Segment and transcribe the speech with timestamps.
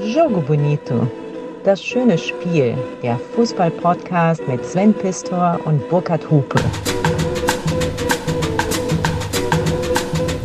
[0.00, 1.10] Jogo Bonito.
[1.64, 2.78] Das schöne Spiel.
[3.02, 6.60] Der Fußball-Podcast mit Sven Pistor und Burkhard Hupe.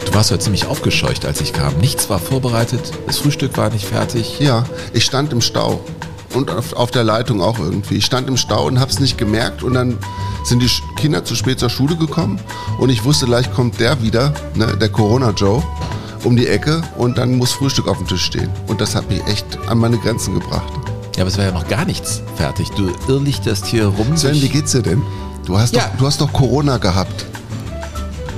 [0.06, 1.78] Du warst heute ziemlich aufgescheucht, als ich kam.
[1.78, 4.40] Nichts war vorbereitet, das Frühstück war nicht fertig.
[4.40, 5.82] Ja, ich stand im Stau
[6.34, 7.98] und auf, auf der Leitung auch irgendwie.
[7.98, 10.00] Ich stand im Stau und hab's nicht gemerkt und dann
[10.44, 12.40] sind die Kinder zu spät zur Schule gekommen
[12.80, 15.64] und ich wusste, gleich kommt der wieder, ne, der Corona-Joe,
[16.24, 18.50] um die Ecke und dann muss Frühstück auf dem Tisch stehen.
[18.68, 20.72] Und das hat mich echt an meine Grenzen gebracht.
[21.16, 22.70] Ja, aber es war ja noch gar nichts fertig.
[22.72, 24.16] Du irrlichtest hier rum.
[24.18, 25.02] Sven, wie geht's dir denn?
[25.46, 25.84] Du hast, Ja.
[25.92, 27.26] doch, du hast doch Corona gehabt.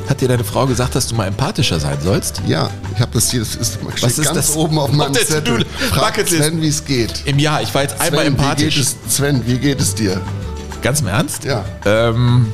[0.09, 2.41] Hat dir deine Frau gesagt, dass du mal empathischer sein sollst?
[2.47, 4.55] Ja, ich habe das hier, das ist, Was ist ganz das?
[4.55, 5.65] oben auf Auf meinem der Zettel.
[5.89, 6.15] Frag.
[6.27, 7.23] Sven, wie es geht.
[7.25, 8.77] Im Jahr, ich war jetzt einmal Sven, wie geht empathisch.
[8.77, 10.21] es, Sven, wie geht es dir?
[10.83, 11.43] Ganz im Ernst?
[11.43, 11.65] Ja.
[11.85, 12.51] Ähm,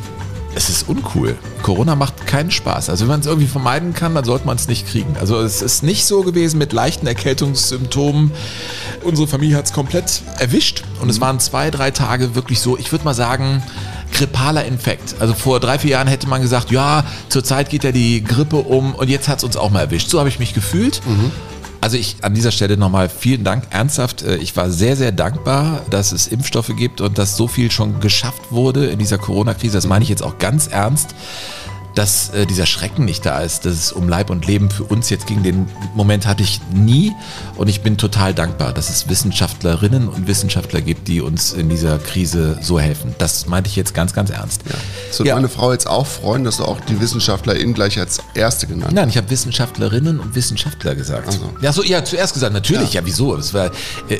[0.55, 1.37] es ist uncool.
[1.63, 2.89] Corona macht keinen Spaß.
[2.89, 5.15] Also wenn man es irgendwie vermeiden kann, dann sollte man es nicht kriegen.
[5.19, 8.31] Also es ist nicht so gewesen mit leichten Erkältungssymptomen.
[9.03, 12.91] Unsere Familie hat es komplett erwischt und es waren zwei, drei Tage wirklich so, ich
[12.91, 13.63] würde mal sagen,
[14.11, 15.15] grippaler Infekt.
[15.19, 18.93] Also vor drei, vier Jahren hätte man gesagt, ja, zurzeit geht ja die Grippe um
[18.93, 20.09] und jetzt hat es uns auch mal erwischt.
[20.09, 21.01] So habe ich mich gefühlt.
[21.81, 24.21] Also ich an dieser Stelle nochmal vielen Dank, ernsthaft.
[24.21, 27.99] äh, Ich war sehr, sehr dankbar, dass es Impfstoffe gibt und dass so viel schon
[27.99, 29.73] geschafft wurde in dieser Corona-Krise.
[29.73, 31.15] Das meine ich jetzt auch ganz ernst,
[31.95, 35.09] dass äh, dieser Schrecken nicht da ist, dass es um Leib und Leben für uns
[35.09, 35.43] jetzt ging.
[35.43, 37.11] Den Moment hatte ich nie
[37.57, 41.99] und ich bin total dankbar, dass es Wissenschaftlerinnen und Wissenschaftler gibt, die uns in dieser
[41.99, 43.13] Krise so helfen.
[43.17, 44.61] Das meinte ich jetzt ganz, ganz ernst.
[45.11, 45.35] So Ja.
[45.35, 49.09] meine Frau jetzt auch freuen, dass du auch die WissenschaftlerInnen gleich als Erste genannt Nein,
[49.09, 51.27] ich habe Wissenschaftlerinnen und Wissenschaftler gesagt.
[51.29, 51.49] Ach so.
[51.61, 53.35] Ja, so, ja, zuerst gesagt, natürlich, ja, wieso?
[53.35, 53.67] Das war,
[54.07, 54.19] äh,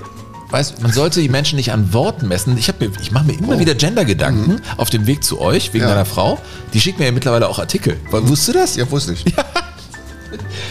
[0.52, 2.58] weißt, man sollte die Menschen nicht an Worten messen.
[2.58, 5.90] Ich, mir- ich mache mir immer wieder Gender-Gedanken auf dem Weg zu euch, wegen Ja.
[5.90, 6.40] deiner Frau.
[6.74, 7.98] Die schickt mir ja mittlerweile auch Artikel.
[8.12, 8.76] Wusstest du das?
[8.76, 9.26] Ja, wusste ich.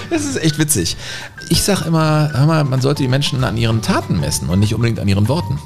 [0.08, 0.96] Das ist echt witzig.
[1.50, 4.74] Ich sag immer, hör mal, man sollte die Menschen an ihren Taten messen und nicht
[4.74, 5.58] unbedingt an ihren Worten.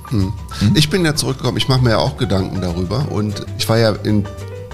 [0.75, 3.93] Ich bin ja zurückgekommen, ich mache mir ja auch Gedanken darüber und ich war ja
[4.05, 4.27] in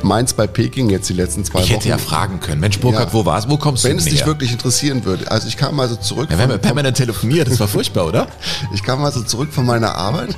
[0.03, 1.75] Mainz bei Peking jetzt die letzten zwei Ich Wochen.
[1.75, 2.61] hätte ja fragen können.
[2.61, 3.13] Mensch, Burkhard, Ja.
[3.13, 5.31] wo warst Wo kommst Wenn du es denn dich wirklich interessieren würde.
[5.31, 8.27] Also ich kam also zurück, Ja, wir haben ja permanent telefoniert, das war furchtbar, oder?
[8.73, 10.37] ich kam also zurück von meiner Arbeit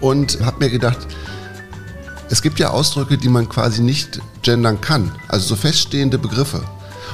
[0.00, 0.98] und habe mir gedacht,
[2.30, 6.62] es gibt ja Ausdrücke, die man quasi nicht gendern kann, also so feststehende Begriffe.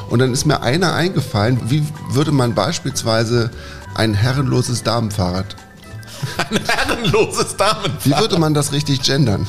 [0.09, 3.50] Und dann ist mir einer eingefallen, wie würde man beispielsweise
[3.94, 5.56] ein herrenloses Damenfahrrad,
[6.50, 7.93] Ein herrenloses Damen.
[8.05, 9.47] wie würde man das richtig gendern?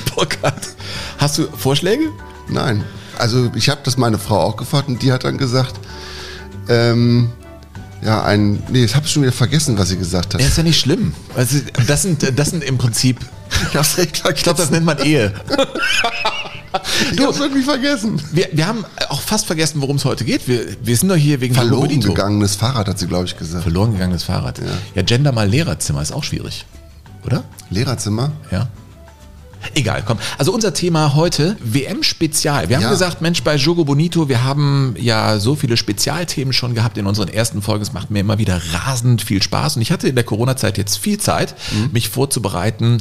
[0.14, 0.68] Burkhard.
[1.18, 2.04] Hast du Vorschläge?
[2.48, 2.84] Nein.
[3.18, 5.78] Also ich habe das meine Frau auch gefragt und die hat dann gesagt,
[6.68, 7.30] ähm,
[8.04, 10.40] ja, ein, nee, ich habe schon wieder vergessen, was sie gesagt hat.
[10.40, 11.14] Ja, ist ja nicht schlimm.
[11.36, 13.18] Also, das, sind, das sind im Prinzip,
[13.72, 15.32] Ich glaube, das nennt man Ehe.
[17.12, 18.20] ich hab's irgendwie vergessen.
[18.32, 20.48] Wir, wir haben auch fast vergessen, worum es heute geht.
[20.48, 23.62] Wir, wir sind doch hier wegen Verloren gegangenes Fahrrad, hat sie, glaube ich, gesagt.
[23.62, 24.60] Verloren gegangenes Fahrrad.
[24.94, 25.02] Ja.
[25.02, 26.64] Gender mal Lehrerzimmer ist auch schwierig.
[27.24, 27.44] Oder?
[27.70, 28.32] Lehrerzimmer?
[28.50, 28.68] Ja.
[29.74, 30.18] Egal, komm.
[30.38, 32.68] Also unser Thema heute, WM-Spezial.
[32.68, 32.90] Wir haben Ja.
[32.90, 37.28] gesagt, Mensch, bei Jogo Bonito, wir haben ja so viele Spezialthemen schon gehabt in unseren
[37.28, 37.82] ersten Folgen.
[37.82, 39.76] Es macht mir immer wieder rasend viel Spaß.
[39.76, 41.90] Und ich hatte in der Corona-Zeit jetzt viel Zeit, Mhm.
[41.92, 42.98] mich vorzubereiten.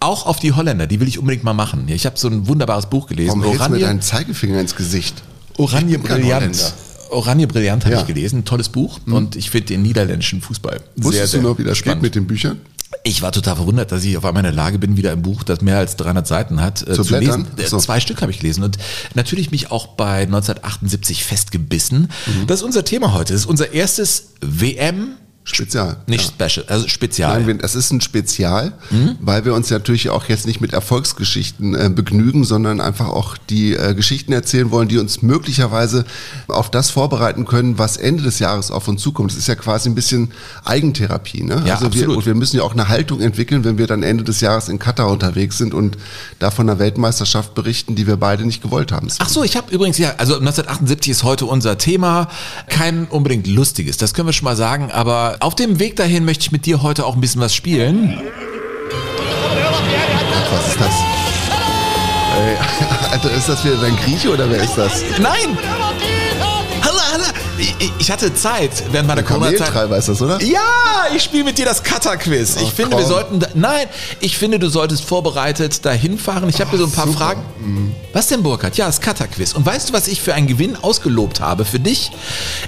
[0.00, 1.84] Auch auf die Holländer, die will ich unbedingt mal machen.
[1.88, 3.30] Ich habe so ein wunderbares Buch gelesen.
[3.30, 5.22] Warum du mir Oranje, deinen Zeigefinger ins Gesicht?
[5.56, 6.74] Oranje Brillant.
[7.10, 8.02] Oranje Brillant habe Ja.
[8.02, 8.08] Mhm.
[8.08, 8.44] ich gelesen.
[8.44, 9.00] Tolles Buch.
[9.06, 12.02] Und ich finde den niederländischen Fußball Wusstest sehr, du sehr noch, wie das geht spannend.
[12.02, 12.60] mit den Büchern?
[13.04, 15.42] Ich war total verwundert, dass ich auf einmal in der Lage bin, wieder ein Buch,
[15.42, 17.46] das mehr als 300 Seiten hat, äh, Zu zu lesen.
[17.56, 17.78] Äh, so.
[17.78, 18.78] Zwei Stück habe ich gelesen und
[19.14, 22.10] natürlich mich auch bei 1978 festgebissen.
[22.46, 23.32] Das ist unser Thema heute.
[23.32, 25.12] Das ist unser erstes WM,
[25.54, 25.96] Spezial.
[26.06, 27.38] nicht Special, also Spezial.
[27.38, 29.16] Nein, wir- das ist ein Spezial, Mhm.
[29.20, 33.74] weil wir uns natürlich auch jetzt nicht mit Erfolgsgeschichten äh, begnügen, sondern einfach auch die
[33.74, 36.04] äh, Geschichten erzählen wollen, die uns möglicherweise
[36.48, 39.30] auf das vorbereiten können, was Ende des Jahres auf uns zukommt.
[39.30, 40.30] Das ist ja quasi ein bisschen
[40.64, 41.42] Eigentherapie.
[41.42, 41.62] Ne?
[41.66, 42.16] Ja, also wir, absolut.
[42.18, 44.78] und wir müssen ja auch eine Haltung entwickeln, wenn wir dann Ende des Jahres in
[44.78, 45.96] Katar unterwegs sind und
[46.38, 49.08] da von einer Weltmeisterschaft berichten, die wir beide nicht gewollt haben.
[49.18, 52.28] Ach so, ich habe übrigens, ja, also 1978 ist heute unser Thema.
[52.68, 54.90] Kein unbedingt lustiges, das können wir schon mal sagen.
[54.92, 58.20] Aber auf dem Weg dahin möchte ich mit dir heute auch ein bisschen was spielen.
[60.50, 60.94] Was ist das?
[62.38, 62.56] Ey,
[63.12, 65.02] Alter, ist das wieder dein Grieche oder wer ist das?
[65.20, 65.56] Nein!
[66.82, 67.24] Hallo, hallo!
[67.98, 69.90] Ich, hatte Zeit während meiner Corona-Zeit.
[69.98, 70.40] Ist das, oder?
[70.42, 70.60] Ja,
[71.14, 72.56] ich spiele mit dir das Cutter-Quiz.
[72.56, 73.06] Ich Oh, finde, wir komm.
[73.08, 73.40] sollten.
[73.40, 73.86] Da, nein,
[74.20, 76.48] ich finde, du solltest vorbereitet dahin fahren.
[76.48, 77.08] Ich habe mir so ein paar.
[77.08, 77.42] Fragen.
[78.07, 78.76] Was Was denn, Burkhard?
[78.76, 79.52] Ja, das Kata-Quiz.
[79.52, 82.10] Und weißt du, was ich für einen Gewinn ausgelobt habe für dich?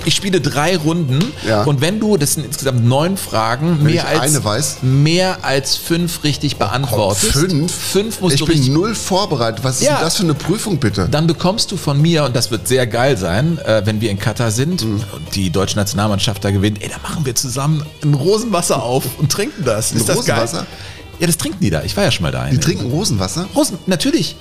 [0.04, 1.64] Ich spiele drei Runden Ja.
[1.64, 4.76] und wenn du, das sind insgesamt neun Fragen, Wenn mehr ich als, eine weiß?
[4.82, 7.32] mehr als fünf richtig beantwortest.
[7.32, 7.74] Fünf?
[7.74, 9.64] Fünf musst ich du bin richtig null vorbereitet.
[9.64, 9.94] Was ist Ja.
[9.96, 11.08] denn das für eine Prüfung, bitte?
[11.10, 14.20] dann bekommst du von mir, und das wird sehr geil sein, äh, wenn wir in
[14.20, 15.02] Katar sind Mhm.
[15.16, 19.32] und die deutsche Nationalmannschaft da gewinnt, ey, da machen wir zusammen ein Rosenwasser auf und
[19.32, 19.90] trinken das.
[19.90, 20.58] Ist das Rosenwasser?
[20.58, 20.66] geil?
[21.18, 21.82] Ja, das trinken die da.
[21.82, 22.46] Ich war ja schon mal da.
[22.46, 23.46] Die trinken Rosenwasser?
[23.54, 24.36] Rosen, natürlich.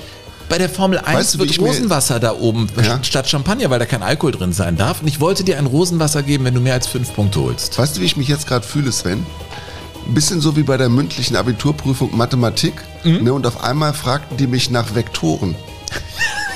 [0.50, 3.04] Bei der Formel 1 Weißt du, wird Rosenwasser da oben Ja.
[3.04, 5.02] statt Champagner, weil da kein Alkohol drin sein darf.
[5.02, 7.78] Und ich wollte dir ein Rosenwasser geben, wenn du mehr als fünf Punkte holst.
[7.78, 9.26] Weißt du, wie ich mich jetzt gerade fühle, Sven?
[10.08, 12.74] Ein bisschen so wie bei der mündlichen Abiturprüfung Mathematik.
[13.04, 13.24] Mhm.
[13.24, 15.56] Ne, und auf einmal fragten die mich nach Vektoren.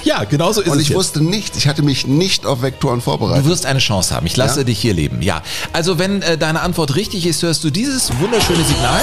[0.05, 0.97] Ja, genau so ist Und es ich jetzt.
[0.97, 1.57] wusste nichts.
[1.57, 3.45] Ich hatte mich nicht auf Vektoren Du vorbereitet.
[3.45, 4.25] wirst eine Chance haben.
[4.25, 4.63] Ich lasse Ja?
[4.65, 5.21] dich hier leben.
[5.21, 5.41] Ja.
[5.71, 8.99] Also wenn äh, deine Antwort richtig ist, hörst du dieses wunderschöne Signal.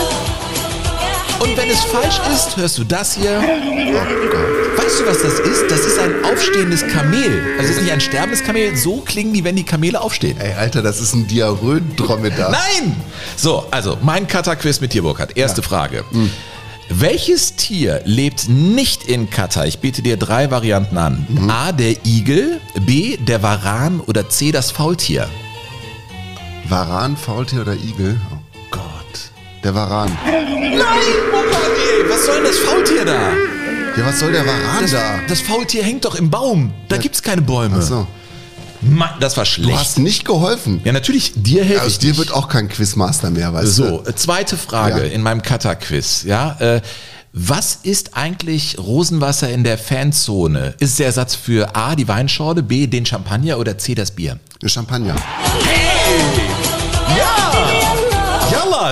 [1.41, 3.41] Und wenn es falsch ist, hörst du das hier.
[3.41, 5.71] Weißt du, was das ist?
[5.71, 7.57] Das ist ein aufstehendes Kamel.
[7.59, 8.77] Also es ist nicht ein sterbendes Kamel.
[8.77, 10.39] So klingen die, wenn die Kamele aufstehen.
[10.39, 12.51] Ey, Alter, das ist ein Diarrhoen-Dromedar.
[12.83, 12.95] Nein!
[13.37, 15.35] So, also mein Kata-Quiz mit dir, Burkhard.
[15.37, 16.05] Erste Frage.
[16.91, 19.65] Welches Tier lebt nicht in Katar?
[19.67, 21.27] Ich biete dir drei Varianten an.
[21.49, 25.27] A, der Igel, B, der Varan oder C, das Faultier.
[26.69, 28.21] Varan, Faultier oder Igel?
[29.63, 30.11] Der Varan.
[30.25, 30.37] Nein,
[30.79, 33.31] ey, was soll denn das Faultier da?
[33.97, 35.21] Ja, was soll der Varan Das, da?
[35.29, 36.73] das Faultier hängt doch im Baum.
[36.89, 37.77] Da gibt's keine Bäume.
[37.79, 38.07] Ach so.
[38.81, 39.79] Mann, das war Du schlecht.
[39.79, 40.81] hast nicht geholfen.
[40.85, 42.19] ja, natürlich, dir helfe Aus ich dir nicht.
[42.19, 44.09] wird auch kein Quizmaster mehr, weißt So, du?
[44.09, 45.13] äh, zweite Frage Ja.
[45.13, 46.23] in meinem Kata-Quiz.
[46.25, 46.81] Ja, äh,
[47.35, 50.75] was ist eigentlich Rosenwasser in der Fanzone?
[50.79, 54.39] Ist der Ersatz für A, die Weinschorle, B, den Champagner oder C, das Bier?
[54.65, 55.15] Champagner.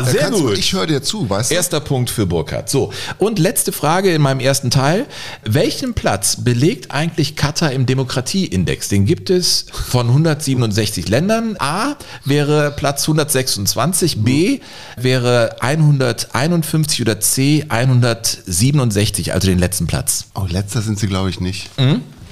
[0.07, 1.55] Da kannst du, ich höre dir zu, weißt du?
[1.55, 2.69] Erster Punkt für Burkhardt.
[2.71, 5.07] So, und letzte Frage in meinem ersten Teil.
[5.45, 8.89] Welchen Platz belegt eigentlich Katar im Demokratieindex?
[8.89, 11.57] Den gibt es von 167 Ländern.
[11.59, 14.61] A wäre Platz 126, B
[14.97, 20.27] wäre 151 oder C 167, also den letzten Platz.
[20.35, 21.71] Oh, letzter sind sie, glaube ich, nicht.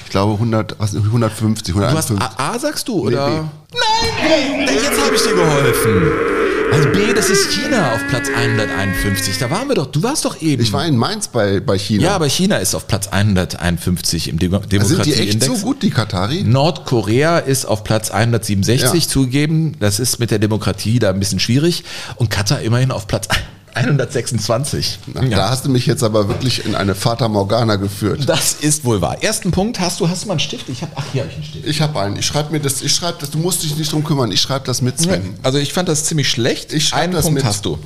[0.04, 2.38] Ich glaube 100, was, 150, Du hast 151.
[2.38, 3.26] A, A sagst du, oder?
[3.28, 3.76] B.
[3.76, 6.35] Nein, jetzt habe ich dir geholfen.
[6.72, 9.38] Also B, das ist China auf Platz 151.
[9.38, 10.62] Da waren wir doch, du warst doch eben.
[10.62, 12.02] Ich war in Mainz bei, bei China.
[12.04, 15.46] Ja, aber China ist auf Platz 151 im Demo sind die echt Demokratieindex.
[15.46, 16.42] so gut, die Katari?
[16.44, 19.08] Nordkorea ist auf Platz 167 Ja.
[19.10, 19.76] zugegeben.
[19.80, 21.84] Das ist mit der Demokratie da ein bisschen schwierig.
[22.16, 23.28] Und Katar immerhin auf Platz
[23.76, 24.98] 126.
[25.14, 28.28] Na, Da hast du mich jetzt aber wirklich in eine Fata Morgana geführt.
[28.28, 29.22] Das ist wohl wahr.
[29.22, 30.68] Ersten Punkt hast du, hast du mal einen Stift?
[30.68, 31.66] Ich habe, ach, hier habe ich einen Stift.
[31.66, 32.16] Ich habe einen.
[32.16, 32.82] Ich schreibe mir das.
[32.82, 33.30] Ich schreibe das.
[33.30, 34.32] Du musst dich nicht drum kümmern.
[34.32, 35.34] Ich schreibe das mit Sven.
[35.42, 36.72] Also ich fand das ziemlich schlecht.
[36.72, 37.44] Ich schreib Einen das Punkt mit.
[37.44, 37.78] hast du.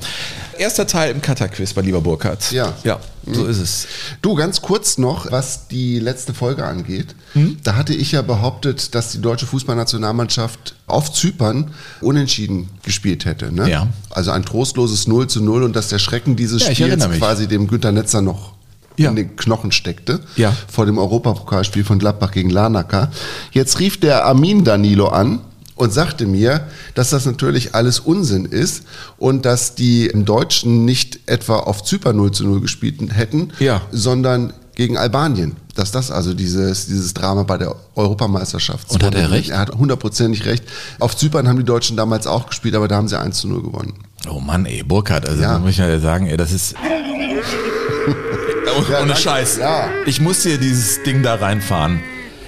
[0.61, 2.51] Erster Teil im Katar-Quiz bei lieber Burkhardt.
[2.51, 2.73] Ja.
[2.83, 3.87] Ja, so ist es.
[4.21, 7.15] Du, ganz kurz noch, was die letzte Folge angeht.
[7.63, 11.71] Da hatte ich ja behauptet, dass die deutsche Fußballnationalmannschaft auf Zypern
[12.01, 13.51] unentschieden gespielt hätte.
[13.51, 13.71] Ne?
[13.71, 13.87] Ja.
[14.11, 17.65] Also ein trostloses 0 zu 0 und dass der Schrecken dieses Ja, Spiels quasi dem
[17.65, 18.53] Günter Netzer noch
[18.97, 19.09] Ja.
[19.09, 20.19] in den Knochen steckte.
[20.35, 20.55] Ja.
[20.71, 23.09] Vor dem Europapokalspiel von Gladbach gegen Larnaca.
[23.51, 25.39] Jetzt rief der Armin Danilo an
[25.75, 28.83] und sagte mir, dass das natürlich alles Unsinn ist
[29.17, 33.81] und dass die Deutschen nicht etwa auf Zypern 0 zu 0 gespielt hätten, Ja.
[33.91, 35.55] sondern gegen Albanien.
[35.75, 39.49] Dass das also dieses, dieses Drama bei der Europameisterschaft Und hat er recht?
[39.51, 40.63] Er hat hundertprozentig recht.
[40.99, 43.61] Auf Zypern haben die Deutschen damals auch gespielt, aber da haben sie 1 zu 0
[43.63, 43.93] gewonnen.
[44.29, 45.53] Oh Mann, ey, Burkhardt, also Ja.
[45.53, 46.75] da muss ich ja sagen, ey, das ist.
[48.89, 49.15] Ja, Ohne.
[49.15, 49.57] Scheiß.
[49.57, 49.89] Ja.
[50.05, 51.99] Ich muss hier dieses Ding da reinfahren.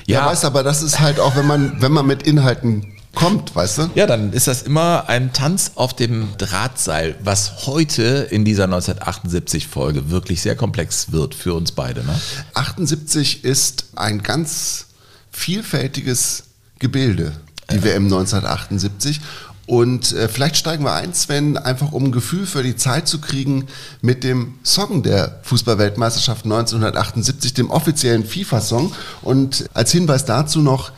[0.05, 2.85] Ja, Ja, weißt du, aber das ist halt auch, wenn man, wenn man mit Inhalten
[3.13, 3.89] kommt, weißt du?
[3.95, 10.09] ja, dann ist das immer ein Tanz auf dem Drahtseil, was heute in dieser 1978-Folge
[10.09, 12.03] wirklich sehr komplex wird für uns beide.
[12.03, 12.19] Ne?
[12.53, 14.87] 78 ist ein ganz
[15.31, 16.43] vielfältiges
[16.79, 17.33] Gebilde,
[17.71, 19.21] die WM 1978.
[19.65, 23.21] Und äh, vielleicht steigen wir ein, Sven, einfach um ein Gefühl für die Zeit zu
[23.21, 23.67] kriegen
[24.01, 28.93] mit dem Song der Fußballweltmeisterschaft 1978, dem offiziellen FIFA-Song.
[29.21, 30.91] Und als Hinweis dazu noch,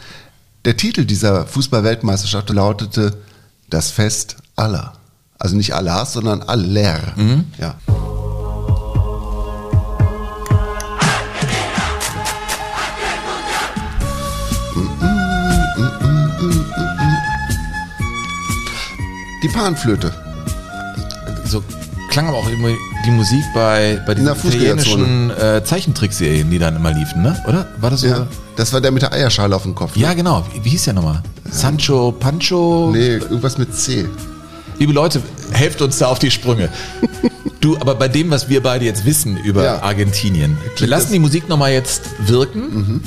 [0.65, 3.13] der Titel dieser Fußballweltmeisterschaft lautete
[3.69, 4.93] Das Fest aller.
[5.37, 7.13] Also nicht Allahs, sondern aller.
[7.59, 7.75] Ja.
[19.43, 20.11] Die Panflöte.
[21.45, 21.63] So
[22.09, 26.91] klang aber auch irgendwie die Musik bei, bei diesen italienischen äh, Zeichentrickserien, die dann immer
[26.91, 27.39] liefen, ne?
[27.47, 27.67] Oder?
[27.77, 28.07] War das so?
[28.07, 29.95] Ja, das war der mit der Eierschale auf dem Kopf.
[29.95, 30.01] ne?
[30.03, 30.45] Ja, genau.
[30.53, 31.21] Wie, wie hieß der nochmal?
[31.49, 32.89] Sancho Pancho?
[32.93, 34.05] Nee, irgendwas mit C.
[34.79, 35.21] Liebe Leute,
[35.51, 36.69] helft uns da auf die Sprünge.
[37.61, 39.81] Du, aber bei dem, was wir beide jetzt wissen über Ja.
[39.81, 43.01] Argentinien, wir lassen die Musik nochmal jetzt wirken.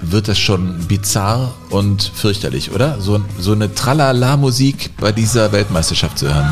[0.00, 3.00] Wird das schon bizarr und fürchterlich, oder?
[3.00, 6.46] So, so eine Tralala-Musik bei dieser Weltmeisterschaft zu hören.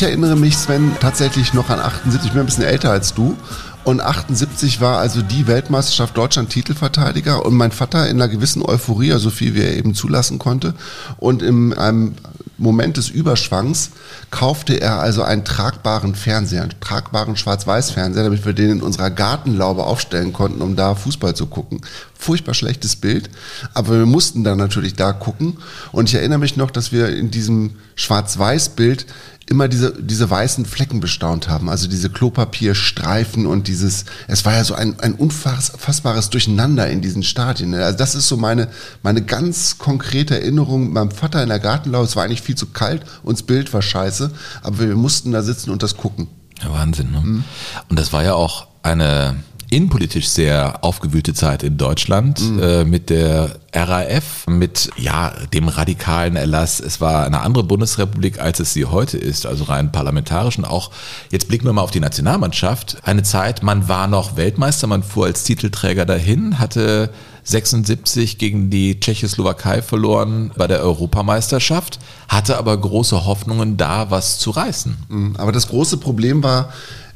[0.00, 2.24] Ich erinnere mich, Sven, tatsächlich noch an 78.
[2.24, 3.36] Ich bin ein bisschen älter als du.
[3.84, 9.12] Und 78 war also die Weltmeisterschaft Deutschland Titelverteidiger und mein Vater in einer gewissen Euphorie,
[9.18, 10.72] so viel wie er eben zulassen konnte.
[11.18, 12.14] Und in einem
[12.56, 13.90] Moment des Überschwangs
[14.30, 19.84] kaufte er also einen tragbaren Fernseher, einen tragbaren Schwarz-Weiß-Fernseher, damit wir den in unserer Gartenlaube
[19.84, 21.82] aufstellen konnten, um da Fußball zu gucken.
[22.18, 23.28] Furchtbar schlechtes Bild,
[23.74, 25.58] aber wir mussten dann natürlich da gucken.
[25.92, 29.06] Und ich erinnere mich noch, dass wir in diesem Schwarz-Weiß-Bild
[29.50, 34.62] immer diese, diese weißen Flecken bestaunt haben, also diese Klopapierstreifen und dieses, es war ja
[34.62, 37.70] so ein, ein unfassbares Durcheinander in diesen Stadien.
[37.70, 37.84] ne?
[37.84, 38.68] Also das ist so meine,
[39.02, 42.04] meine ganz konkrete Erinnerung mit meinem Vater in der Gartenlaube.
[42.04, 44.30] Es war eigentlich viel zu kalt und das Bild war scheiße,
[44.62, 46.28] aber wir mussten da sitzen und das gucken.
[46.62, 47.42] Ja, Wahnsinn, ne?
[47.88, 49.34] Und das war ja auch eine
[49.70, 56.80] innenpolitisch sehr aufgewühlte Zeit in Deutschland äh, mit der RAF, mit ja dem radikalen Erlass.
[56.80, 60.58] Es war eine andere Bundesrepublik, als es sie heute ist, also rein parlamentarisch.
[60.58, 60.90] Und auch,
[61.30, 62.96] jetzt blicken wir mal auf die Nationalmannschaft.
[63.04, 67.10] Eine Zeit, man war noch Weltmeister, man fuhr als Titelträger dahin, hatte
[67.44, 74.50] 76 gegen die Tschechoslowakei verloren bei der Europameisterschaft, hatte aber große Hoffnungen, da was zu
[74.50, 74.96] reißen.
[75.08, 75.36] Mhm.
[75.38, 76.72] Aber das große Problem war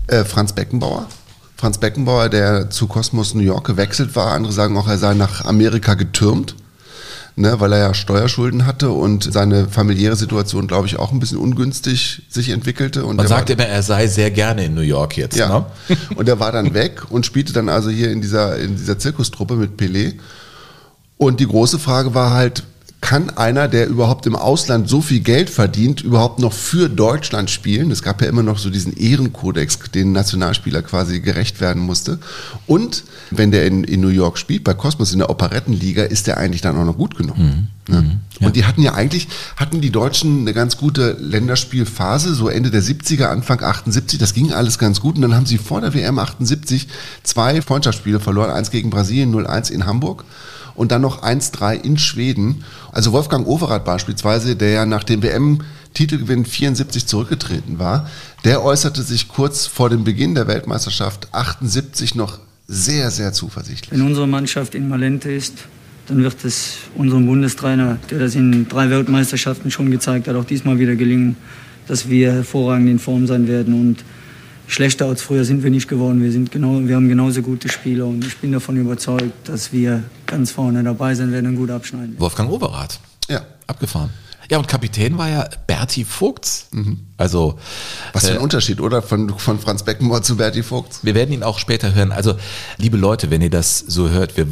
[0.06, 1.06] äh, Franz Beckenbauer.
[1.64, 4.32] Franz Beckenbauer, der zu Cosmos New York gewechselt war.
[4.32, 6.56] Andere sagen auch, er sei nach Amerika getürmt,
[7.36, 11.38] ne, weil er ja Steuerschulden hatte und seine familiäre Situation, glaube ich, auch ein bisschen
[11.38, 13.06] ungünstig sich entwickelte.
[13.06, 15.38] Und Man er war- sagt immer, er sei sehr gerne in New York jetzt.
[15.38, 15.48] ja.
[15.88, 15.96] Ne?
[16.16, 19.56] Und er war dann weg und spielte dann also hier in dieser, in dieser Zirkustruppe
[19.56, 20.16] mit Pelé.
[21.16, 22.62] Und die große Frage war halt,
[23.04, 27.90] kann einer, der überhaupt im Ausland so viel Geld verdient, überhaupt noch für Deutschland spielen?
[27.90, 32.18] Es gab ja immer noch so diesen Ehrenkodex, den Nationalspieler quasi gerecht werden musste.
[32.66, 36.38] Und wenn der in, in New York spielt, bei Cosmos in der Operettenliga, ist der
[36.38, 37.36] eigentlich dann auch noch gut genug.
[37.88, 38.20] Ne?
[38.40, 42.82] Und die hatten ja eigentlich, hatten die Deutschen eine ganz gute Länderspielphase, so Ende der
[42.82, 45.16] 70er, Anfang 78, das ging alles ganz gut.
[45.16, 46.88] Und dann haben sie vor der WM 78
[47.22, 50.24] zwei Freundschaftsspiele verloren, eins gegen Brasilien, 0-1 in Hamburg
[50.74, 52.64] und dann noch 1-3 in Schweden.
[52.92, 58.08] Also Wolfgang Overath beispielsweise, der ja nach dem WM-Titelgewinn 74 zurückgetreten war,
[58.44, 63.92] der äußerte sich kurz vor dem Beginn der Weltmeisterschaft 78 noch sehr, sehr zuversichtlich.
[63.92, 65.54] Wenn unsere Mannschaft in Malente ist,
[66.06, 70.78] dann wird es unserem Bundestrainer, der das in drei Weltmeisterschaften schon gezeigt hat, auch diesmal
[70.78, 71.36] wieder gelingen,
[71.86, 73.74] dass wir hervorragend in Form sein werden.
[73.74, 74.04] Und
[74.66, 76.22] schlechter als früher sind wir nicht geworden.
[76.22, 80.02] Wir, sind genau, wir haben genauso gute Spieler und ich bin davon überzeugt, dass wir
[80.26, 82.14] ganz vorne dabei sein werden und gut abschneiden.
[82.18, 83.00] Wolfgang Overath.
[83.28, 83.42] Ja.
[83.66, 84.10] Abgefahren.
[84.50, 86.68] Ja, und Kapitän war ja Berti Vogts.
[87.16, 87.58] Also,
[88.12, 89.00] Was für ein äh, Unterschied, oder?
[89.00, 90.98] Von, von Franz Beckenbauer zu Berti Vogt.
[91.02, 92.12] wir werden ihn auch später hören.
[92.12, 92.34] Also,
[92.76, 94.46] liebe Leute, wenn ihr das so hört, wir,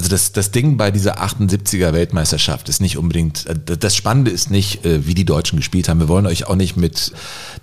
[0.00, 4.50] also das, das Ding bei dieser 78er Weltmeisterschaft ist nicht unbedingt, äh, das Spannende ist
[4.50, 6.00] nicht, äh, wie die Deutschen gespielt haben.
[6.00, 7.12] Wir wollen euch auch nicht mit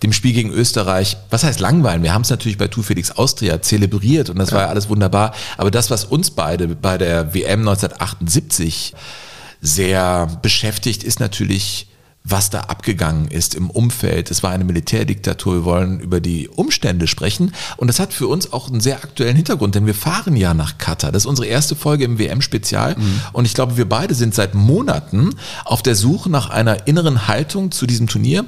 [0.04, 2.04] dem Spiel gegen Österreich, was heißt langweilen?
[2.04, 5.34] Wir haben es natürlich bei Tu Felix Austria zelebriert und das war ja alles wunderbar.
[5.58, 8.94] Aber das, was uns beide bei der WM 1978
[9.60, 11.88] sehr beschäftigt, ist natürlich,
[12.30, 14.32] was da abgegangen ist im Umfeld.
[14.32, 15.56] Es war eine Militärdiktatur.
[15.56, 17.54] Wir wollen über die Umstände sprechen.
[17.78, 20.78] Und das hat für uns auch einen sehr aktuellen Hintergrund, denn wir fahren ja nach
[20.78, 21.12] Katar.
[21.12, 22.96] Das ist unsere erste Folge im WM-Spezial.
[23.32, 27.72] Und ich glaube, wir beide sind seit Monaten auf der Suche nach einer inneren Haltung
[27.72, 28.46] zu diesem Turnier.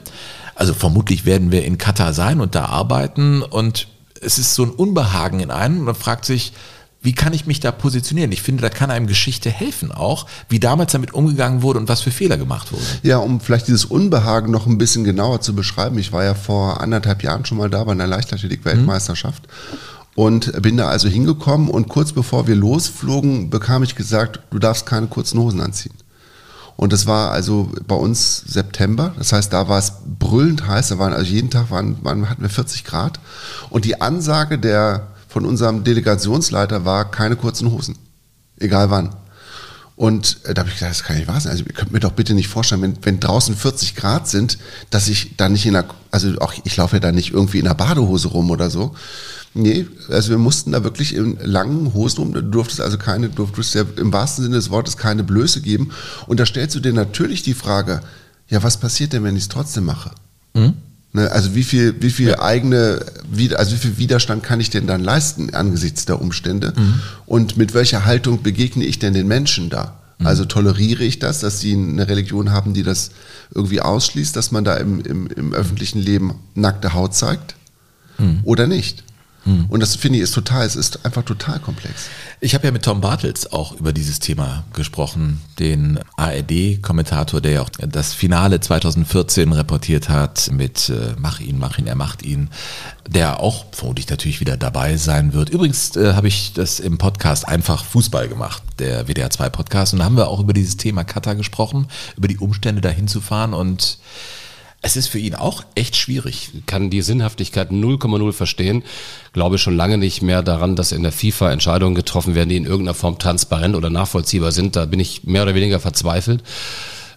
[0.55, 3.43] Also vermutlich werden wir in Katar sein und da arbeiten.
[3.43, 3.87] Und
[4.21, 5.85] es ist so ein Unbehagen in einem.
[5.85, 6.51] Man fragt sich,
[7.01, 8.31] wie kann ich mich da positionieren?
[8.31, 12.01] Ich finde, da kann einem Geschichte helfen auch, wie damals damit umgegangen wurde und was
[12.01, 12.83] für Fehler gemacht wurden.
[13.03, 15.97] Ja, um vielleicht dieses Unbehagen noch ein bisschen genauer zu beschreiben.
[15.97, 19.43] Ich war ja vor anderthalb Jahren schon mal da bei einer Leichtathletik-Weltmeisterschaft
[20.15, 24.85] und bin da also hingekommen und kurz bevor wir losflogen, bekam ich gesagt, du darfst
[24.85, 25.93] keine kurzen Hosen anziehen.
[26.75, 30.97] Und das war also bei uns September, das heißt, da war es brüllend heiß, da
[30.97, 33.19] waren also jeden Tag waren, waren, hatten wir 40 Grad.
[33.69, 37.95] Und die Ansage der von unserem Delegationsleiter war keine kurzen Hosen.
[38.57, 39.15] Egal wann.
[39.95, 41.51] Und äh, da habe ich gedacht, das kann nicht wahr sein.
[41.51, 44.57] Also ihr könnt mir doch bitte nicht vorstellen, wenn, wenn draußen 40 Grad sind,
[44.89, 47.65] dass ich da nicht in der, also auch ich laufe ja da nicht irgendwie in
[47.65, 48.95] der Badehose rum oder so.
[49.53, 52.33] Nee, also wir mussten da wirklich in langen Hosen rum.
[52.33, 55.91] Du durftest also keine, du durftest ja im wahrsten Sinne des Wortes keine Blöße geben.
[56.27, 58.01] Und da stellst du dir natürlich die Frage,
[58.47, 60.11] ja, was passiert denn, wenn ich es trotzdem mache?
[61.11, 64.85] Ne, also wie viel, wie viel eigene, Wider- also wie viel Widerstand kann ich denn
[64.85, 66.73] dann leisten angesichts der Umstände?
[67.25, 69.95] Und mit welcher Haltung begegne ich denn den Menschen da?
[70.21, 73.09] Also toleriere ich das, dass sie eine Religion haben, die das
[73.55, 77.55] irgendwie ausschließt, dass man da im, im, im öffentlichen Leben nackte Haut zeigt?
[78.43, 79.03] Oder nicht?
[79.45, 82.09] Und das finde ich ist total, es ist einfach total komplex.
[82.41, 87.61] Ich habe ja mit Tom Bartels auch über dieses Thema gesprochen, den ARD-Kommentator, der ja
[87.61, 92.49] auch das Finale 2014 reportiert hat mit äh, Mach ihn, mach ihn, er macht ihn,
[93.07, 95.49] der auch vermutlich natürlich wieder dabei sein wird.
[95.49, 99.99] Übrigens äh, habe ich das im Podcast einfach Fußball gemacht, der WDR 2 Podcast, und
[99.99, 103.53] da haben wir auch über dieses Thema Katar gesprochen, über die Umstände dahin zu fahren
[103.53, 103.97] und
[104.81, 106.51] es ist für ihn auch echt schwierig.
[106.65, 108.83] kann die Sinnhaftigkeit 0,0 verstehen.
[109.33, 112.65] Glaube schon lange nicht mehr daran, dass in der FIFA Entscheidungen getroffen werden, die in
[112.65, 114.77] irgendeiner Form transparent oder nachvollziehbar sind.
[114.77, 116.43] Da bin ich mehr oder weniger verzweifelt.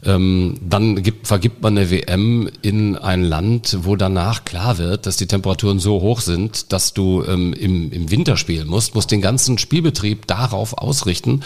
[0.04, 5.16] Ähm, dann gibt, vergibt man eine WM in ein Land, wo danach klar wird, dass
[5.16, 9.20] die Temperaturen so hoch sind, dass du ähm, im, im Winter spielen musst, musst den
[9.20, 11.42] ganzen Spielbetrieb darauf ausrichten.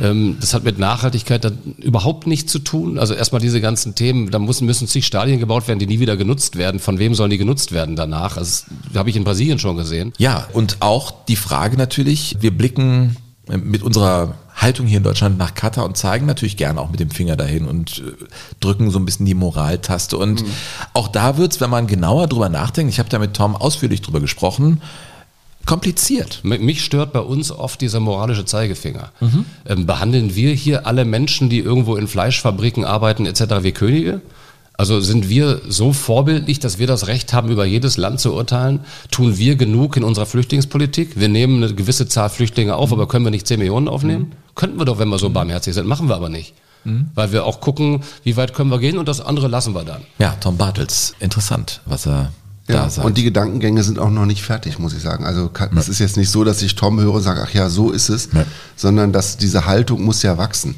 [0.00, 2.98] Ähm, das hat mit Nachhaltigkeit dann überhaupt nichts zu tun.
[2.98, 6.18] Also erstmal diese ganzen Themen, da müssen, müssen zig Stadien gebaut werden, die nie wieder
[6.18, 6.80] genutzt werden.
[6.80, 8.36] Von wem sollen die genutzt werden danach?
[8.36, 10.12] Also, das habe ich in Brasilien schon gesehen.
[10.18, 13.16] Ja, und auch die Frage natürlich, wir blicken
[13.48, 14.34] mit unserer
[14.64, 17.66] Haltung hier in Deutschland nach Katar und zeigen natürlich gerne auch mit dem Finger dahin
[17.66, 18.24] und äh,
[18.60, 20.16] drücken so ein bisschen die Moraltaste.
[20.16, 20.50] Und mhm.
[20.94, 24.20] auch da wird's, wenn man genauer drüber nachdenkt, ich habe da mit Tom ausführlich drüber
[24.20, 24.80] gesprochen,
[25.66, 26.40] kompliziert.
[26.42, 29.10] Mich stört bei uns oft dieser moralische Zeigefinger.
[29.20, 29.44] Mhm.
[29.66, 33.62] Ähm, behandeln wir hier alle Menschen, die irgendwo in Fleischfabriken arbeiten etc.
[33.62, 34.20] wie Könige?
[34.76, 38.80] Also sind wir so vorbildlich, dass wir das Recht haben, über jedes Land zu urteilen?
[39.10, 41.18] Tun wir genug in unserer Flüchtlingspolitik?
[41.18, 44.30] Wir nehmen eine gewisse Zahl Flüchtlinge auf, aber können wir nicht 10 Millionen aufnehmen?
[44.30, 44.43] Mhm.
[44.54, 45.86] Könnten wir doch, wenn wir so barmherzig sind.
[45.86, 46.54] Machen wir aber nicht.
[46.84, 47.10] Mhm.
[47.14, 50.02] Weil wir auch gucken, wie weit können wir gehen und das andere lassen wir dann.
[50.18, 52.32] Ja, Tom Bartels, interessant, was er
[52.66, 55.26] ja, und die Gedankengänge sind auch noch nicht fertig, muss ich sagen.
[55.26, 57.90] Also es ist jetzt nicht so, dass ich Tom höre und sage, ach ja, so
[57.90, 58.46] ist es, ja.
[58.74, 60.74] sondern dass diese Haltung muss ja wachsen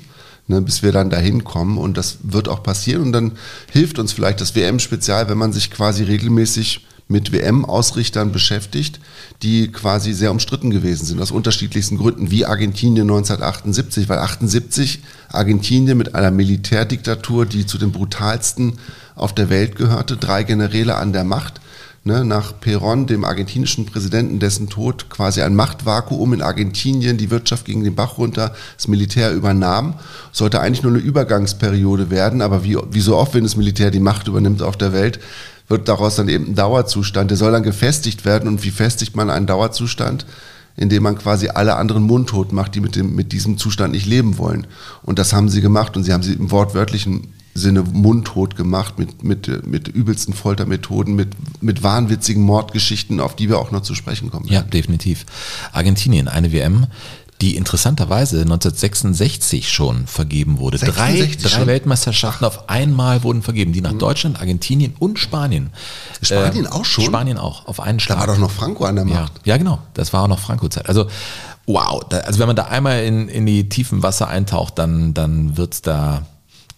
[0.49, 1.78] ne, bis wir dann dahin kommen.
[1.78, 3.02] Und das wird auch passieren.
[3.02, 3.33] Und dann
[3.71, 9.00] hilft uns vielleicht das WM-Spezial, wenn man sich quasi regelmäßig mit WM-Ausrichtern beschäftigt,
[9.43, 15.99] die quasi sehr umstritten gewesen sind, aus unterschiedlichsten Gründen, wie Argentinien 1978, weil 78 Argentinien
[15.99, 18.78] mit einer Militärdiktatur, die zu den brutalsten
[19.14, 21.61] auf der Welt gehörte, drei Generäle an der Macht,
[22.07, 27.66] ne, nach Perón, dem argentinischen Präsidenten, dessen Tod quasi ein Machtvakuum in Argentinien, die Wirtschaft
[27.66, 29.95] ging den Bach runter, das Militär übernahm,
[30.33, 34.01] sollte eigentlich nur eine Übergangsperiode werden, aber wie, wie so oft, wenn das Militär die
[34.01, 35.18] Macht übernimmt auf der Welt,
[35.68, 39.31] wird daraus dann eben ein Dauerzustand, der soll dann gefestigt werden und wie festigt man
[39.31, 40.26] einen Dauerzustand?
[40.79, 44.38] indem man quasi alle anderen mundtot macht, die mit, dem, mit diesem Zustand nicht leben
[44.38, 44.66] wollen.
[45.02, 49.24] Und das haben sie gemacht und sie haben sie im wortwörtlichen Sinne mundtot gemacht mit,
[49.24, 51.29] mit, mit übelsten Foltermethoden, mit,
[51.62, 54.46] mit wahnwitzigen Mordgeschichten, auf die wir auch noch zu sprechen kommen.
[54.48, 55.24] Ja, definitiv.
[55.72, 56.87] Argentinien, eine WM,
[57.40, 60.79] die interessanterweise 1966 schon vergeben wurde.
[60.79, 62.49] Drei, drei Weltmeisterschaften Ach.
[62.49, 63.99] auf einmal wurden vergeben, die nach mhm.
[63.99, 65.70] Deutschland, Argentinien und Spanien.
[66.22, 67.05] Spanien äh, auch schon?
[67.05, 68.18] Spanien auch, auf einen Schlag.
[68.18, 69.33] Da war doch noch Franco an der Macht.
[69.44, 70.88] Ja, ja genau, das war auch noch Franco-Zeit.
[70.88, 71.07] Also
[71.66, 75.57] wow, da, also wenn man da einmal in, in die tiefen Wasser eintaucht, dann, dann
[75.57, 76.22] wird's da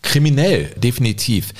[0.00, 1.52] Kriminell, definitiv.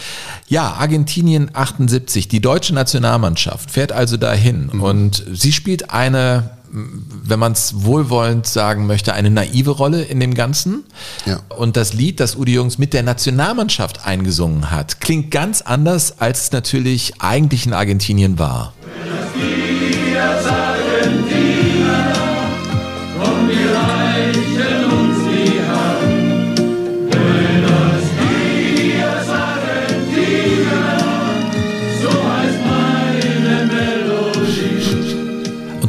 [0.47, 4.83] Ja, Argentinien 78, die deutsche Nationalmannschaft fährt also dahin mhm.
[4.83, 10.35] und sie spielt eine, wenn man es wohlwollend sagen möchte, eine naive Rolle in dem
[10.35, 10.85] Ganzen.
[11.27, 11.41] Ja.
[11.57, 16.45] Und das Lied, das Udi Jungs mit der Nationalmannschaft eingesungen hat, klingt ganz anders, als
[16.45, 18.73] es natürlich eigentlich in Argentinien war.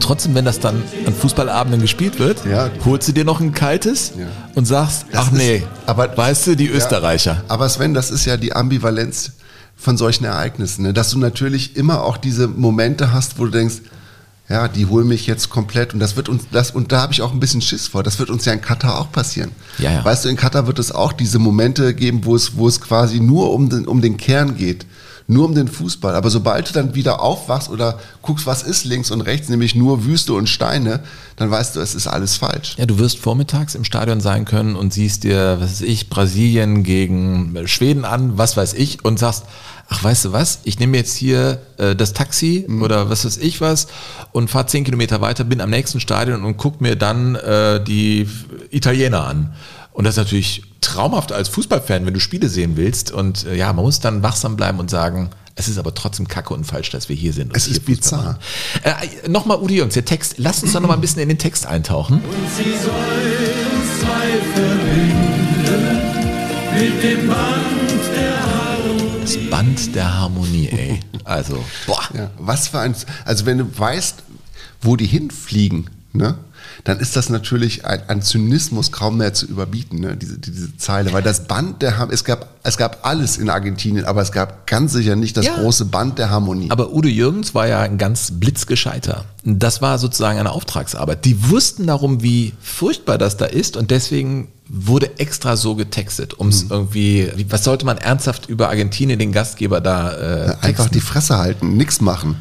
[0.09, 2.71] Trotzdem, wenn das dann an Fußballabenden gespielt wird, ja.
[2.83, 4.25] holst du dir noch ein kaltes ja.
[4.55, 7.43] und sagst, das ach nee, aber, weißt du, die Österreicher.
[7.47, 9.33] Aber Sven, das ist ja die Ambivalenz
[9.75, 10.93] von solchen Ereignissen, ne?
[10.93, 13.81] dass du natürlich immer auch diese Momente hast, wo du denkst,
[14.49, 17.21] ja, die holen mich jetzt komplett und das wird uns das und da habe ich
[17.21, 18.01] auch ein bisschen Schiss vor.
[18.01, 19.51] Das wird uns ja in Katar auch passieren.
[19.77, 20.03] Ja, ja.
[20.03, 23.19] Weißt du, in Katar wird es auch diese Momente geben, wo es wo es quasi
[23.19, 24.87] nur um den um den Kern geht
[25.29, 26.15] nur um den Fußball.
[26.15, 30.03] Aber sobald du dann wieder aufwachst oder guckst, was ist links und rechts, nämlich nur
[30.05, 31.01] Wüste und Steine,
[31.35, 32.73] dann weißt du, es ist alles falsch.
[32.77, 36.83] Ja, du wirst vormittags im Stadion sein können und siehst dir, was weiß ich, Brasilien
[36.83, 39.43] gegen Schweden an, was weiß ich, und sagst,
[39.87, 42.81] ach, weißt du was, ich nehme jetzt hier äh, das Taxi mhm.
[42.81, 43.87] oder was weiß ich was
[44.31, 48.27] und fahre zehn Kilometer weiter, bin am nächsten Stadion und guck mir dann äh, die
[48.71, 49.53] Italiener an.
[49.93, 53.11] Und das ist natürlich traumhaft als Fußballfan, wenn du Spiele sehen willst.
[53.11, 56.53] Und äh, ja, man muss dann wachsam bleiben und sagen, es ist aber trotzdem kacke
[56.53, 57.55] und falsch, dass wir hier sind.
[57.55, 58.39] es ist bizarr.
[58.83, 61.37] Äh, Nochmal, Udi Jungs, der Text, lass uns doch noch mal ein bisschen in den
[61.37, 62.15] Text eintauchen.
[62.15, 62.23] Und
[62.55, 65.29] sie soll uns zwei verbinden.
[69.21, 70.99] Das Band der Harmonie, ey.
[71.25, 72.01] Also, boah.
[72.13, 74.23] Ja, was für ein, also wenn du weißt,
[74.81, 76.37] wo die hinfliegen, ne?
[76.85, 80.15] Dann ist das natürlich ein, ein Zynismus kaum mehr zu überbieten, ne?
[80.15, 81.11] diese, diese Zeile.
[81.13, 84.65] Weil das Band der Harmonie, es gab, es gab alles in Argentinien, aber es gab
[84.67, 85.55] ganz sicher nicht das Ja.
[85.55, 86.71] große Band der Harmonie.
[86.71, 89.25] Aber Udo Jürgens war ja ein ganz blitzgescheiter.
[89.43, 91.25] Das war sozusagen eine Auftragsarbeit.
[91.25, 96.49] Die wussten darum, wie furchtbar das da ist und deswegen wurde extra so getextet, um
[96.49, 100.13] es irgendwie, wie- was sollte man ernsthaft über Argentinien, den Gastgeber da
[100.51, 102.35] äh, Einfach die Fresse halten, nichts machen.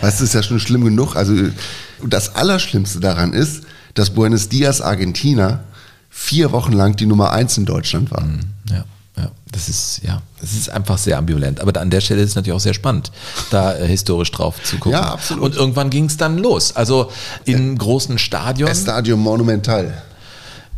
[0.00, 1.16] Weißt du, ist ja schon schlimm genug.
[1.16, 1.34] Also
[2.06, 3.62] das Allerschlimmste daran ist,
[3.94, 5.64] dass Buenos Dias Argentina
[6.10, 8.24] vier Wochen lang die Nummer eins in Deutschland war.
[8.70, 8.84] Ja,
[9.16, 11.60] ja, das ist, ja, das ist einfach sehr ambivalent.
[11.60, 13.12] Aber an der Stelle ist es natürlich auch sehr spannend,
[13.50, 14.92] da äh, historisch drauf zu gucken.
[14.92, 15.44] Ja, absolut.
[15.44, 16.74] Und irgendwann ging es dann los.
[16.76, 17.10] Also
[17.44, 18.68] in großen Stadion.
[18.70, 20.02] Estadio Monumental.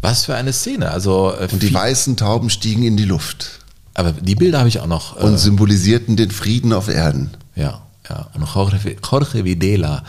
[0.03, 0.91] Was für eine Szene.
[0.91, 3.61] Also, äh, Und die weißen Tauben stiegen in die Luft
[3.97, 5.17] aber die Bilder habe ich auch noch.
[5.17, 7.31] und Äh, symbolisierten den Frieden auf Erden.
[7.55, 8.27] ja, ja.
[8.35, 8.79] Und Jorge,
[9.11, 10.05] Jorge Videla,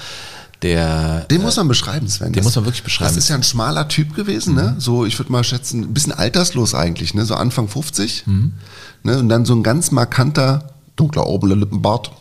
[0.63, 1.21] der.
[1.31, 2.27] Den muss man beschreiben, Sven.
[2.27, 3.09] den Das- muss man wirklich beschreiben.
[3.09, 4.75] Das ist ja ein schmaler Typ gewesen, ne?
[4.79, 7.25] So, ich würde mal schätzen, ein bisschen alterslos eigentlich, ne?
[7.25, 8.23] So Anfang 50.
[9.03, 9.19] Ne?
[9.19, 12.11] Und dann so ein ganz markanter, dunkler obener Lippenbart.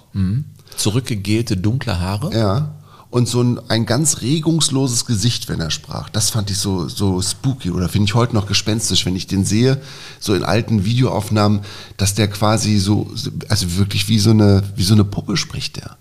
[0.76, 2.34] zurückgegelte dunkle Haare.
[2.36, 2.72] Ja.
[3.08, 6.10] Und so ein, ein ganz regungsloses Gesicht, wenn er sprach.
[6.10, 9.44] Das fand ich so, so spooky oder finde ich heute noch gespenstisch, wenn ich den
[9.44, 9.80] sehe,
[10.20, 11.60] so in alten Videoaufnahmen,
[11.96, 13.10] dass der quasi so,
[13.48, 15.96] also wirklich wie so eine, wie so eine Puppe spricht der.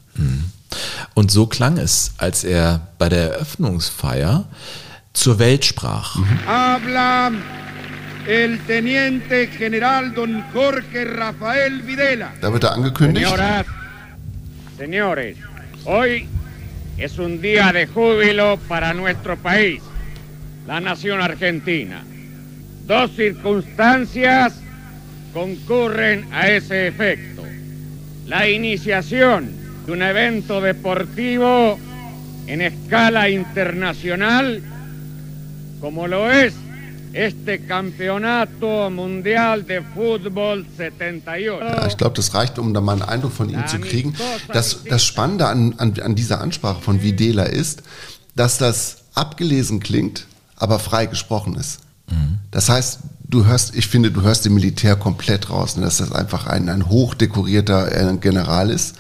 [1.14, 4.46] Und so klang es, als er bei der Eröffnungsfeier
[5.14, 6.18] zur Welt sprach.
[6.46, 7.32] Habla
[8.28, 12.32] el teniente general don Jorge Rafael Videla.
[12.42, 13.26] Da wird er angekündigt.
[13.26, 13.66] Señoras,
[14.78, 15.38] señores,
[15.86, 16.28] hoy
[16.98, 19.82] es un día de júbilo para nuestro país,
[20.68, 22.04] la nación argentina.
[22.88, 24.54] Dos circunstancias
[25.34, 27.44] concurren a ese efecto.
[28.28, 31.78] La iniciación de un evento deportivo
[32.48, 34.62] en escala internacional,
[35.80, 36.54] como lo es
[37.14, 41.60] este Campeonato Mundial de Fútbol 78.
[41.62, 44.14] Ja, ich glaube, das reicht, um da mal einen Eindruck von ihm zu kriegen.
[44.52, 47.84] Das, das Spannende an, an, an dieser Ansprache von Videla ist,
[48.36, 51.80] dass das abgelesen klingt, aber frei gesprochen ist.
[52.52, 56.12] Das heißt, du hörst, ich finde, du hörst dem Militär komplett raus, ne, dass das
[56.12, 58.96] einfach ein, ein hochdekorierter äh, General ist.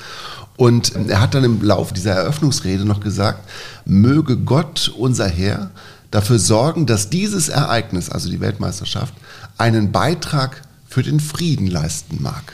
[0.57, 3.49] Und er hat dann im Laufe dieser Eröffnungsrede noch gesagt,
[3.83, 5.71] möge Gott, unser Herr,
[6.11, 9.13] dafür sorgen, dass dieses Ereignis, also die Weltmeisterschaft,
[9.57, 12.53] einen Beitrag für den Frieden leisten mag.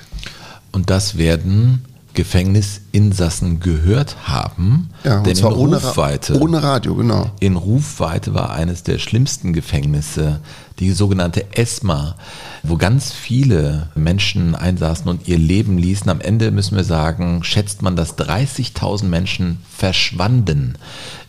[0.72, 4.90] Und das werden Gefängnisinsassen gehört haben.
[5.04, 6.40] Ja, und denn zwar in ohne, Rufweite.
[6.40, 7.32] ohne Radio, genau.
[7.40, 10.42] In Rufweite war eines der schlimmsten Gefängnisse,
[10.80, 12.16] die sogenannte ESMA,
[12.64, 16.10] wo ganz viele Menschen einsaßen und ihr Leben ließen.
[16.10, 20.76] Am Ende müssen wir sagen, schätzt man, dass 30.000 Menschen verschwanden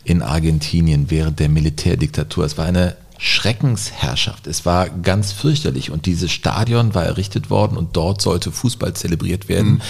[0.03, 2.45] in Argentinien während der Militärdiktatur.
[2.45, 4.47] Es war eine Schreckensherrschaft.
[4.47, 9.47] Es war ganz fürchterlich und dieses Stadion war errichtet worden und dort sollte Fußball zelebriert
[9.47, 9.81] werden.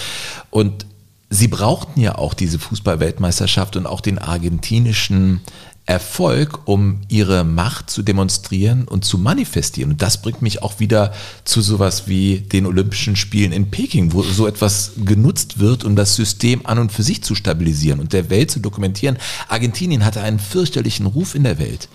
[0.50, 0.86] Und
[1.30, 5.40] sie brauchten ja auch diese Fußball-Weltmeisterschaft und auch den argentinischen
[5.86, 9.92] Erfolg, um ihre Macht zu demonstrieren und zu manifestieren.
[9.92, 11.12] Und das bringt mich auch wieder
[11.44, 16.16] zu sowas wie den Olympischen Spielen in Peking, wo so etwas genutzt wird, um das
[16.16, 19.18] System an und für sich zu stabilisieren und der Welt zu dokumentieren.
[19.48, 21.88] Argentinien hatte einen fürchterlichen Ruf in der Welt.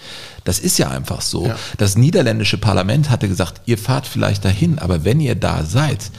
[0.44, 1.48] Das ist ja einfach so.
[1.48, 1.58] Ja.
[1.78, 6.12] Das niederländische Parlament hatte gesagt, ihr fahrt vielleicht dahin, aber wenn ihr da seid,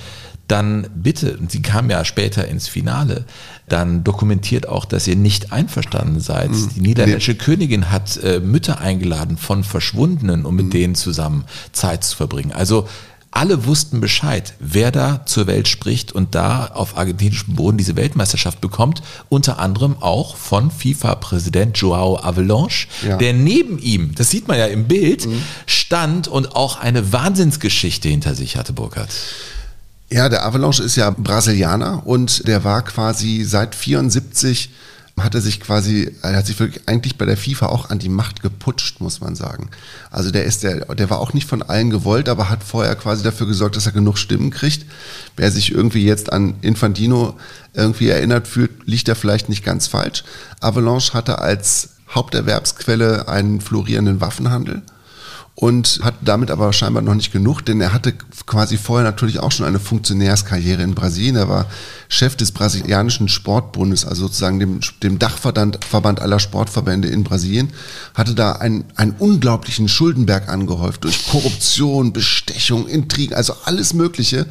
[0.50, 3.24] dann bitte, und sie kam ja später ins Finale,
[3.72, 6.50] dann dokumentiert auch, dass ihr nicht einverstanden seid.
[6.76, 12.16] Die niederländische Königin hat äh, Mütter eingeladen von Verschwundenen, um mit denen zusammen Zeit zu
[12.16, 12.52] verbringen.
[12.52, 12.86] Also
[13.32, 18.60] alle wussten Bescheid, wer da zur Welt spricht und da auf argentinischem Boden diese Weltmeisterschaft
[18.60, 23.18] bekommt, unter anderem auch von FIFA-Präsident Joao Avalanche, Ja.
[23.18, 25.28] der neben ihm, das sieht man ja im Bild,
[25.66, 29.10] stand und auch eine Wahnsinnsgeschichte hinter sich hatte, Burkhard.
[30.12, 34.70] Ja, der Avalanche ist ja Brasilianer und der war quasi seit 74
[35.22, 38.08] hat er sich quasi, er hat sich wirklich eigentlich bei der FIFA auch an die
[38.08, 39.68] Macht geputscht, muss man sagen.
[40.10, 43.22] Also der ist der, der war auch nicht von allen gewollt, aber hat vorher quasi
[43.22, 44.86] dafür gesorgt, dass er genug Stimmen kriegt.
[45.36, 47.36] Wer sich irgendwie jetzt an Infantino
[47.74, 50.24] irgendwie erinnert fühlt, liegt er vielleicht nicht ganz falsch.
[50.60, 54.82] Avalanche hatte als Haupterwerbsquelle einen florierenden Waffenhandel
[55.60, 58.14] und hat damit aber scheinbar noch nicht genug, denn er hatte
[58.46, 61.36] quasi vorher natürlich auch schon eine Funktionärskarriere in Brasilien.
[61.36, 61.66] Er war
[62.08, 67.74] Chef des brasilianischen Sportbundes, also sozusagen dem, dem Dachverband Verband aller Sportverbände in Brasilien,
[68.14, 74.46] hatte da einen, einen unglaublichen Schuldenberg angehäuft durch Korruption, Bestechung, Intrigen, also alles Mögliche.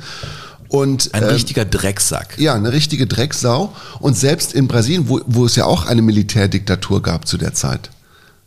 [0.68, 2.38] Und, Ein ähm, richtiger Drecksack.
[2.38, 3.74] ja, eine richtige Drecksau.
[4.00, 7.90] Und selbst in Brasilien, wo, wo es ja auch eine Militärdiktatur gab zu der Zeit.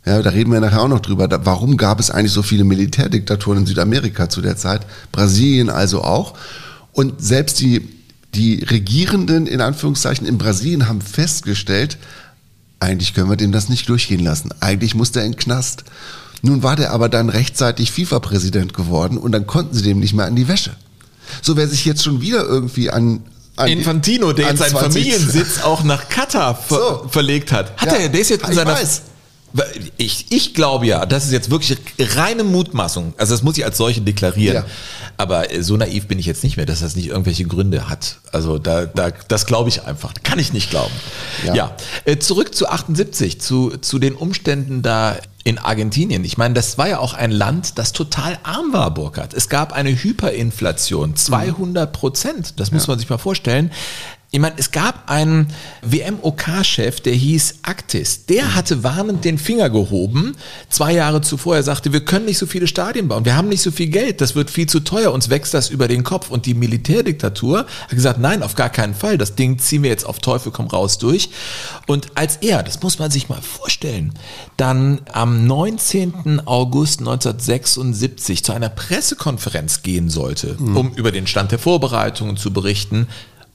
[0.05, 1.29] Ja, da reden wir nachher auch noch drüber.
[1.29, 4.83] Da, warum gab es eigentlich so viele Militärdiktaturen in Südamerika zu der Zeit?
[5.12, 6.35] Brasilien also auch.
[6.93, 7.88] Und selbst die,
[8.35, 11.99] die Regierenden, in Anführungszeichen, in Brasilien haben festgestellt,
[12.81, 14.51] eigentlich können wir dem das nicht durchgehen lassen.
[14.59, 15.85] Eigentlich muss der in den Knast.
[16.43, 20.27] Nun war der aber dann rechtzeitig FIFA-Präsident geworden und dann konnten sie dem nicht mehr
[20.27, 20.73] an die Wäsche.
[21.41, 23.23] So, wer sich jetzt schon wieder irgendwie an,
[23.55, 27.09] an Infantino, der jetzt seinen 20 Familiensitz auch nach Katar ver So.
[27.09, 27.77] verlegt hat.
[27.77, 28.73] Hat Ja, er, der ist jetzt in seiner.
[28.73, 29.03] weiß.
[29.99, 33.15] Ich, ich glaube ja, das ist jetzt wirklich reine Mutmaßung.
[33.17, 34.65] Also das muss ich als solche deklarieren.
[34.65, 34.67] Ja.
[35.19, 38.17] Aber so naiv bin ich jetzt nicht mehr, dass das nicht irgendwelche Gründe hat.
[38.33, 40.15] Also da, da das glaube ich einfach.
[40.23, 40.95] Kann ich nicht glauben.
[41.47, 41.55] Ja.
[41.55, 41.77] Ja.
[42.05, 46.25] Äh, Zurück zu 78, zu, zu den Umständen da in Argentinien.
[46.25, 49.35] Ich meine, das war ja auch ein Land, das total arm war, Burkhard.
[49.35, 52.61] Es gab eine Hyperinflation, 200 Prozent.
[52.61, 53.73] Das muss man sich mal vorstellen.
[54.35, 55.49] Ich meine, es gab einen
[55.83, 58.25] WMOK-Chef, der hieß Actis.
[58.25, 60.35] Der hatte warnend den Finger gehoben,
[60.71, 61.57] zwei Jahre zuvor.
[61.57, 64.23] Er sagte, wir können nicht so viele Stadien bauen, wir haben nicht so viel Geld,
[64.23, 66.31] das wird viel zu teuer, uns wächst das über den Kopf.
[66.31, 70.07] Und die Militärdiktatur hat gesagt, nein, auf gar keinen Fall, das Ding ziehen wir jetzt
[70.07, 71.29] auf Teufel komm raus durch.
[71.87, 74.14] Und als er, das muss man sich mal vorstellen,
[74.57, 76.40] dann am 19.
[76.47, 83.09] August 1976 zu einer Pressekonferenz gehen sollte, um über den Stand der Vorbereitungen zu berichten,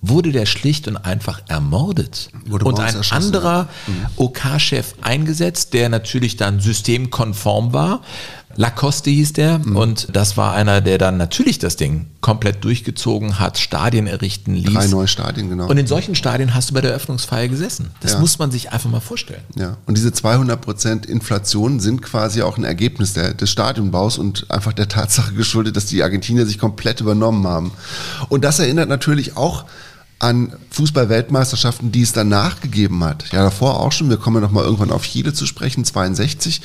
[0.10, 2.30] wurde der schlicht und einfach ermordet.
[2.46, 3.68] Wurde und ein erschossen, anderer
[4.16, 8.02] OK-Chef eingesetzt, der natürlich dann systemkonform war.
[8.60, 9.76] Lacoste hieß der Mhm.
[9.76, 14.74] und das war einer, der dann natürlich das Ding komplett durchgezogen hat, Stadien errichten ließ.
[14.74, 15.68] Drei neue Stadien, genau.
[15.68, 17.92] Und in solchen Stadien hast du bei der Eröffnungsfeier gesessen.
[18.00, 18.20] Das Ja.
[18.20, 19.44] muss man sich einfach mal vorstellen.
[19.56, 24.74] Ja, und diese 200% Inflation sind quasi auch ein Ergebnis der, des Stadionbaus und einfach
[24.74, 27.72] der Tatsache geschuldet, dass die Argentinier sich komplett übernommen haben.
[28.28, 29.66] Und das erinnert natürlich auch
[30.20, 33.32] an Fußball-Weltmeisterschaften, die es danach gegeben hat.
[33.32, 34.10] Ja, davor auch schon.
[34.10, 36.62] Wir kommen ja noch mal irgendwann auf Chile zu sprechen, 62.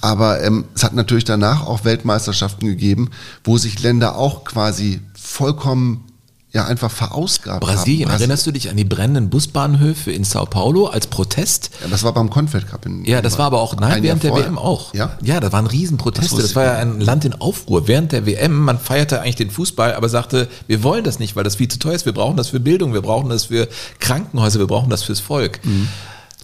[0.00, 3.10] Aber ähm, es hat natürlich danach auch Weltmeisterschaften gegeben,
[3.42, 6.09] wo sich Länder auch quasi vollkommen
[6.52, 8.18] ja einfach verausgabt Brasilien, haben.
[8.18, 11.70] erinnerst du dich an die brennenden Busbahnhöfe in Sao Paulo als Protest?
[11.80, 12.86] Ja, das war beim Confed Cup.
[12.86, 14.46] In, Ja, das war aber auch nein, Jahr während der vorher.
[14.48, 14.92] WM auch.
[14.92, 15.16] Ja?
[15.22, 16.34] ja, da waren Riesenproteste.
[16.36, 17.86] Das Das, war ja ein Land in Aufruhr.
[17.86, 21.44] Während der WM, man feierte eigentlich den Fußball, aber sagte, wir wollen das nicht, weil
[21.44, 22.04] das viel zu teuer ist.
[22.04, 23.68] Wir brauchen das für Bildung, wir brauchen das für
[24.00, 25.60] Krankenhäuser, wir brauchen das fürs Volk.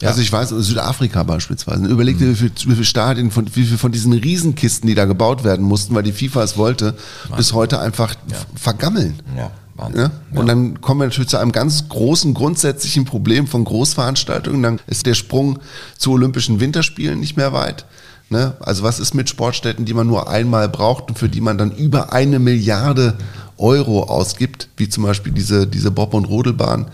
[0.00, 0.08] Ja.
[0.10, 1.84] Also ich weiß, Südafrika beispielsweise.
[1.86, 5.06] Überleg dir, wie viel, wie viel Stadien, von, wie viel von diesen Riesenkisten, die da
[5.06, 6.94] gebaut werden mussten, weil die FIFA es wollte,
[7.36, 9.20] bis heute einfach f- vergammeln.
[9.36, 10.00] Ja, Wahnsinn.
[10.32, 10.38] Ja?
[10.40, 14.62] Und dann kommen wir natürlich zu einem ganz großen grundsätzlichen Problem von Großveranstaltungen.
[14.62, 15.58] Dann ist der Sprung
[15.98, 17.84] zu Olympischen Winterspielen nicht mehr weit.
[18.30, 18.56] Ne?
[18.60, 21.70] Also was ist mit Sportstätten, die man nur einmal braucht und für die man dann
[21.70, 23.14] über eine Milliarde
[23.58, 26.90] Euro ausgibt, wie zum Beispiel diese, diese Bob- und Rodelbahn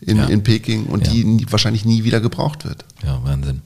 [0.00, 0.24] in, Ja.
[0.26, 1.12] in Peking und Ja.
[1.12, 2.84] die nie, wahrscheinlich nie wieder gebraucht wird.
[3.04, 3.62] Ja, Wahnsinn.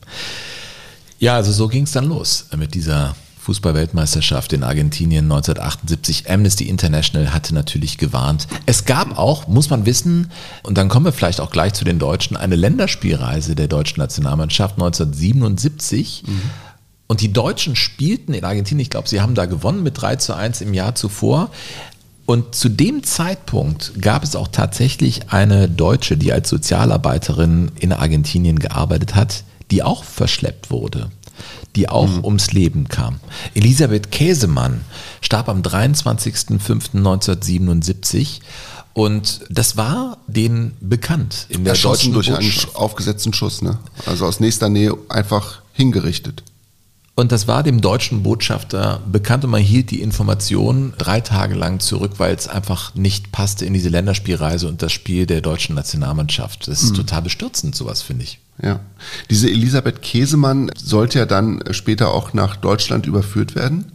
[1.19, 3.15] Ja, also so ging es dann los mit dieser
[3.47, 6.29] Fußballweltmeisterschaft in Argentinien 1978.
[6.29, 8.49] Amnesty International hatte natürlich gewarnt.
[8.67, 10.33] Es gab auch, muss man wissen,
[10.65, 14.75] und dann kommen wir vielleicht auch gleich zu den Deutschen, eine Länderspielreise der deutschen Nationalmannschaft
[14.75, 16.25] 1977.
[17.07, 20.35] Und die Deutschen spielten in Argentinien, ich glaube, sie haben da gewonnen mit 3 zu
[20.35, 21.51] 1 im Jahr zuvor.
[22.27, 28.59] Und zu dem Zeitpunkt gab es auch tatsächlich eine Deutsche, die als Sozialarbeiterin in Argentinien
[28.59, 31.11] gearbeitet hat, die auch verschleppt wurde,
[31.77, 33.21] die auch ums Leben kam.
[33.55, 34.81] Elisabeth Käsemann
[35.21, 38.41] starb am 23.05.1977
[38.95, 43.79] und das war denen bekannt in der Erschossen deutschen durch einen aufgesetzten Schuss, ne?
[44.07, 46.43] Also aus nächster Nähe einfach hingerichtet.
[47.19, 51.81] Und das war dem deutschen Botschafter bekannt und man hielt die Information drei Tage lang
[51.81, 56.69] zurück, weil es einfach nicht passte in diese Länderspielreise und das Spiel der deutschen Nationalmannschaft.
[56.69, 58.39] Das ist total bestürzend, sowas finde ich.
[58.63, 58.81] Ja.
[59.31, 63.93] Diese Elisabeth Käsemann sollte ja dann später auch nach Deutschland überführt werden.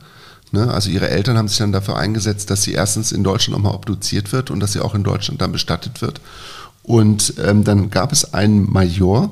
[0.51, 0.71] Ne?
[0.73, 4.31] Also ihre Eltern haben sich dann dafür eingesetzt, dass sie erstens in Deutschland nochmal obduziert
[4.33, 6.21] wird und dass sie auch in Deutschland dann bestattet wird.
[6.81, 9.31] Und ähm, dann gab es einen Major,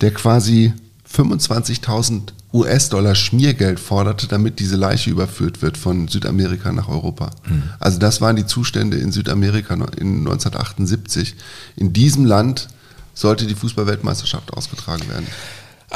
[0.00, 0.72] der quasi
[1.12, 7.30] 25.000 US-Dollar Schmiergeld forderte, damit diese Leiche überführt wird von Südamerika nach Europa.
[7.78, 11.34] Also das waren die Zustände in Südamerika in 1978.
[11.76, 12.68] In diesem Land
[13.14, 15.26] sollte die Fußballweltmeisterschaft ausgetragen werden.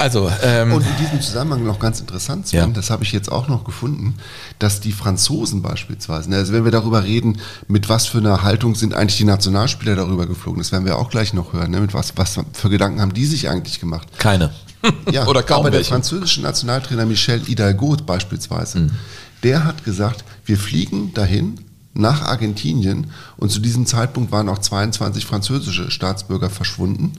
[0.01, 2.67] Also, ähm, Und in diesem Zusammenhang noch ganz interessant, Sven, Ja.
[2.69, 4.15] das habe ich jetzt auch noch gefunden,
[4.59, 8.75] dass die Franzosen beispielsweise, ne, also wenn wir darüber reden, mit was für einer Haltung
[8.75, 11.93] sind eigentlich die Nationalspieler darüber geflogen, das werden wir auch gleich noch hören, ne, mit
[11.93, 14.09] was, was für Gedanken haben die sich eigentlich gemacht.
[14.19, 14.51] keine.
[15.13, 15.91] Ja, Oder kaum aber der welche.
[15.91, 18.91] französische Nationaltrainer Michel Hidalgo beispielsweise, Mhm.
[19.43, 21.61] der hat gesagt, wir fliegen dahin
[21.93, 27.13] nach Argentinien und zu diesem Zeitpunkt waren auch 22 französische Staatsbürger verschwunden.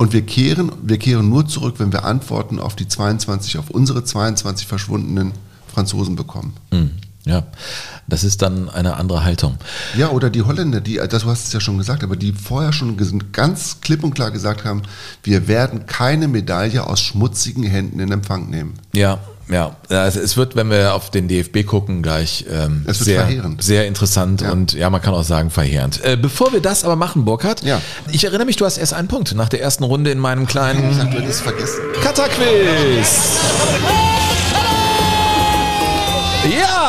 [0.00, 4.02] Und wir kehren, wir kehren nur zurück, wenn wir Antworten auf die 22, auf unsere
[4.02, 5.32] 22 verschwundenen
[5.74, 6.54] Franzosen bekommen.
[6.70, 6.92] Hm,
[7.26, 7.44] Ja,
[8.08, 9.58] das ist dann eine andere Haltung.
[9.98, 12.72] Ja, oder die Holländer, die, das du hast es ja schon gesagt, aber die vorher
[12.72, 12.96] schon
[13.32, 14.84] ganz klipp und klar gesagt haben,
[15.22, 18.72] wir werden keine Medaille aus schmutzigen Händen in Empfang nehmen.
[18.94, 19.18] Ja,
[19.50, 19.76] ja.
[19.88, 23.62] Also es wird, wenn wir auf den DFB gucken, gleich ähm, sehr, verheerend.
[23.62, 24.52] sehr interessant Ja.
[24.52, 26.02] und ja, man kann auch sagen verheerend.
[26.04, 27.80] Äh, bevor wir das aber machen, Burkhard, Ja.
[28.12, 30.90] ich erinnere mich, du hast erst einen Punkt nach der ersten Runde in meinem kleinen
[30.90, 31.80] Ich es vergessen.
[32.02, 33.38] Kata-Quiz.
[36.58, 36.79] Ja,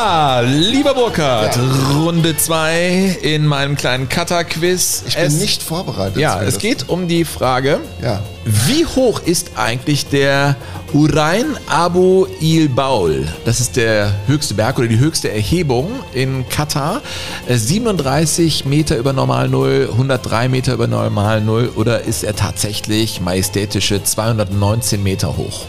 [0.44, 1.58] lieber Burkhard,
[1.94, 5.04] Runde 2 in meinem kleinen Kata-Quiz.
[5.06, 6.16] Ich bin Es- nicht vorbereitet.
[6.16, 8.20] Ja, es geht um die Frage, Ja.
[8.44, 10.56] wie hoch ist eigentlich der
[10.92, 13.26] Urain Abu Il Baul?
[13.44, 17.00] Das ist der höchste Berg oder die höchste Erhebung in Katar.
[17.46, 23.20] Äh, 37 Meter über Normal Null, 103 Meter über Normal Null oder ist er tatsächlich
[23.20, 25.66] majestätische 219 Meter hoch?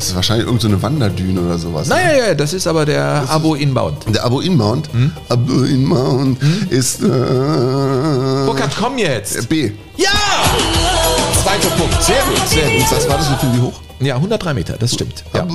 [0.00, 1.88] Das ist wahrscheinlich irgendeine so Wanderdüne oder sowas.
[1.88, 1.94] ne?
[1.94, 3.98] Naja, ja, das ist aber der Abu Inbound.
[4.14, 5.12] Der Abu Inmount, Hm?
[5.28, 6.38] Abu Inmount
[6.70, 9.46] ist äh, Burkhard, komm jetzt!
[9.48, 9.72] B.
[9.96, 10.08] Ja!
[11.42, 12.02] Zweiter Punkt.
[12.02, 12.90] Sehr gut, sehr gut.
[12.90, 13.80] Was war das, wie viel wie hoch?
[14.00, 15.22] Ja, 103 Meter, das stimmt.
[15.34, 15.46] Ja.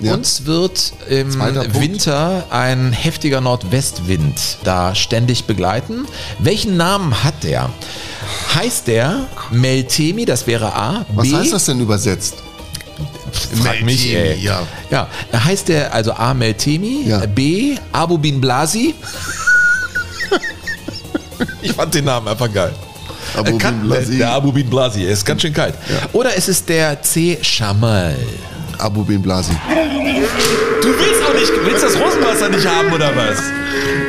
[0.00, 0.12] Ja.
[0.14, 1.34] Uns wird im.
[1.74, 6.06] Winter ein heftiger Nordwestwind da ständig begleiten.
[6.38, 7.70] Welchen Namen hat der?
[8.54, 12.36] Heißt der Meltemi, das wäre A, Was B, heißt das denn übersetzt?
[13.62, 14.38] Frag mich, ey.
[14.40, 14.66] ja.
[14.90, 17.24] Ja, heißt der also A, Meltemi, Ja.
[17.26, 18.94] B, Abu Bin Blasi?
[21.62, 22.72] ich fand den Namen einfach geil.
[23.36, 24.18] Abu Bin Blasi.
[24.18, 25.74] Der Abu Bin Blasi, er ist ganz schön kalt.
[26.12, 28.16] Oder ist es der C, Shamal?
[28.84, 29.52] Abu Bin Blasi.
[30.82, 33.38] Du willst auch nicht, willst das Rosenwasser nicht haben oder was?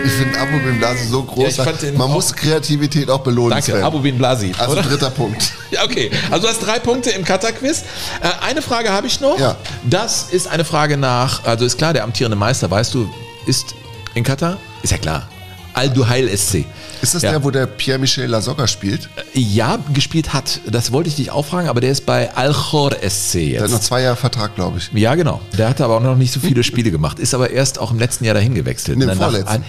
[0.03, 1.65] Ich finde Abu Bin Blasi so Ja, ich groß.
[1.65, 3.51] fand den Man muss Kreativität auch belohnen.
[3.51, 3.83] Danke, Sven.
[3.83, 4.51] Abu Bin Blasi.
[4.57, 4.81] Also oder?
[4.83, 5.53] dritter Punkt.
[5.71, 6.11] Ja, okay.
[6.29, 7.83] Also du hast drei Punkte im Katar-Quiz.
[8.21, 9.37] Äh, eine Frage habe ich noch.
[9.39, 9.55] Ja.
[9.83, 13.09] Das ist eine Frage nach, also ist klar, der amtierende Meister, weißt du,
[13.45, 13.75] ist
[14.13, 14.57] in Katar?
[14.83, 15.27] Ist ja klar.
[15.73, 16.65] Al-Duhail SC.
[17.05, 17.31] Ist das Ja.
[17.31, 19.09] der, wo der Pierre-Michel Lasogga spielt?
[19.33, 20.59] Ja, gespielt hat.
[20.65, 23.75] Das wollte ich dich auch fragen, aber der ist bei Al-Khor SC Der hat noch
[23.77, 23.85] jetzt.
[23.87, 24.89] zwei Jahre Vertrag, glaube ich.
[24.93, 25.39] Ja, genau.
[25.55, 27.19] Der hatte aber auch noch nicht so viele Spiele gemacht.
[27.19, 28.97] Ist aber erst auch im letzten Jahr dahin gewechselt.
[28.97, 29.63] Nee, im Nach- vorletzten.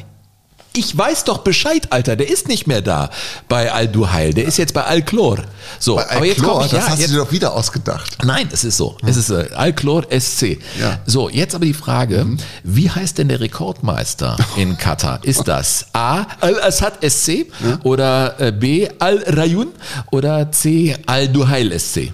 [0.77, 2.17] Ich weiß doch Bescheid, Alter.
[2.17, 3.09] Der ist nicht mehr da
[3.49, 4.35] bei Al-Duhail.
[4.35, 5.39] Der ist jetzt bei Al-Klor.
[5.79, 8.19] So, Bei aber jetzt komm ich, das ja, hast jetzt, du dir doch wieder ausgedacht.
[8.25, 8.97] Nein, es ist so.
[9.07, 10.59] Es ist äh, Al-Klor SC.
[10.79, 11.01] Ja.
[11.07, 12.27] So, jetzt aber die Frage,
[12.63, 15.21] wie heißt denn der Rekordmeister in Katar?
[15.23, 17.47] Ist das A, Al-Assad SC
[17.83, 19.69] oder äh, B, Al-Rayun
[20.11, 22.13] oder C, Al-Duhail SC?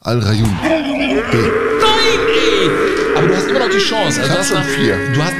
[0.00, 0.56] Al-Rayun.
[1.30, 1.36] B.
[1.36, 2.41] Nein!
[3.22, 4.20] Aber du hast immer noch die Chance.
[4.20, 4.96] Also du hast schon vier.
[5.14, 5.32] Du hast,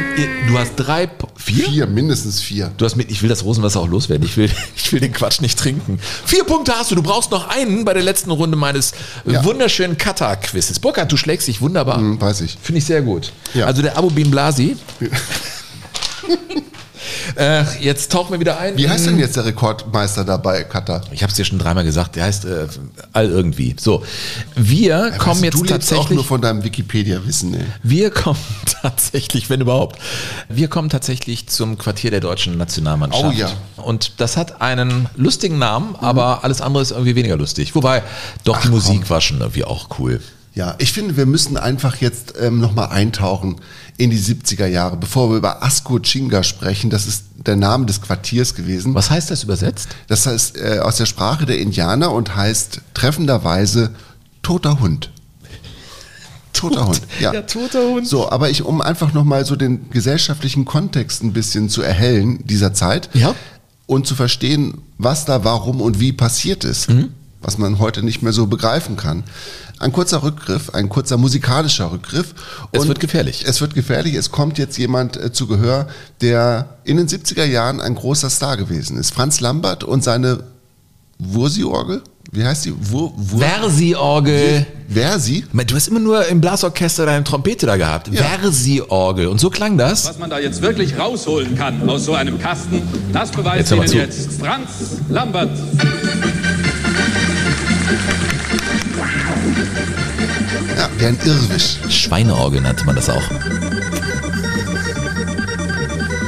[0.49, 1.65] du hast drei, vier?
[1.67, 2.71] Vier, mindestens vier.
[2.77, 4.25] Du hast mit, ich will das Rosenwasser auch loswerden.
[4.25, 5.99] Ich will, ich will den Quatsch nicht trinken.
[6.25, 6.95] Vier Punkte hast du.
[6.95, 8.93] Du brauchst noch einen bei der letzten Runde meines
[9.25, 9.45] Ja.
[9.45, 10.79] wunderschönen Katar-Quizzes.
[10.79, 11.97] Burkhard, du schlägst dich wunderbar.
[11.97, 12.57] Hm, weiß ich.
[12.63, 13.33] Finde ich sehr gut.
[13.53, 13.67] Ja.
[13.67, 14.77] Also der Abu Bin Blasi.
[17.37, 18.77] äh, jetzt tauchen wir wieder ein.
[18.77, 21.03] Wie heißt denn jetzt der Rekordmeister da bei Katar?
[21.11, 22.17] Ich habe es dir schon dreimal gesagt.
[22.17, 22.67] Der heißt äh,
[23.13, 23.75] all irgendwie.
[23.79, 24.03] So,
[24.55, 26.17] wir kommen Weißt jetzt du lebst auch tatsächlich.
[26.17, 27.65] nur von deinem Wikipedia-Wissen, ey.
[27.83, 28.39] Wir kommen
[28.83, 29.99] tatsächlich, wenn überhaupt,
[30.49, 33.25] wir kommen tatsächlich zum Quartier der deutschen Nationalmannschaft.
[33.25, 33.51] Oh ja.
[33.77, 37.75] Und das hat einen lustigen Namen, aber alles andere ist irgendwie weniger lustig.
[37.75, 38.03] Wobei,
[38.45, 40.21] doch die Musik war schon irgendwie auch cool.
[40.55, 43.57] Ja, ich finde, wir müssen einfach jetzt ähm, nochmal eintauchen
[44.03, 46.91] in die 70er Jahre, bevor wir über Asko Chinga sprechen.
[46.91, 48.95] Das ist der Name des Quartiers gewesen.
[48.95, 49.89] Was heißt das übersetzt?
[50.09, 53.91] Das heißt äh, aus der Sprache der Indianer und heißt treffenderweise
[54.43, 55.11] toter Hund.
[56.53, 57.33] Toter Hund, ja.
[57.33, 58.07] ja, toter Hund.
[58.07, 62.75] So, aber ich, um einfach nochmal so den gesellschaftlichen Kontext ein bisschen zu erhellen dieser
[62.75, 63.35] Zeit Ja.
[63.87, 67.15] und zu verstehen, was da warum und wie passiert ist, Mhm.
[67.43, 69.25] Was man heute nicht mehr so begreifen kann.
[69.79, 72.35] Ein kurzer Rückgriff, ein kurzer musikalischer Rückgriff.
[72.71, 73.45] Es wird gefährlich.
[73.47, 74.15] Es wird gefährlich.
[74.15, 75.89] Es kommt jetzt jemand äh, zu Gehör,
[76.21, 79.13] der in den 70er Jahren ein großer Star gewesen ist.
[79.13, 80.45] Franz Lambert und seine
[81.19, 82.03] Wursi-Orgel.
[82.31, 82.75] Wie heißt die?
[82.79, 84.67] Wur, Wur Versi-Orgel.
[84.89, 85.45] Versi?
[85.53, 88.09] Du hast immer nur im Blasorchester deine Trompete da gehabt.
[88.09, 88.23] Ja.
[88.23, 89.27] Versi-Orgel.
[89.27, 90.07] Und so klang das.
[90.07, 94.03] Was man da jetzt wirklich rausholen kann aus so einem Kasten, das beweist Jetzt Ihnen
[94.03, 94.69] jetzt Franz
[95.09, 95.51] Lambert.
[100.99, 101.79] Wie ein Irrwisch.
[101.89, 103.23] Schweineorgel nannte man das auch.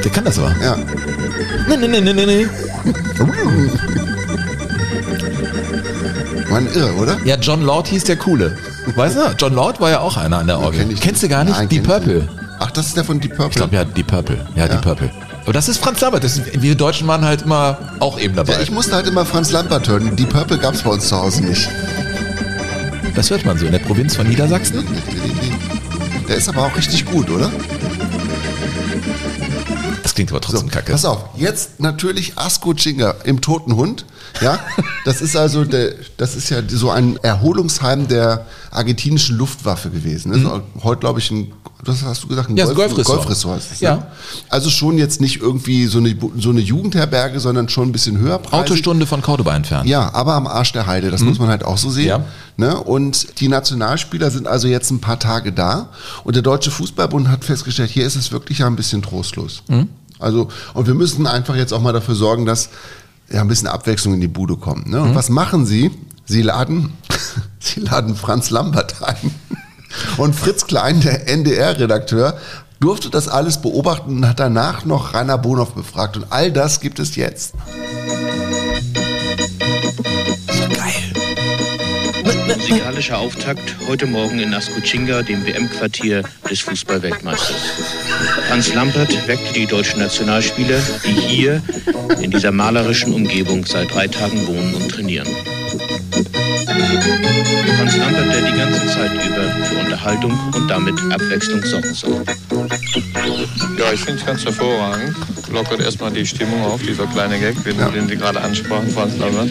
[0.03, 0.55] Der kann das aber.
[0.61, 0.77] Ja.
[1.69, 2.47] Nee, nee, nee, nee, nee, nee.
[6.49, 7.19] War ein Irr, oder?
[7.25, 8.57] Ja, John Lord hieß der Coole.
[8.97, 9.21] Weißt du?
[9.39, 10.81] John Lord war ja auch einer an der Orgel.
[10.81, 11.57] Kenn ich Kennst du gar nicht?
[11.57, 12.29] Nein, ich Purple.
[12.59, 13.51] Ach, das ist der von Deep Purple.
[13.51, 14.47] Ich glaube ja, die Purple.
[14.55, 15.11] Ja, die Purple.
[15.45, 16.25] Aber das ist Franz Lambert.
[16.25, 18.55] Das wir Deutschen waren halt immer auch eben dabei.
[18.55, 20.17] Ja, ich musste halt immer Franz Lampert hören.
[20.17, 21.69] Die Purple gab es bei uns zu Hause nicht.
[23.15, 24.87] das hört man so in der Provinz von Niedersachsen.
[26.29, 27.53] Der ist aber auch richtig gut, oder?
[30.03, 30.93] Das klingt aber trotzdem kacke.
[30.93, 34.07] Pass auf, jetzt natürlich Asko Chinga im Toten Hund.
[34.41, 34.59] Ja,
[35.05, 40.33] das ist also der, das ist ja so ein Erholungsheim der argentinischen Luftwaffe gewesen.
[40.33, 40.39] Ne?
[40.41, 41.53] So, heute glaube ich ein,
[41.85, 42.59] was hast du gesagt, ein Mhm.
[42.59, 43.19] Ja, so Golfressort.
[43.19, 43.97] Golfressort ist Ja.
[43.97, 44.07] Ne?
[44.49, 48.41] Also schon jetzt nicht irgendwie so eine, so eine Jugendherberge, sondern schon ein bisschen höher.
[48.51, 49.89] Autostunde von Cordoba entfernt.
[49.89, 52.07] Ja, aber am Arsch der Heide, das muss man halt auch so sehen.
[52.07, 52.25] Ja.
[52.57, 52.77] Ne?
[52.77, 55.89] Und die Nationalspieler sind also jetzt ein paar Tage da
[56.25, 59.63] und der Deutsche Fußballbund hat festgestellt, hier ist es wirklich ja ein bisschen trostlos.
[60.19, 62.71] Also, und wir müssen einfach jetzt auch mal dafür sorgen, dass
[63.35, 64.89] ja ein bisschen Abwechslung in die Bude kommt.
[64.89, 65.03] Ne?
[65.03, 65.91] Und was machen sie?
[66.25, 66.93] Sie laden,
[67.59, 69.35] sie laden Franz Lambert ein.
[70.17, 72.37] Und Fritz Klein, der NDR-Redakteur,
[72.81, 76.17] durfte das alles beobachten und hat danach noch Rainer Bonhoff befragt.
[76.17, 77.55] Und all das gibt es jetzt.
[82.25, 87.73] Musikalischer Auftakt heute Morgen in Askuchinga, dem WM-Quartier des Fußballweltmeisters.
[88.49, 91.63] Franz Lampert weckte die deutschen Nationalspieler, die hier
[92.23, 95.29] in dieser malerischen Umgebung seit drei Tagen wohnen und trainieren.
[97.77, 102.25] Franz Lampert, der die ganze Zeit über für Unterhaltung und damit Abwechslung sorgen soll.
[103.79, 105.17] Ja, ich finde es ganz hervorragend.
[105.51, 109.51] Lockert erstmal die Stimmung auf, dieser kleine Gag, den, den Sie gerade ansprachen, Franz Lambert.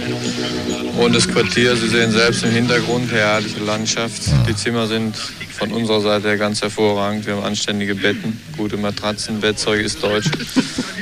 [0.98, 4.24] Und das Quartier, Sie sehen selbst im Hintergrund, herrliche Landschaft.
[4.48, 7.26] Die Zimmer sind von unserer Seite her ganz hervorragend.
[7.26, 10.30] Wir haben anständige Betten, gute Matratzen, Bettzeug ist deutsch.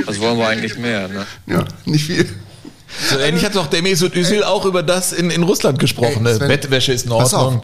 [0.06, 1.08] Was wollen wir eigentlich mehr?
[1.08, 1.26] Ne?
[1.48, 2.28] Ja, nicht viel.
[3.10, 6.26] So ähnlich hat doch der Mesut Özil auch über das in, in Russland gesprochen.
[6.26, 6.36] Ey, ne?
[6.36, 7.12] Sven, Bettwäsche ist in.
[7.12, 7.62] Ordnung.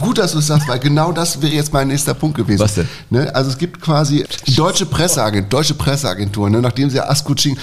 [0.00, 2.60] Gut, dass du es sagst, weil genau das wäre jetzt mein nächster Punkt gewesen.
[2.60, 2.88] Was denn?
[3.10, 3.34] Ne?
[3.34, 6.60] Also es gibt quasi die deutsche Presseagentur, deutsche Presseagentur, ne?
[6.60, 7.56] nachdem sie Askuchin,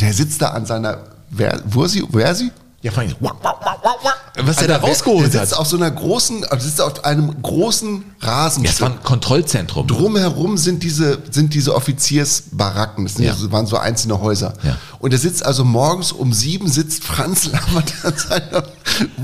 [0.00, 0.98] der sitzt da an seiner
[1.34, 2.50] Ver, Versi, Versi?
[2.82, 3.14] Ja, vor allem,
[4.44, 5.48] was der da rausgeholt der hat.
[5.48, 8.64] sitzt auf so einer großen, also sitzt auf einem großen Rasen.
[8.64, 9.86] Ja, es war ein Kontrollzentrum.
[9.86, 13.34] Drumherum sind diese, sind diese Offiziersbaracken, das Ja.
[13.34, 14.54] so, waren so einzelne Häuser.
[14.64, 14.78] Ja.
[14.98, 18.64] Und er sitzt also morgens um sieben, sitzt Franz Lambert an seiner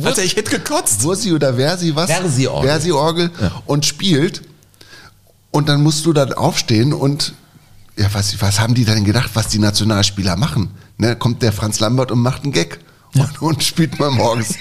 [0.04, 1.02] Alter, ich hätte gekotzt.
[1.02, 2.06] Wursi oder Versi, was?
[2.11, 2.68] Versi-Orgel.
[2.70, 3.30] Versi-Orgel
[3.66, 4.42] und spielt.
[5.50, 7.32] Und dann musst du dann aufstehen und
[7.96, 10.70] ja, was, was haben die denn gedacht, was die Nationalspieler machen?
[10.98, 12.78] Ne, kommt der Franz Lambert und macht einen Gag
[13.14, 14.54] und, und spielt mal morgens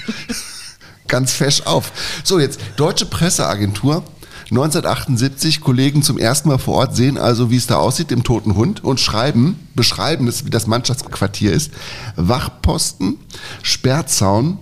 [1.07, 1.91] ganz fesch auf.
[2.23, 4.03] So, jetzt Deutsche Presseagentur.
[4.49, 8.55] 1978, Kollegen zum ersten Mal vor Ort sehen also, wie es da aussieht im Toten
[8.55, 11.71] Hund und schreiben, beschreiben, wie das Mannschaftsquartier ist.
[12.15, 13.17] Wachposten,
[13.61, 14.57] Sperrzaun,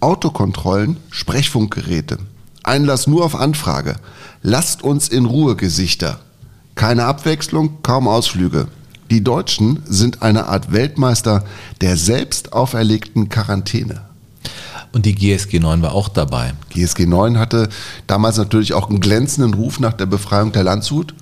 [0.00, 2.18] Autokontrollen, Sprechfunkgeräte.
[2.64, 3.96] Einlass nur auf Anfrage.
[4.42, 6.18] Lasst uns in Ruhe, Gesichter.
[6.74, 8.66] Keine Abwechslung, kaum Ausflüge.
[9.10, 11.44] Die Deutschen sind eine Art Weltmeister
[11.80, 14.02] der selbst auferlegten Quarantäne.
[14.92, 16.52] Und die GSG 9 war auch dabei.
[16.70, 17.70] GSG 9 hatte
[18.06, 21.14] damals natürlich auch einen glänzenden Ruf nach der Befreiung der Landshut.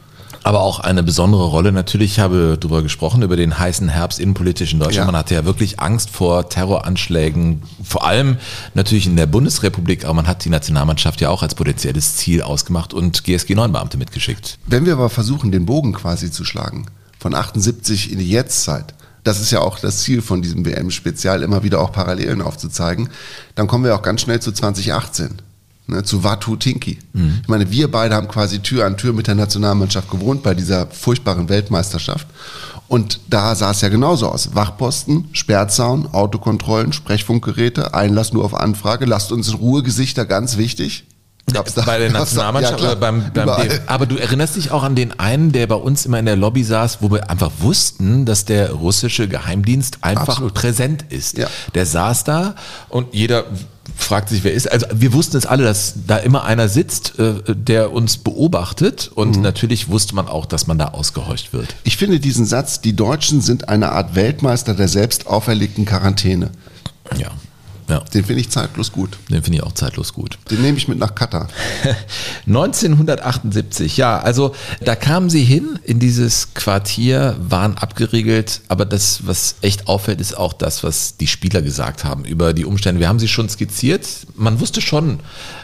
[0.43, 1.73] Aber auch eine besondere Rolle.
[1.73, 5.07] Natürlich ich habe darüber gesprochen, über den heißen Herbst innenpolitisch in Deutschland.
[5.07, 5.13] Ja.
[5.13, 8.37] Man hatte ja wirklich Angst vor Terroranschlägen, vor allem
[8.75, 12.95] natürlich in der Bundesrepublik, aber man hat die Nationalmannschaft ja auch als potenzielles Ziel ausgemacht
[12.95, 14.59] und GSG 9 Beamte mitgeschickt.
[14.67, 16.87] Wenn wir aber versuchen, den Bogen quasi zu schlagen,
[17.19, 18.95] von 78 in die Jetztzeit,
[19.25, 23.09] das ist ja auch das Ziel von diesem WM-Spezial, immer wieder auch Parallelen aufzuzeigen,
[23.55, 25.43] dann kommen wir auch ganz schnell zu 2018.
[25.89, 26.99] Ne, zu Watu Tinki.
[27.43, 30.89] Ich meine, wir beide haben quasi Tür an Tür mit der Nationalmannschaft gewohnt bei dieser
[30.89, 32.27] furchtbaren Weltmeisterschaft.
[32.89, 34.55] Und da sah es ja genauso aus.
[34.55, 41.05] Wachposten, Sperrzaun, Autokontrollen, Sprechfunkgeräte, Einlass nur auf Anfrage, lasst uns in Ruhe Gesichter, ganz wichtig.
[41.53, 43.47] Gab's da- bei der Nationalmannschaft ja, oder beim, beim.
[43.69, 46.37] DF Aber du erinnerst dich auch an den einen, der bei uns immer in der
[46.37, 50.55] Lobby saß, wo wir einfach wussten, dass der russische Geheimdienst einfach Absolut.
[50.55, 51.39] präsent ist.
[51.39, 51.47] Ja.
[51.75, 52.55] Der saß da
[52.89, 53.45] und jeder
[53.97, 54.71] fragt sich, wer ist.
[54.71, 59.23] Also wir wussten es alle, dass da immer einer sitzt, äh, der uns beobachtet Mhm.
[59.23, 61.77] und natürlich wusste man auch, dass man da ausgehorcht wird.
[61.85, 66.51] Ich finde diesen Satz, die Deutschen sind eine Art Weltmeister der selbst auferlegten Quarantäne.
[67.17, 67.29] Ja,
[67.89, 68.01] ja.
[68.01, 69.19] Den finde ich zeitlos gut.
[69.29, 70.39] Den finde ich auch zeitlos gut.
[70.51, 71.49] Den nehme ich mit nach Katar.
[72.47, 79.57] 1978, ja, also da kamen sie hin in dieses Quartier, waren abgeriegelt, aber das, was
[79.61, 83.01] echt auffällt, ist auch das, was die Spieler gesagt haben über die Umstände.
[83.01, 84.07] Wir haben sie schon skizziert.
[84.35, 85.21] Man wusste schon,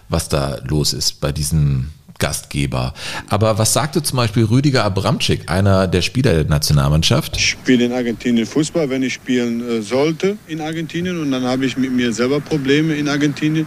[0.09, 1.91] was da los ist bei diesem
[2.23, 2.95] Hauptgastgeber.
[3.29, 7.37] Aber was sagte zum Beispiel Rüdiger Abramczyk, einer der Spieler der Nationalmannschaft?
[7.37, 11.21] Ich spiele in Argentinien Fußball, wenn ich spielen äh, sollte in Argentinien.
[11.21, 13.67] Und dann habe ich mit mir selber Probleme in Argentinien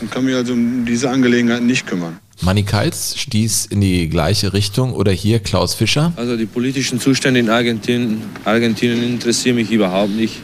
[0.00, 2.18] und kann mich also um diese Angelegenheit nicht kümmern.
[2.42, 6.12] Manny Kals stieß in die gleiche Richtung oder hier Klaus Fischer?
[6.16, 10.34] Also die politischen Zustände in Argentinien, Argentinien interessieren mich überhaupt nicht,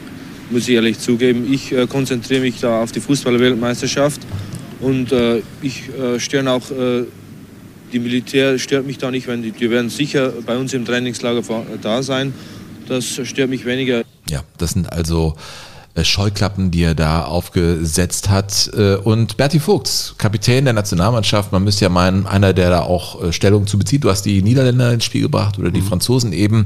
[0.49, 1.51] muss ich ehrlich zugeben.
[1.51, 4.21] Ich äh, konzentriere mich da auf die Fußball-Weltmeisterschaft
[4.81, 7.03] und äh, ich äh, störe auch, äh,
[7.93, 11.43] die Militär stört mich da nicht, wenn die, die werden sicher bei uns im Trainingslager
[11.81, 12.33] da sein.
[12.87, 14.03] Das stört mich weniger.
[14.29, 15.35] Ja, das sind also
[16.01, 18.71] Scheuklappen, die er da aufgesetzt hat.
[18.75, 23.23] Äh, und Berti Vogts, Kapitän der Nationalmannschaft, man müsste ja meinen, einer, der da auch
[23.23, 24.03] äh, Stellung zu bezieht.
[24.03, 25.85] Du hast die Niederländer ins Spiel gebracht oder die mhm.
[25.85, 26.65] Franzosen eben.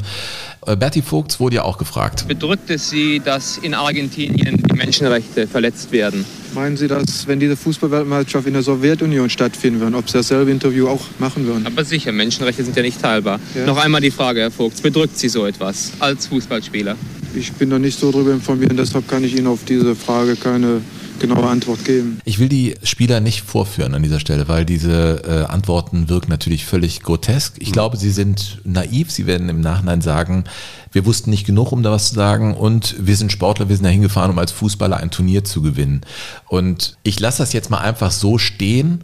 [0.65, 2.28] Berti Vogts wurde ja auch gefragt.
[2.28, 6.25] Bedrückt es Sie, dass in Argentinien die Menschenrechte verletzt werden?
[6.53, 10.89] Meinen Sie, dass wenn diese Fußballweltmeisterschaft in der Sowjetunion stattfinden würde, ob Sie dasselbe Interview
[10.89, 11.65] auch machen würden?
[11.65, 13.39] Aber sicher, Menschenrechte sind ja nicht teilbar.
[13.55, 13.65] Ja.
[13.65, 16.97] Noch einmal die Frage, Herr Vogts, bedrückt Sie so etwas als Fußballspieler?
[17.34, 20.82] Ich bin da nicht so drüber informiert, deshalb kann ich Ihnen auf diese Frage keine
[21.20, 22.20] genaue Antwort geben.
[22.26, 26.65] Ich will die Spieler nicht vorführen an dieser Stelle, weil diese äh, Antworten wirken natürlich
[26.65, 27.55] völlig grotesk.
[27.59, 27.74] Ich mhm.
[27.74, 29.11] glaube, sie sind naiv.
[29.11, 30.45] Sie werden im Nachhinein sagen,
[30.91, 33.86] wir wussten nicht genug, um da was zu sagen und wir sind Sportler, wir sind
[33.86, 36.01] da hingefahren, um als Fußballer ein Turnier zu gewinnen.
[36.47, 39.03] Und ich lasse das jetzt mal einfach so stehen,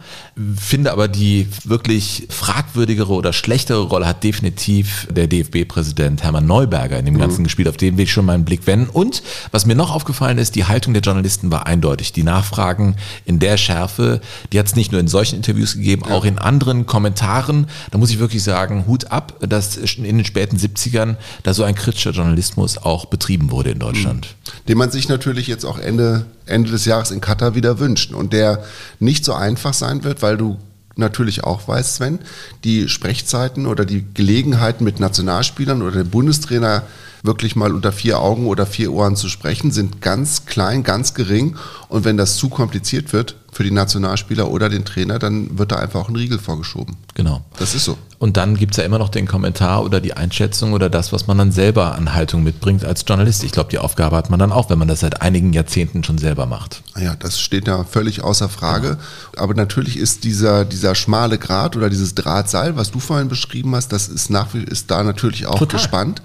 [0.56, 7.06] finde aber die wirklich fragwürdigere oder schlechtere Rolle hat definitiv der DFB-Präsident Hermann Neuberger in
[7.06, 7.20] dem mhm.
[7.20, 8.90] ganzen gespielt, auf den will ich schon meinen Blick wenden.
[8.90, 12.03] Und was mir noch aufgefallen ist, die Haltung der Journalisten war eindeutig.
[12.12, 12.96] Die Nachfragen
[13.26, 16.16] in der Schärfe, die hat es nicht nur in solchen Interviews gegeben, ja.
[16.16, 17.68] auch in anderen Kommentaren.
[17.92, 21.76] Da muss ich wirklich sagen, Hut ab, dass in den späten 70ern da so ein
[21.76, 24.28] kritischer Journalismus auch betrieben wurde in Deutschland.
[24.28, 24.68] Mhm.
[24.68, 28.34] Den man sich natürlich jetzt auch Ende, Ende des Jahres in Katar wieder wünscht und
[28.34, 28.64] der
[29.00, 30.58] nicht so einfach sein wird, weil du
[30.96, 32.20] natürlich auch weißt, Sven,
[32.64, 36.84] die Sprechzeiten oder die Gelegenheiten mit Nationalspielern oder dem Bundestrainer
[37.24, 41.56] wirklich mal unter vier Augen oder vier Ohren zu sprechen, sind ganz klein, ganz gering.
[41.88, 45.78] Und wenn das zu kompliziert wird für die Nationalspieler oder den Trainer, dann wird da
[45.78, 46.96] einfach auch ein Riegel vorgeschoben.
[47.16, 47.42] Genau.
[47.58, 47.98] Das ist so.
[48.20, 51.28] Und dann gibt es ja immer noch den Kommentar oder die Einschätzung oder das, was
[51.28, 53.44] man dann selber an Haltung mitbringt als Journalist.
[53.44, 56.18] Ich glaube, die Aufgabe hat man dann auch, wenn man das seit einigen Jahrzehnten schon
[56.18, 56.84] selber macht.
[56.98, 58.98] Ja, das steht ja völlig außer Frage.
[59.32, 59.44] Genau.
[59.44, 63.92] Aber natürlich ist dieser, dieser schmale Grat oder dieses Drahtseil, was du vorhin beschrieben hast,
[63.92, 65.80] das ist nach wie ist da natürlich auch Total.
[65.80, 66.22] gespannt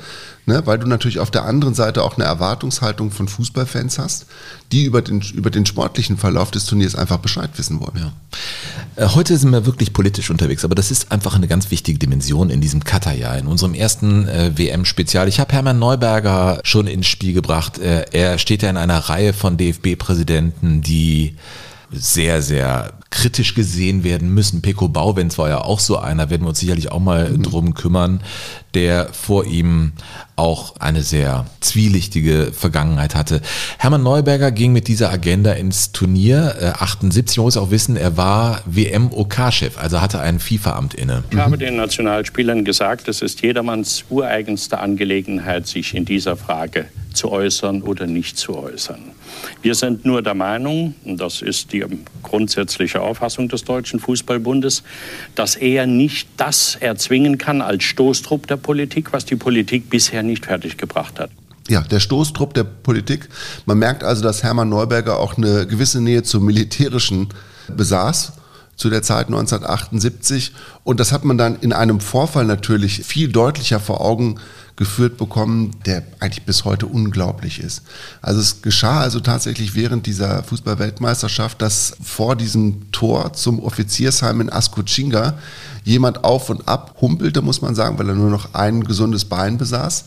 [0.49, 0.62] ne?
[0.64, 4.26] weil du natürlich auf der anderen Seite auch eine Erwartungshaltung von Fußballfans hast,
[4.73, 7.97] die über den, über den sportlichen Verlauf des Turniers einfach Bescheid wissen wollen.
[7.97, 8.12] Ja.
[8.97, 12.51] Äh, heute sind wir wirklich politisch unterwegs, aber das ist einfach eine ganz wichtige Dimension
[12.51, 15.29] in diesem Katar-Jahr, in unserem ersten äh, WM-Spezial.
[15.29, 17.79] Ich habe Hermann Neuberger schon ins Spiel gebracht.
[17.79, 21.37] Äh, er steht ja in einer Reihe von DFB-Präsidenten, die
[21.91, 24.61] sehr, sehr kritisch gesehen werden müssen.
[24.61, 27.42] Peko Bauwenz war ja auch so einer, werden wir uns sicherlich auch mal mhm.
[27.42, 28.20] drum kümmern,
[28.74, 29.92] der vor ihm
[30.36, 33.40] auch eine sehr zwielichtige Vergangenheit hatte.
[33.78, 37.38] Hermann Neuberger ging mit dieser Agenda ins Turnier äh, 78.
[37.38, 41.24] Man muss auch wissen, er war WM-OK-Chef, also hatte ein FIFA-Amt inne.
[41.30, 47.32] Ich habe den Nationalspielern gesagt, es ist jedermanns ureigenste Angelegenheit, sich in dieser Frage zu
[47.32, 49.00] äußern oder nicht zu äußern.
[49.62, 51.84] Wir sind nur der Meinung, und das ist die
[52.22, 54.82] grundsätzliche Auffassung des Deutschen Fußballbundes,
[55.34, 60.46] dass er nicht das erzwingen kann als Stoßtrupp der Politik, was die Politik bisher nicht
[60.46, 61.30] fertiggebracht hat.
[61.68, 63.28] Ja, der Stoßtrupp der Politik.
[63.66, 67.28] Man merkt also, dass Hermann Neuberger auch eine gewisse Nähe zum Militärischen
[67.76, 68.32] besaß
[68.79, 70.53] zu der Zeit 1978.
[70.85, 74.41] Und das hat man dann in einem Vorfall natürlich viel deutlicher vor Augen
[74.76, 77.83] geführt bekommen, der eigentlich bis heute unglaublich ist.
[78.22, 84.51] Also es geschah also tatsächlich während dieser Fußballweltmeisterschaft, dass vor diesem Tor zum Offiziersheim in
[84.51, 85.35] Ascochinga
[85.83, 89.59] jemand auf und ab humpelte, muss man sagen, weil er nur noch ein gesundes Bein
[89.59, 90.05] besaß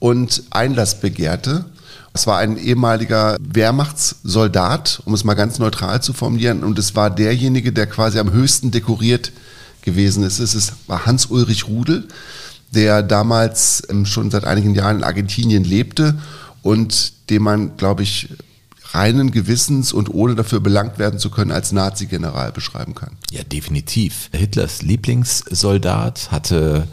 [0.00, 1.66] und Einlass begehrte.
[2.12, 7.10] Es war ein ehemaliger Wehrmachtssoldat, um es mal ganz neutral zu formulieren, und es war
[7.10, 9.32] derjenige, der quasi am höchsten dekoriert
[9.82, 10.38] gewesen ist.
[10.40, 12.08] Es war Hans-Ulrich Rudel
[12.70, 16.18] der damals ähm, schon seit einigen Jahren in Argentinien lebte
[16.62, 18.28] und dem man, glaube ich,
[18.92, 23.10] reinen Gewissens und ohne dafür belangt werden zu können, als Nazi-General beschreiben kann.
[23.30, 24.30] Ja, definitiv.
[24.32, 26.88] Hitlers Lieblingssoldat hatte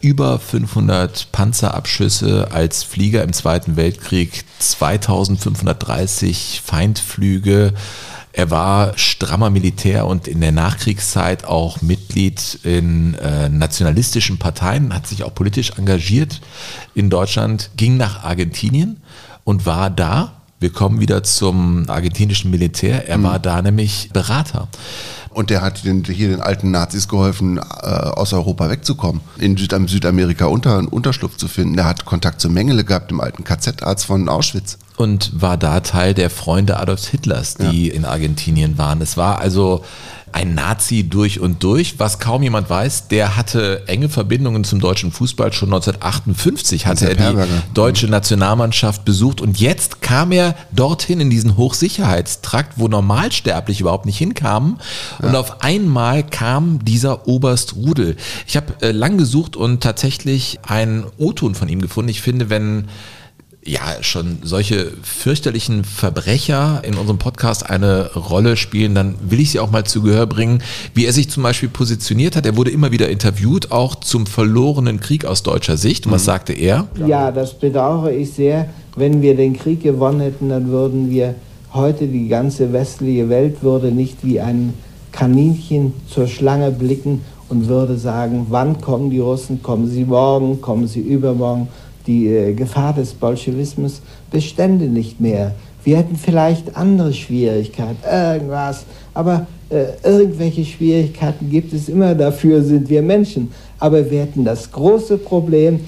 [0.00, 7.72] über 500 Panzerabschüsse als Flieger im Zweiten Weltkrieg, 2530 Feindflüge,
[8.32, 15.08] er war strammer Militär und in der Nachkriegszeit auch Mitglied in äh, nationalistischen Parteien, hat
[15.08, 16.40] sich auch politisch engagiert
[16.94, 19.00] in Deutschland, ging nach Argentinien
[19.42, 23.08] und war da wir kommen wieder zum argentinischen Militär.
[23.08, 23.22] Er mhm.
[23.22, 24.68] war da nämlich Berater.
[25.38, 29.72] Und der hat den, hier den alten Nazis geholfen, äh, aus Europa wegzukommen, in Süd
[29.86, 31.76] Südamerika unter, einen Unterschlupf zu finden.
[31.76, 34.78] Der hat Kontakt zu Mengele gehabt, dem alten KZ-Arzt von Auschwitz.
[34.96, 37.94] Und war da Teil der Freunde Adolfs Hitlers, die ja.
[37.94, 39.00] in Argentinien waren.
[39.00, 39.84] Es war also
[40.32, 41.98] ein Nazi durch und durch.
[41.98, 45.52] Was kaum jemand weiß, der hatte enge Verbindungen zum deutschen Fußball.
[45.52, 47.38] Schon 1958 hatte er die
[47.74, 54.18] deutsche Nationalmannschaft besucht und jetzt kam er dorthin in diesen Hochsicherheitstrakt, wo Normalsterblich überhaupt nicht
[54.18, 54.78] hinkamen.
[55.20, 55.40] Und ja.
[55.40, 58.16] auf einmal kam dieser Oberst Rudel.
[58.46, 62.10] Ich habe äh, lang gesucht und tatsächlich einen O-Ton von ihm gefunden.
[62.10, 62.88] Ich finde, wenn
[63.68, 69.60] ja schon solche fürchterlichen Verbrecher in unserem Podcast eine Rolle spielen, dann will ich sie
[69.60, 70.62] auch mal zu Gehör bringen,
[70.94, 72.46] wie er sich zum Beispiel positioniert hat.
[72.46, 76.06] Er wurde immer wieder interviewt, auch zum verlorenen Krieg aus deutscher Sicht.
[76.06, 76.26] Und was mhm.
[76.26, 76.88] sagte er?
[77.06, 78.68] Ja, das bedauere ich sehr.
[78.96, 81.34] Wenn wir den Krieg gewonnen hätten, dann würden wir
[81.74, 84.72] heute die ganze westliche Welt würde nicht wie ein
[85.12, 89.62] Kaninchen zur Schlange blicken und würde sagen, wann kommen die Russen?
[89.62, 90.60] Kommen sie morgen?
[90.60, 91.68] Kommen sie übermorgen?
[92.08, 94.00] Die äh, Gefahr des Bolschewismus
[94.32, 95.54] bestände nicht mehr.
[95.84, 98.84] Wir hätten vielleicht andere Schwierigkeiten, irgendwas,
[99.14, 103.52] aber äh, irgendwelche Schwierigkeiten gibt es immer, dafür sind wir Menschen.
[103.78, 105.80] Aber wir hätten das große Problem,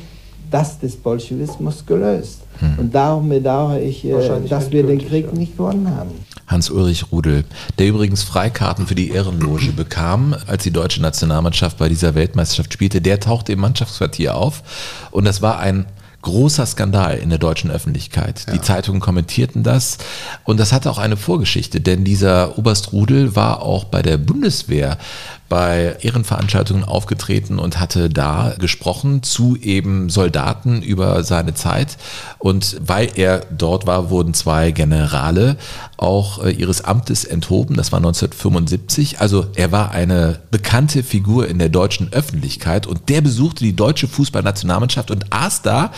[0.51, 2.41] das des Bolschewismus gelöst.
[2.59, 2.79] Hm.
[2.79, 4.13] Und darum bedauere ich, äh,
[4.49, 5.39] dass wir den Krieg ja.
[5.39, 6.11] nicht gewonnen haben.
[6.47, 7.45] Hans-Ulrich Rudel,
[7.79, 13.01] der übrigens Freikarten für die Ehrenloge bekam, als die deutsche Nationalmannschaft bei dieser Weltmeisterschaft spielte,
[13.01, 14.63] der tauchte im Mannschaftsquartier auf.
[15.13, 15.87] Und das war ein
[16.23, 18.45] großer Skandal in der deutschen Öffentlichkeit.
[18.47, 18.53] Ja.
[18.53, 19.99] Die Zeitungen kommentierten das
[20.45, 24.99] und das hatte auch eine Vorgeschichte, denn dieser Oberst Rudel war auch bei der Bundeswehr
[25.51, 31.99] bei Ehrenveranstaltungen aufgetreten und hatte da gesprochen zu eben Soldaten über seine Zeit.
[32.39, 35.57] Und weil er dort war, wurden zwei Generale
[35.97, 37.75] auch äh, ihres Amtes enthoben.
[37.77, 39.21] Das war 1975.
[39.21, 44.07] Also er war eine bekannte Figur in der deutschen Öffentlichkeit und der besuchte die deutsche
[44.07, 45.91] Fußballnationalmannschaft und aß da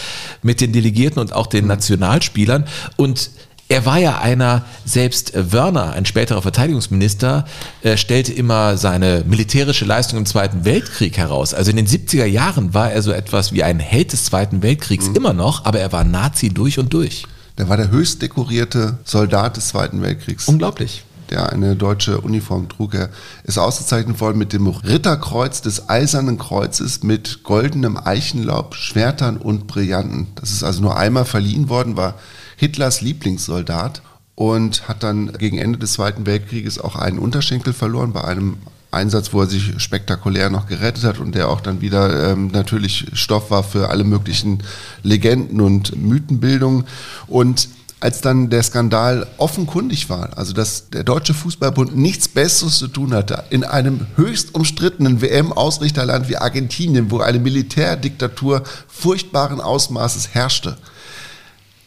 [0.43, 2.65] mit den Delegierten und auch den Nationalspielern
[2.97, 3.31] und
[3.73, 7.47] er war ja einer, selbst Wörner, ein späterer Verteidigungsminister,
[7.81, 11.55] äh, stellte immer seine militärische Leistung im Zweiten Weltkrieg heraus.
[11.55, 15.09] Also in den 70er Jahren war er so etwas wie ein Held des Zweiten Weltkriegs
[15.09, 15.17] mhm.
[15.17, 17.25] immer noch, aber er war Nazi durch und durch.
[17.57, 20.49] Der war der höchst dekorierte Soldat des Zweiten Weltkriegs.
[20.49, 22.93] Unglaublich der eine deutsche Uniform trug.
[22.93, 23.09] Er
[23.45, 30.27] ist ausgezeichnet worden mit dem Ritterkreuz des Eisernen Kreuzes mit goldenem Eichenlaub, Schwertern und Brillanten.
[30.35, 32.17] Das ist also nur einmal verliehen worden, war
[32.63, 34.03] Hitlers Lieblingssoldat
[34.37, 38.59] und hat dann gegen Ende des Zweiten Weltkrieges auch einen Unterschenkel verloren bei einem
[38.93, 43.07] Einsatz, wo er sich spektakulär noch gerettet hat und der auch dann wieder ähm, natürlich
[43.15, 44.63] Stoff war für alle möglichen
[45.03, 46.85] Legenden und Mythenbildungen.
[47.27, 52.87] Und als dann der Skandal offenkundig war, also dass der Deutsche Fußballbund nichts Besseres zu
[52.87, 60.77] tun hatte, in einem höchst umstrittenen WM-Ausrichterland wie Argentinien, wo eine Militärdiktatur furchtbaren Ausmaßes herrschte,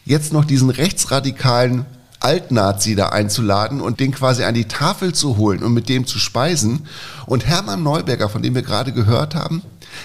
[0.06, 1.86] jetzt noch diesen rechtsradikalen
[2.20, 6.18] Altnazi da einzuladen und den quasi an die Tafel zu holen und mit dem zu
[6.18, 6.88] speisen.
[7.26, 9.62] Und Hermann Neuberger, von dem wir gerade gehört haben,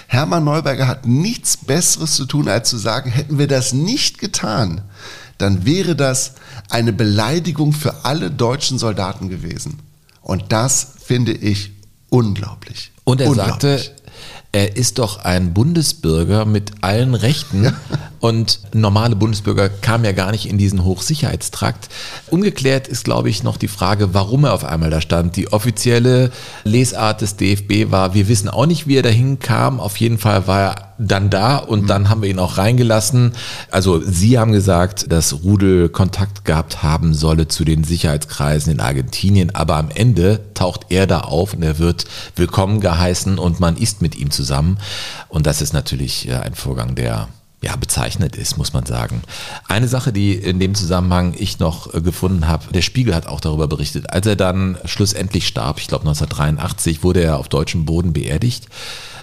[0.07, 4.81] Hermann Neuberger hat nichts Besseres zu tun, als zu sagen, hätten wir das nicht getan,
[5.37, 6.33] dann wäre das
[6.69, 9.79] eine Beleidigung für alle deutschen Soldaten gewesen.
[10.21, 11.71] Und das finde ich
[12.09, 12.91] unglaublich.
[13.03, 13.81] Und er sagte,
[14.53, 17.65] er ist doch ein Bundesbürger mit allen Rechten.
[17.65, 17.73] Ja.
[18.19, 21.89] Und normale Bundesbürger kamen ja gar nicht in diesen Hochsicherheitstrakt.
[22.29, 25.37] Ungeklärt ist, glaube ich, noch die Frage, warum er auf einmal da stand.
[25.37, 26.31] Die offizielle
[26.63, 29.79] Lesart des DFB war, wir wissen auch nicht, wie er dahin kam.
[29.79, 31.87] Auf jeden Fall war er dann da und mhm.
[31.87, 33.33] dann haben wir ihn auch reingelassen.
[33.69, 39.53] Also Sie haben gesagt, dass Rudel Kontakt gehabt haben solle zu den Sicherheitskreisen in Argentinien,
[39.55, 44.01] aber am Ende taucht er da auf und er wird willkommen geheißen und man isst
[44.01, 44.77] mit ihm zusammen.
[45.29, 47.27] Und das ist natürlich äh, ein Vorgang, der
[47.63, 49.21] ja, bezeichnet ist, muss man sagen.
[49.67, 53.39] Eine Sache, die in dem Zusammenhang ich noch äh, gefunden habe, der Spiegel hat auch
[53.39, 54.09] darüber berichtet.
[54.09, 58.67] Als er dann schlussendlich starb, ich glaube 1983, wurde er auf deutschem Boden beerdigt.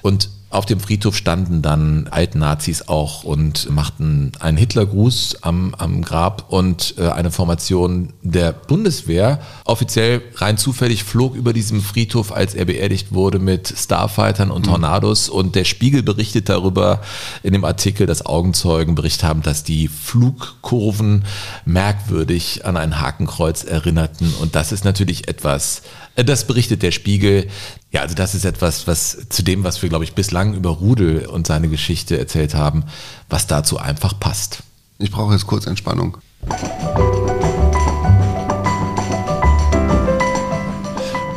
[0.02, 6.46] Und auf dem Friedhof standen dann Altnazis auch und machten einen Hitlergruß am, am Grab
[6.48, 9.40] und äh, eine Formation der Bundeswehr.
[9.66, 14.70] Offiziell rein zufällig flog über diesem Friedhof, als er beerdigt wurde, mit Starfightern und mhm.
[14.70, 15.28] Tornados.
[15.28, 15.34] Mhm.
[15.34, 17.02] Und der Spiegel berichtet darüber
[17.42, 21.24] in dem Artikel, dass Augenzeugen berichtet haben, dass die Flugkurven
[21.66, 24.32] merkwürdig an ein Hakenkreuz erinnerten.
[24.40, 25.82] Und das ist natürlich etwas,
[26.24, 27.48] das berichtet der Spiegel.
[27.92, 31.26] Ja, also das ist etwas, was zu dem, was wir, glaube ich, bislang über Rudel
[31.26, 32.84] und seine Geschichte erzählt haben,
[33.28, 34.62] was dazu einfach passt.
[34.98, 36.18] Ich brauche jetzt kurz Entspannung.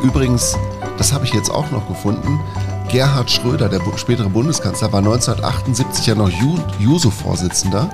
[0.04, 0.56] Übrigens
[0.98, 2.40] das habe ich jetzt auch noch gefunden,
[2.92, 7.90] Gerhard Schröder, der spätere Bundeskanzler, war 1978 ja noch Ju- Juso-Vorsitzender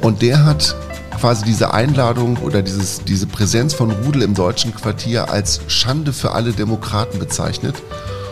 [0.00, 0.76] und der hat
[1.18, 6.32] quasi diese Einladung oder dieses, diese Präsenz von Rudel im deutschen Quartier als Schande für
[6.32, 7.82] alle Demokraten bezeichnet.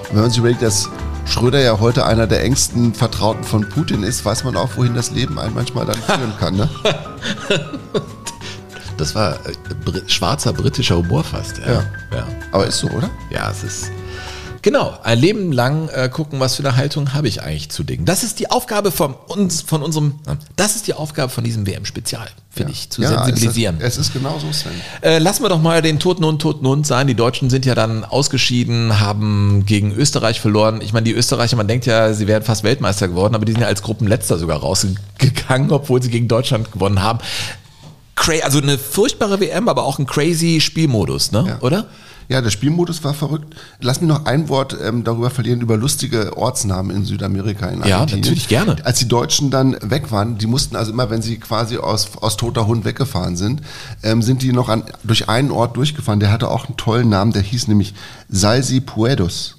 [0.08, 0.88] Und wenn man sich überlegt, dass
[1.26, 5.10] Schröder ja heute einer der engsten Vertrauten von Putin ist, weiß man auch, wohin das
[5.10, 6.56] Leben einen manchmal dann führen kann.
[6.56, 6.68] Ne?
[8.96, 11.58] Das war äh, schwarzer britischer Humor fast.
[11.58, 11.72] Ja.
[11.72, 11.82] Ja.
[12.12, 12.26] ja.
[12.52, 13.10] Aber ist so, oder?
[13.30, 13.90] Ja, es ist.
[14.64, 18.06] Genau, ein Leben lang äh, gucken, was für eine Haltung habe ich eigentlich zu Dingen.
[18.06, 20.14] Das ist die Aufgabe von uns, von unserem,
[20.56, 23.76] das ist die Aufgabe von diesem WM-Spezial, finde ich, zu Ja, sensibilisieren.
[23.80, 24.72] Es ist, es ist genau so, Sven.
[25.02, 27.06] Äh, lassen wir doch mal den toten Hund, toten Hund sein.
[27.06, 30.80] Die Deutschen sind ja dann ausgeschieden, haben gegen Österreich verloren.
[30.80, 33.60] Ich meine, die Österreicher, man denkt ja, sie wären fast Weltmeister geworden, aber die sind
[33.60, 37.18] ja als Gruppenletzter sogar rausgegangen, obwohl sie gegen Deutschland gewonnen haben.
[38.16, 41.58] Cra also eine furchtbare WM, aber auch ein crazy Spielmodus, ne?
[41.60, 41.84] oder?
[42.28, 43.54] Ja, der Spielmodus war verrückt.
[43.80, 48.00] Lass mich noch ein Wort ähm, darüber verlieren, über lustige Ortsnamen in Südamerika, in Ja,
[48.06, 48.76] natürlich gerne.
[48.84, 52.36] Als die Deutschen dann weg waren, die mussten also immer, wenn sie quasi aus, aus
[52.36, 53.60] toter Hund weggefahren sind,
[54.02, 56.18] ähm, sind die noch an, durch einen Ort durchgefahren.
[56.20, 57.94] Der hatte auch einen tollen Namen, der hieß nämlich
[58.30, 59.56] Salsi Puedos.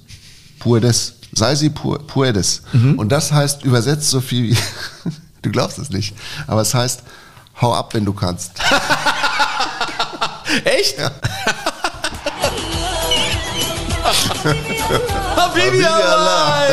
[0.58, 1.14] Puedes.
[1.32, 2.62] Salsi Pu- Puedes.
[2.96, 4.56] Und das heißt übersetzt so viel wie,
[5.42, 7.02] du glaubst es nicht, aber es heißt,
[7.60, 8.52] hau ab, wenn du kannst.
[10.64, 10.98] Echt?
[10.98, 11.10] Ja.
[15.36, 16.66] Habibi Allah!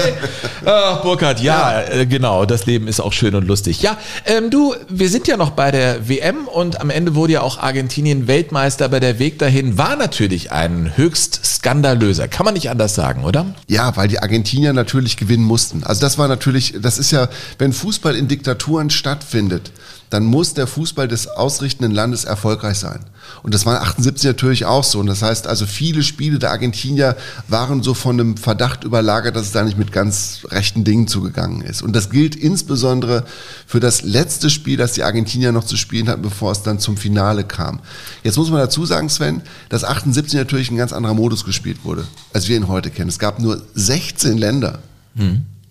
[0.66, 3.82] Ach, Burkhard, ja, äh, genau, das Leben ist auch schön und lustig.
[3.82, 7.42] Ja, ähm, du, wir sind ja noch bei der WM und am Ende wurde ja
[7.42, 12.28] auch Argentinien Weltmeister, aber der Weg dahin war natürlich ein höchst skandalöser.
[12.28, 13.46] Kann man nicht anders sagen, oder?
[13.68, 15.84] Ja, weil die Argentinier natürlich gewinnen mussten.
[15.84, 19.72] Also das war natürlich, das ist ja, wenn Fußball in Diktaturen stattfindet,
[20.14, 23.00] dann muss der Fußball des ausrichtenden Landes erfolgreich sein.
[23.42, 25.00] Und das war 78 natürlich auch so.
[25.00, 29.48] Und das heißt also, viele Spiele der Argentinier waren so von einem Verdacht überlagert, dass
[29.48, 31.82] es da nicht mit ganz rechten Dingen zugegangen ist.
[31.82, 33.26] Und das gilt insbesondere
[33.66, 36.96] für das letzte Spiel, das die Argentinier noch zu spielen hatten, bevor es dann zum
[36.96, 37.80] Finale kam.
[38.24, 42.06] Jetzt muss man dazu sagen, Sven, dass 78 natürlich ein ganz anderer Modus gespielt wurde,
[42.34, 43.10] als wir ihn heute kennen.
[43.10, 44.78] Es gab nur 16 Länder.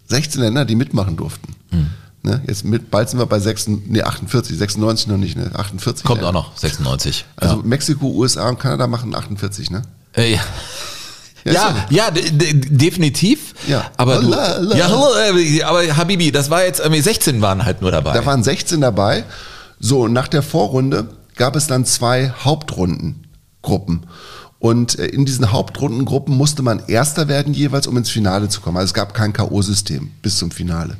[0.08, 1.54] 16 Länder, die mitmachen durften.
[2.24, 5.50] Ne, jetzt mit, bald sind wir bei 6, nee, 48, 96 noch nicht, ne?
[5.54, 6.04] 48.
[6.04, 6.28] Kommt ja.
[6.28, 7.24] auch noch, 96.
[7.34, 9.82] Also Mexiko, USA und Kanada machen 48, ne?
[10.16, 10.40] Äh, ja.
[11.44, 13.54] Ja, Ja, ja, definitiv.
[13.66, 13.90] Ja.
[13.96, 14.30] Aber, du.
[14.76, 14.88] Ja,
[15.30, 18.12] äh, aber Habibi, das war jetzt, irgendwie 16 waren halt nur dabei.
[18.12, 19.24] Da waren 16 dabei.
[19.80, 24.06] So, nach der Vorrunde gab es dann zwei Hauptrundengruppen.
[24.60, 28.76] Und äh, in diesen Hauptrundengruppen musste man Erster werden jeweils, um ins Finale zu kommen.
[28.76, 30.96] Also es gab kein K.O.-System bis zum Finale.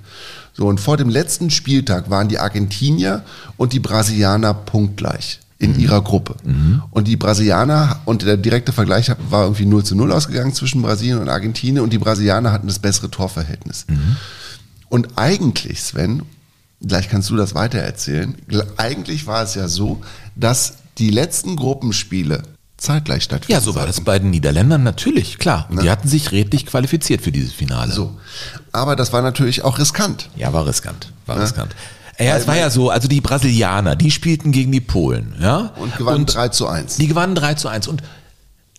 [0.55, 3.25] So, und vor dem letzten Spieltag waren die Argentinier
[3.57, 6.37] und die Brasilianer punktgleich in ihrer Gruppe.
[6.91, 11.19] Und die Brasilianer, und der direkte Vergleich war irgendwie 0 zu 0 ausgegangen zwischen Brasilien
[11.19, 13.87] und Argentinien und die Brasilianer hatten das bessere Torverhältnis.
[14.89, 16.23] Und eigentlich, Sven,
[16.85, 18.35] gleich kannst du das weitererzählen,
[18.77, 20.03] eigentlich war es ja so,
[20.35, 22.43] dass die letzten Gruppenspiele
[22.83, 23.53] zeitgleich stattfinden.
[23.53, 25.67] ja, so war das bei den Niederländern natürlich, klar.
[25.71, 27.93] Und Die hatten sich redlich qualifiziert für dieses Finale.
[27.93, 28.17] So.
[28.73, 30.29] Aber das war natürlich auch riskant.
[30.37, 31.13] Ja, war riskant.
[31.27, 31.43] War Ja.
[31.43, 31.75] riskant.
[32.19, 35.73] Ja, es war ja so, also die Brasilianer, die spielten gegen die Polen, ja?
[35.77, 36.97] Und gewannen 3 zu 1.
[36.97, 37.89] Die gewannen 3 zu 1.
[37.89, 38.03] Und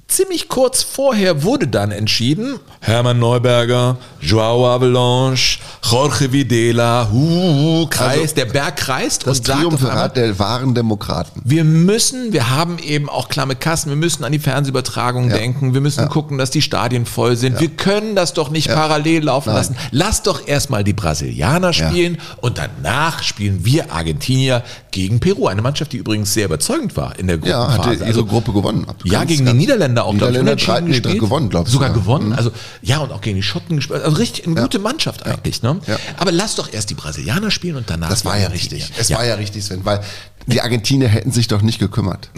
[0.07, 5.57] ziemlich kurz vorher wurde dann entschieden, Hermann Neuberger, Joao Avalanche,
[5.89, 11.41] Jorge Videla, hu, Kreis, Also, der Berg kreist Das und Triumvirat der wahren Demokraten.
[11.43, 15.37] wir müssen, wir haben eben auch klamme Kassen, wir müssen an die Fernsehübertragung Ja.
[15.37, 16.07] denken, wir müssen Ja.
[16.07, 17.59] gucken, dass die Stadien voll sind.
[17.59, 18.75] Wir können das doch nicht Ja.
[18.75, 19.57] parallel laufen Nein.
[19.57, 19.75] lassen.
[19.91, 21.89] Lass doch erstmal die Brasilianer Ja.
[21.89, 25.47] spielen und danach spielen wir Argentinier gegen Peru.
[25.47, 27.89] Eine Mannschaft, die übrigens sehr überzeugend war in der Ja, Gruppenphase.
[28.01, 28.85] hatte ihre Gruppe gewonnen.
[29.05, 29.57] Ja, gegen die ganz-
[30.01, 30.95] Niederländer auch, glaube ich.
[30.97, 31.73] Niederländer gewonnen, glaube ich.
[31.73, 32.01] Sogar sogar.
[32.03, 32.27] gewonnen.
[32.29, 32.33] Mhm.
[32.33, 34.01] Also, ja, und auch gegen die Schotten gespielt.
[34.03, 35.61] Also richtig eine gute Mannschaft eigentlich.
[35.61, 35.79] Ne?
[35.87, 35.97] Ja.
[36.17, 38.91] Aber lass doch erst die Brasilianer spielen und danach Das war ja richtig.
[38.97, 39.17] Es Ja.
[39.17, 40.01] war ja richtig, Sven, weil
[40.47, 42.29] die Argentinier hätten sich doch nicht gekümmert.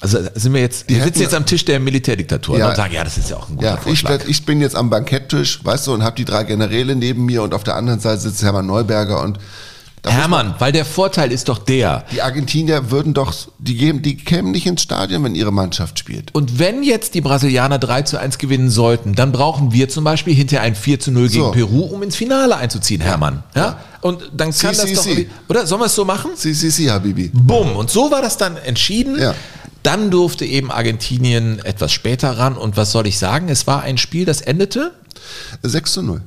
[0.00, 2.68] Also sind wir jetzt, Die wir sitzen jetzt am Tisch der Militärdiktatur Ja.
[2.68, 4.10] und sagen, ja, das ist ja auch ein guter Ja, ich, Vorschlag.
[4.10, 7.42] werd, ich bin jetzt am Banketttisch, weißt du, und habe die drei Generäle neben mir
[7.42, 9.38] und auf der anderen Seite sitzt Hermann Neuberger und
[10.02, 14.16] da Hermann, weil der Vorteil ist doch der, Die Argentinier würden doch, die, geben, die
[14.16, 16.34] kämen nicht ins Stadion, wenn ihre Mannschaft spielt.
[16.34, 20.34] und wenn jetzt die Brasilianer 3 zu 1 gewinnen sollten, dann brauchen wir zum Beispiel
[20.34, 21.50] hinterher ein 4 zu 0 gegen So.
[21.50, 23.42] Peru, um ins Finale einzuziehen, Hermann.
[23.54, 23.78] Ja?
[24.00, 25.30] Und dann kann Si, das si, doch, si.
[25.48, 26.30] oder sollen wir es so machen?
[26.34, 27.30] Si, si, si, Habibi.
[27.34, 27.74] Bumm.
[27.76, 29.18] Und so war das dann entschieden.
[29.20, 29.34] Ja.
[29.82, 32.56] Dann durfte eben Argentinien etwas später ran.
[32.56, 33.48] Und was soll ich sagen?
[33.48, 34.92] Es war ein Spiel, das endete
[35.62, 36.22] 6 zu 0.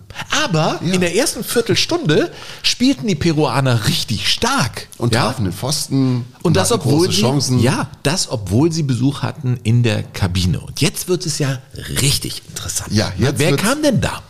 [0.45, 2.31] Aber in der ersten Viertelstunde
[2.63, 4.87] spielten die Peruaner richtig stark.
[4.97, 5.23] Und ja?
[5.23, 6.25] trafen den Pfosten.
[6.41, 7.59] Und das, obwohl große sie, Chancen.
[7.59, 10.59] ja, das, obwohl sie Besuch hatten in der Kabine.
[10.59, 11.59] Und jetzt wird es ja
[12.01, 12.91] richtig interessant.
[12.91, 14.21] Ja, jetzt Wer kam denn da?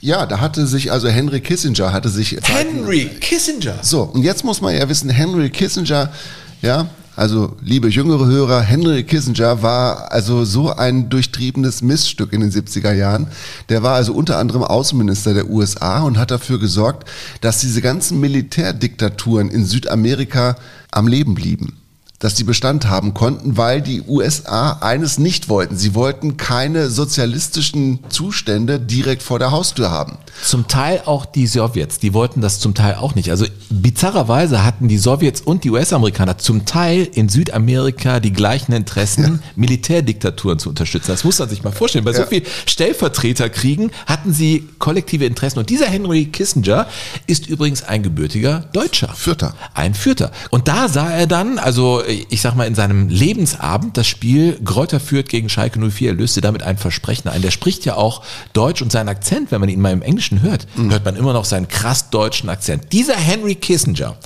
[0.00, 2.36] Ja, da hatte sich, also Henry Kissinger hatte sich.
[2.42, 3.78] Henry Kissinger.
[3.82, 6.12] So, und jetzt muss man ja wissen, Henry Kissinger,
[6.60, 12.50] ja, also liebe jüngere Hörer, Henry Kissinger war also so ein durchtriebenes Missstück in den
[12.50, 13.26] 70er Jahren.
[13.68, 17.08] Der war also unter anderem Außenminister der USA und hat dafür gesorgt,
[17.42, 20.56] dass diese ganzen Militärdiktaturen in Südamerika
[20.90, 21.81] am Leben blieben
[22.22, 25.76] dass die Bestand haben konnten, weil die USA eines nicht wollten.
[25.76, 30.18] Sie wollten keine sozialistischen Zustände direkt vor der Haustür haben.
[30.44, 33.30] Zum Teil auch die Sowjets, die wollten das zum Teil auch nicht.
[33.30, 39.42] Also bizarrerweise hatten die Sowjets und die US-Amerikaner zum Teil in Südamerika die gleichen Interessen,
[39.56, 41.10] Militärdiktaturen zu unterstützen.
[41.10, 42.04] Das muss man sich mal vorstellen.
[42.04, 42.26] Bei so Ja.
[42.28, 45.58] viel Stellvertreterkriegen hatten sie kollektive Interessen.
[45.58, 46.86] Und dieser Henry Kissinger
[47.26, 49.08] ist übrigens ein gebürtiger Deutscher.
[49.14, 49.54] Fürther.
[49.74, 50.30] Ein Fürther.
[50.50, 55.00] Und da sah er dann, also ich sag mal, in seinem Lebensabend das Spiel Gräuter
[55.00, 56.10] Fürth gegen Schalke 04.
[56.10, 57.42] Er löste damit ein Versprechen ein.
[57.42, 60.66] Der spricht ja auch Deutsch und sein Akzent, wenn man ihn mal im Englischen hört,
[60.76, 62.92] hört man immer noch seinen krass deutschen Akzent.
[62.92, 64.16] Dieser Henry Kissinger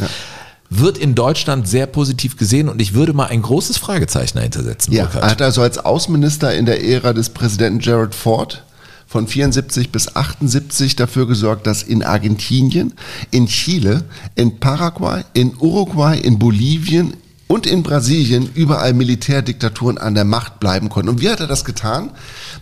[0.70, 4.92] wird in Deutschland sehr positiv gesehen und ich würde mal ein großes Fragezeichen dahinter setzen.
[4.92, 5.22] Ja, Burkhard.
[5.22, 8.64] er hat also als Außenminister in der Ära des Präsidenten Gerald Ford
[9.06, 12.92] von 74 bis 78 dafür gesorgt, dass in Argentinien,
[13.30, 17.14] in Chile, in Paraguay, in Uruguay, in Bolivien
[17.48, 21.10] und in Brasilien überall Militärdiktaturen an der Macht bleiben konnten.
[21.10, 22.10] Und wie hat er das getan?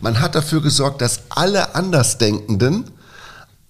[0.00, 2.84] Man hat dafür gesorgt, dass alle Andersdenkenden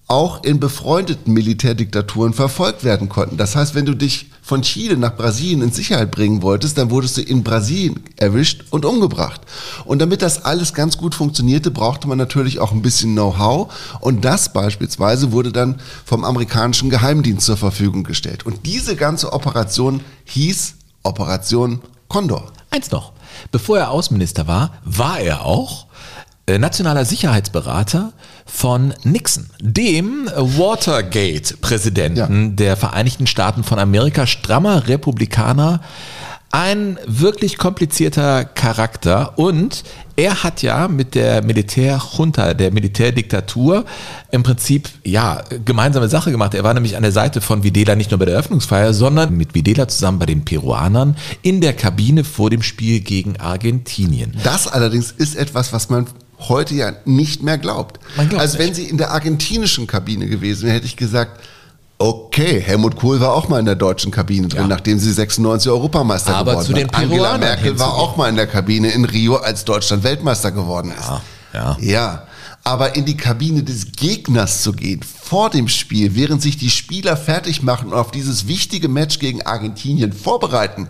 [0.07, 3.37] auch in befreundeten Militärdiktaturen verfolgt werden konnten.
[3.37, 7.17] Das heißt, wenn du dich von Chile nach Brasilien in Sicherheit bringen wolltest, dann wurdest
[7.17, 9.41] du in Brasilien erwischt und umgebracht.
[9.85, 13.73] Und damit das alles ganz gut funktionierte, brauchte man natürlich auch ein bisschen Know-how.
[13.99, 18.45] Und das beispielsweise wurde dann vom amerikanischen Geheimdienst zur Verfügung gestellt.
[18.45, 20.75] Und diese ganze Operation hieß
[21.05, 22.51] Operation Condor.
[22.69, 23.13] Eins noch.
[23.51, 25.85] Bevor er Außenminister war, war er auch
[26.47, 28.13] äh, nationaler Sicherheitsberater
[28.45, 35.81] von Nixon, dem Watergate-Präsidenten der Vereinigten Staaten von Amerika, strammer Republikaner,
[36.55, 39.83] ein wirklich komplizierter Charakter und
[40.15, 43.83] er hat ja mit der Militärjunta, der Militärdiktatur
[44.31, 46.53] im Prinzip ja gemeinsame Sache gemacht.
[46.53, 49.53] Er war nämlich an der Seite von Videla nicht nur bei der Eröffnungsfeier, sondern mit
[49.53, 54.37] Videla zusammen bei den Peruanern in der Kabine vor dem Spiel gegen Argentinien.
[54.45, 56.07] Das allerdings ist etwas, was man
[56.39, 57.99] heute ja nicht mehr glaubt.
[58.15, 61.37] Glaubt also wenn sie in der argentinischen Kabine gewesen wäre, hätte ich gesagt,
[61.97, 66.35] okay, Helmut Kohl war auch mal in der deutschen Kabine drin, nachdem sie 96 Europameister
[66.35, 67.03] Aber geworden zu den waren.
[67.03, 71.09] Angela Merkel war auch mal in der Kabine in Rio, als Deutschland Weltmeister geworden ist.
[71.53, 71.77] Ja.
[71.79, 72.27] Ja.
[72.63, 77.15] Aber in die Kabine des Gegners zu gehen, vor dem Spiel, während sich die Spieler
[77.15, 80.89] fertig machen und auf dieses wichtige Match gegen Argentinien vorbereiten,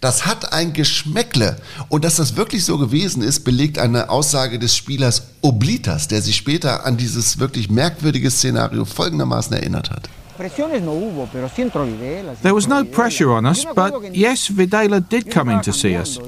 [0.00, 1.56] das hat ein Geschmäckle.
[1.88, 6.36] Und dass das wirklich so gewesen ist, belegt eine Aussage des Spielers Oblitas, der sich
[6.36, 10.10] später an dieses wirklich merkwürdige Szenario folgendermaßen erinnert hat.
[12.42, 16.18] There was no pressure on us, but yes, Videla did come in to see us.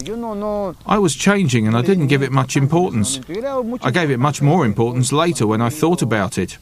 [0.87, 3.21] I was changing and I didn't give it much importance.
[3.83, 6.59] I gave it much more importance later when I thought about it.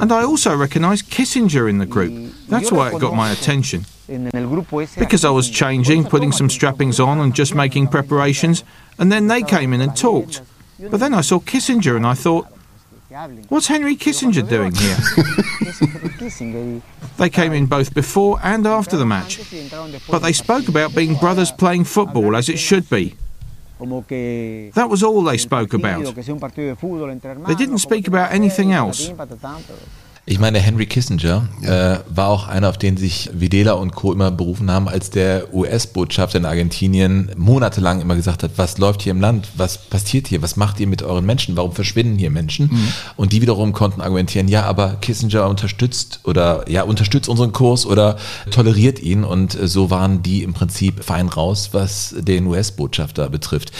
[0.00, 2.32] And I also recognised Kissinger in the group.
[2.48, 3.84] That's why it got my attention.
[4.98, 8.64] Because I was changing, putting some strappings on and just making preparations,
[8.98, 10.42] and then they came in and talked.
[10.78, 12.46] But then I saw Kissinger and I thought,
[13.48, 14.96] what's Henry Kissinger doing here?
[17.16, 19.38] They came in both before and after the match,
[20.10, 23.14] but they spoke about being brothers playing football as it should be.
[24.74, 26.14] That was all they spoke about.
[26.14, 29.10] They didn't speak about anything else.
[30.26, 34.10] Ich meine, Henry Kissinger äh, war auch einer, auf den sich Videla und Co.
[34.10, 39.10] immer berufen haben, als der US-Botschafter in Argentinien monatelang immer gesagt hat, was läuft hier
[39.10, 42.70] im Land, was passiert hier, was macht ihr mit euren Menschen, warum verschwinden hier Menschen?
[42.72, 42.88] Mhm.
[43.16, 48.16] Und die wiederum konnten argumentieren, ja, aber Kissinger unterstützt oder ja, unterstützt unseren Kurs oder
[48.50, 53.72] toleriert ihn und äh, so waren die im Prinzip fein raus, was den US-Botschafter betrifft.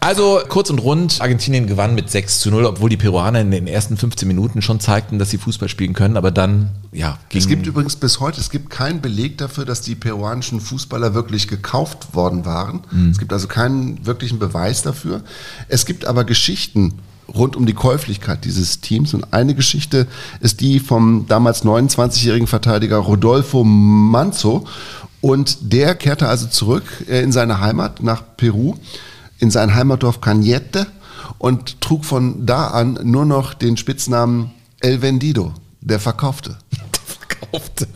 [0.00, 3.66] Also kurz und rund, Argentinien gewann mit 6 zu 0, obwohl die Peruaner in den
[3.66, 7.66] ersten 15 Minuten schon zeigten, dass sie Fußball spielen können, aber dann, ja, Es gibt
[7.66, 12.44] übrigens bis heute, es gibt keinen Beleg dafür, dass die peruanischen Fußballer wirklich gekauft worden
[12.44, 12.82] waren.
[12.90, 13.10] Mhm.
[13.10, 15.22] Es gibt also keinen wirklichen Beweis dafür.
[15.68, 16.94] Es gibt aber Geschichten
[17.34, 19.14] rund um die Käuflichkeit dieses Teams.
[19.14, 20.06] Und eine Geschichte
[20.40, 24.66] ist die vom damals 29-jährigen Verteidiger Rodolfo Manzo.
[25.20, 28.74] Und der kehrte also zurück äh, in seine Heimat nach Peru,
[29.38, 30.86] in sein Heimatdorf Cañete
[31.38, 36.56] und trug von da an nur noch den Spitznamen El Vendido, der Verkaufte.
[37.04, 37.88] Verkaufte.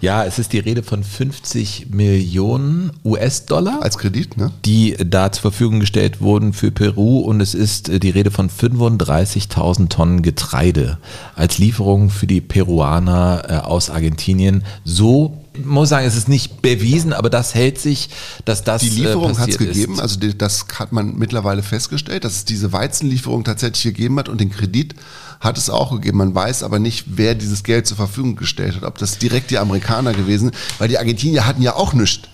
[0.00, 3.82] Ja, es ist die Rede von 50 Millionen US-Dollar.
[3.82, 4.50] Als Kredit, ne?
[4.64, 8.48] Die da zur Verfügung gestellt wurden für Peru und es ist äh, die Rede von
[8.48, 10.98] 35.000 Tonnen Getreide
[11.36, 14.64] als Lieferung für die Peruaner äh, aus Argentinien.
[14.84, 18.08] So muss sagen, es ist nicht bewiesen, aber das hält sich,
[18.44, 20.00] dass das Die Lieferung äh, hat es gegeben, ist.
[20.00, 24.50] also das hat man mittlerweile festgestellt, dass es diese Weizenlieferung tatsächlich gegeben hat und den
[24.50, 24.94] Kredit
[25.40, 26.18] hat es auch gegeben.
[26.18, 28.84] Man weiß aber nicht, wer dieses Geld zur Verfügung gestellt hat.
[28.84, 32.28] Ob das direkt die Amerikaner gewesen, weil die Argentinier hatten ja auch nichts.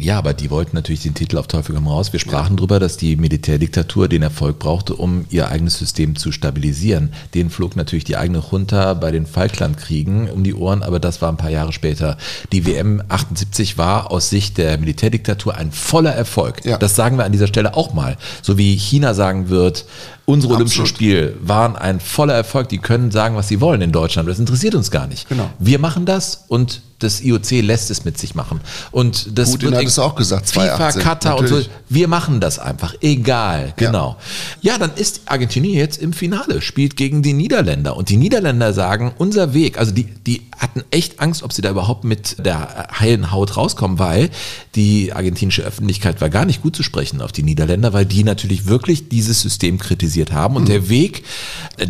[0.00, 2.12] Ja, aber die wollten natürlich den Titel auf Teufel komm raus.
[2.12, 7.12] Wir sprachen drüber, dass die Militärdiktatur den Erfolg brauchte, um ihr eigenes System zu stabilisieren.
[7.34, 11.30] Den flog natürlich die eigene Junta bei den Falklandkriegen um die Ohren, aber das war
[11.30, 12.16] ein paar Jahre später.
[12.52, 16.62] Die WM 78 war aus Sicht der Militärdiktatur ein voller Erfolg.
[16.78, 18.16] Das sagen wir an dieser Stelle auch mal.
[18.40, 19.84] So wie China sagen wird,
[20.28, 22.68] unsere Olympischen Spiele waren ein voller Erfolg.
[22.68, 24.28] Die können sagen, was sie wollen in Deutschland.
[24.28, 25.26] Das interessiert uns gar nicht.
[25.26, 25.50] Genau.
[25.58, 28.60] Wir machen das und das IOC lässt es mit sich machen.
[28.90, 31.60] Und das Putin hat es auch gesagt, FIFA, 2018, Katar und so.
[31.88, 32.94] Wir machen das einfach.
[33.00, 33.72] Egal.
[33.76, 34.16] Genau.
[34.60, 34.78] Ja.
[34.78, 37.96] dann ist Argentinien jetzt im Finale, spielt gegen die Niederländer.
[37.96, 41.70] Und die Niederländer sagen, unser Weg, also die, die hatten echt Angst, ob sie da
[41.70, 44.30] überhaupt mit der heilen Haut rauskommen, weil
[44.74, 48.66] die argentinische Öffentlichkeit war gar nicht gut zu sprechen auf die Niederländer, weil die natürlich
[48.66, 49.78] wirklich dieses System
[50.18, 50.56] kritisiert haben.
[50.56, 50.66] Und Mhm.
[50.66, 51.24] der Weg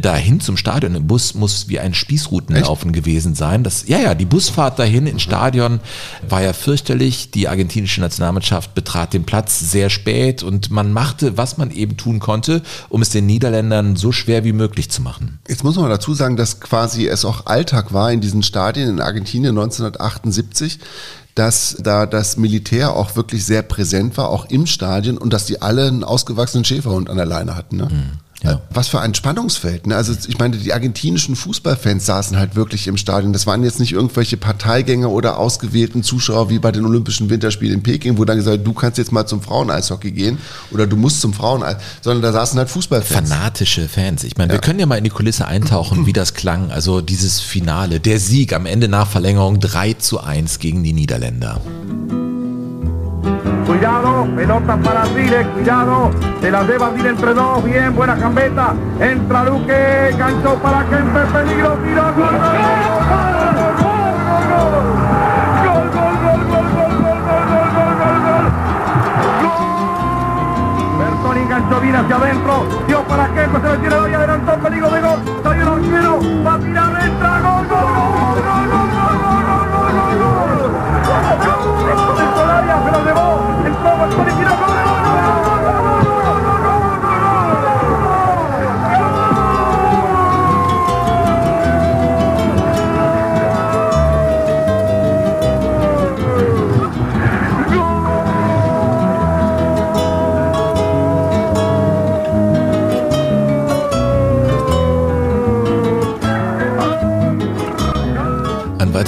[0.01, 3.65] dahin zum Stadion im Bus muss wie ein Spießrutenlaufen gewesen sein.
[3.65, 5.81] Das, ja, ja, die Busfahrt dahin ins Stadion
[6.29, 7.31] war ja fürchterlich.
[7.31, 12.19] Die argentinische Nationalmannschaft betrat den Platz sehr spät und man machte, was man eben tun
[12.19, 15.39] konnte, um es den Niederländern so schwer wie möglich zu machen.
[15.49, 19.01] Jetzt muss man dazu sagen, dass quasi es auch Alltag war in diesen Stadien in
[19.01, 20.79] Argentinien 1978,
[21.39, 25.63] dass da das Militär auch wirklich sehr präsent war, auch im Stadion und dass die
[25.63, 27.77] alle einen ausgewachsenen Schäferhund an der Leine hatten.
[27.77, 27.89] Ne?
[28.45, 28.61] Ja.
[28.71, 29.87] Was für ein Spannungsfeld.
[29.87, 29.97] Ne?
[29.97, 33.33] Also ich meine, die argentinischen Fußballfans saßen halt wirklich im Stadion.
[33.33, 37.83] Das waren jetzt nicht irgendwelche Parteigänger oder ausgewählten Zuschauer wie bei den Olympischen Winterspielen in
[37.83, 40.39] Peking, wo dann gesagt du kannst jetzt mal zum Fraueneishockey gehen
[40.71, 43.29] oder du musst zum Fraueneis, sondern da saßen halt Fußballfans.
[43.29, 44.23] Fanatische Fans.
[44.23, 46.71] Ich meine, wir können ja mal in die Kulisse eintauchen, wie das klang.
[46.71, 51.61] Also dieses Finale, der Sieg am Ende nach Verlängerung 3 zu 1 gegen die Niederländer.
[53.69, 56.11] Cuidado, pelota para Ardiles, cuidado,
[56.41, 61.77] se la debe Ardiles entre dos, bien, buena gambeta, entra Luque, gancho para Kempe, peligro,
[61.85, 62.35] tiro, gol, gol, gol,
[65.69, 66.89] gol, gol, gol, gol,
[68.01, 68.47] gol, gol.
[70.99, 75.01] Bertoni enganchó bien hacia adentro, dio para Kempe, se le tira hoy, adelantó, peligro de
[75.03, 78.58] gol, salió el arquero, va a tirar, entra, gol, gol, gol, gol,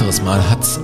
[0.00, 0.80] weiteres Mal hat's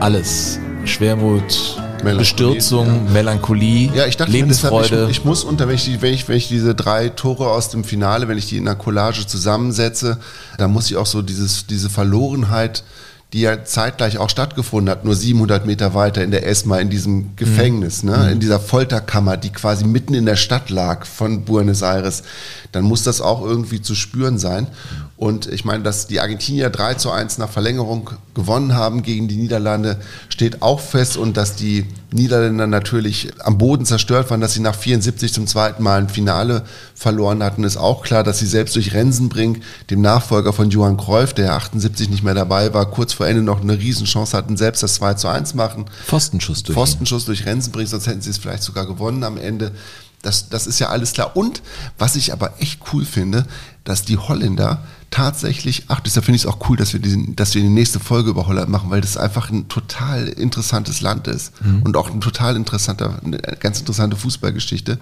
[0.00, 0.58] alles.
[0.84, 4.88] Schwermut, Bestürzung, Melancholie, Ja, ich dachte Lebensfreude.
[4.88, 7.48] deshalb, ich, ich muss unter, wenn ich, die- wenn, ich, wenn ich diese drei Tore
[7.48, 10.18] aus dem Finale, wenn ich die in einer Collage zusammensetze,
[10.58, 12.82] dann muss ich auch so dieses, diese Verlorenheit,
[13.32, 17.34] die ja zeitgleich auch stattgefunden hat, nur 700 Meter weiter in der ESMA, in diesem
[17.36, 18.28] Gefängnis, ne, Mhm.
[18.32, 22.22] in dieser Folterkammer, die quasi mitten in der Stadt lag von Buenos Aires,
[22.74, 24.66] dann muss das auch irgendwie zu spüren sein.
[25.16, 29.36] Und ich meine, dass die Argentinier 3 zu 1 nach Verlängerung gewonnen haben gegen die
[29.36, 34.60] Niederlande, steht auch fest und dass die Niederländer natürlich am Boden zerstört waren, dass sie
[34.60, 36.64] nach 74 zum zweiten Mal ein Finale
[36.94, 41.32] verloren hatten, ist auch klar, dass sie selbst durch Rensenbrink, dem Nachfolger von Johann Cruyff,
[41.32, 44.94] der 78 nicht mehr dabei war, kurz vor Ende noch eine Riesenchance hatten, selbst das
[44.94, 45.86] 2 zu 1 machen.
[46.06, 46.74] Pfostenschuss durch.
[46.74, 49.72] Pfostenschuss durch Rensenbrink, sonst hätten sie es vielleicht sogar gewonnen am Ende.
[50.24, 51.36] Das, das ist ja alles klar.
[51.36, 51.62] Und
[51.98, 53.46] was ich aber echt cool finde,
[53.84, 57.54] dass die Holländer tatsächlich, ach, deshalb finde ich es auch cool, dass wir, diesen, dass
[57.54, 61.52] wir die nächste Folge über Holland machen, weil das einfach ein total interessantes Land ist
[61.62, 61.82] Mhm.
[61.82, 64.98] und auch ein total interessanter, eine ganz interessante Fußballgeschichte,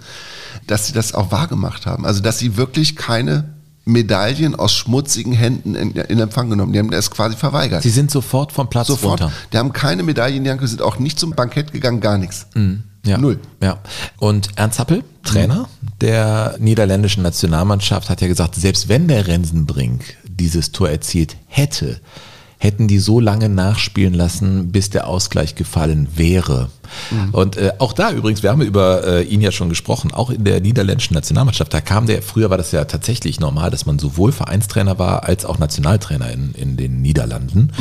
[0.67, 2.05] dass sie das auch wahrgemacht haben.
[2.05, 3.45] Also, dass sie wirklich keine
[3.85, 6.71] Medaillen aus schmutzigen Händen in, in Empfang genommen.
[6.73, 7.83] Die haben das quasi verweigert.
[7.83, 9.21] Sie sind sofort vom Platz Sofort.
[9.21, 9.33] runter.
[9.51, 12.45] Die haben keine Medaillen die sind auch nicht zum Bankett gegangen, gar nichts.
[12.53, 12.83] Mhm.
[13.05, 13.17] Ja.
[13.17, 13.39] Null.
[13.61, 13.79] Ja.
[14.17, 15.67] Und Ernst Happel, Trainer
[15.99, 21.99] der niederländischen Nationalmannschaft, hat ja gesagt, selbst wenn der Rensenbrink dieses Tor erzielt hätte,
[22.57, 26.69] hätten die so lange nachspielen lassen, bis der Ausgleich gefallen wäre.
[27.31, 30.43] Und äh, auch da übrigens, wir haben über äh, ihn ja schon gesprochen, auch in
[30.43, 34.31] der niederländischen Nationalmannschaft, da kam der, früher war das ja tatsächlich normal, dass man sowohl
[34.31, 37.71] Vereinstrainer war als auch Nationaltrainer in, in den Niederlanden.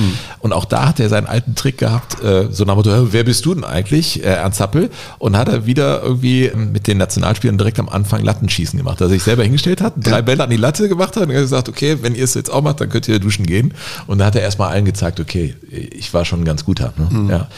[0.41, 3.25] Und auch da hat er seinen alten Trick gehabt, äh, so nach dem Motto, wer
[3.25, 4.91] bist du denn eigentlich, äh, Ernst Happel?
[5.19, 9.15] Und hat er wieder irgendwie mit den Nationalspielern direkt am Anfang Lattenschießen gemacht, dass er
[9.15, 12.15] sich selber hingestellt hat, drei Bälle an die Latte gemacht hat und gesagt, okay, wenn
[12.15, 13.75] ihr es jetzt auch macht, dann könnt ihr duschen gehen.
[14.07, 16.93] Und da hat er erstmal allen gezeigt, okay, ich war schon ein ganz guter.
[16.97, 17.31] Ne?
[17.31, 17.49] Ja.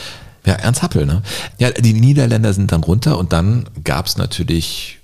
[0.46, 1.22] Ja, Ernst Happel, ne?
[1.58, 5.00] Ja, die Niederländer sind dann runter und dann gab es natürlich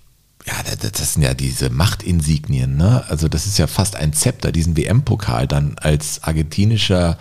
[0.46, 3.04] ja, das, das sind ja diese Machtinsignien, ne?
[3.08, 7.18] Also das ist ja fast ein Zepter, diesen WM-Pokal dann als argentinischer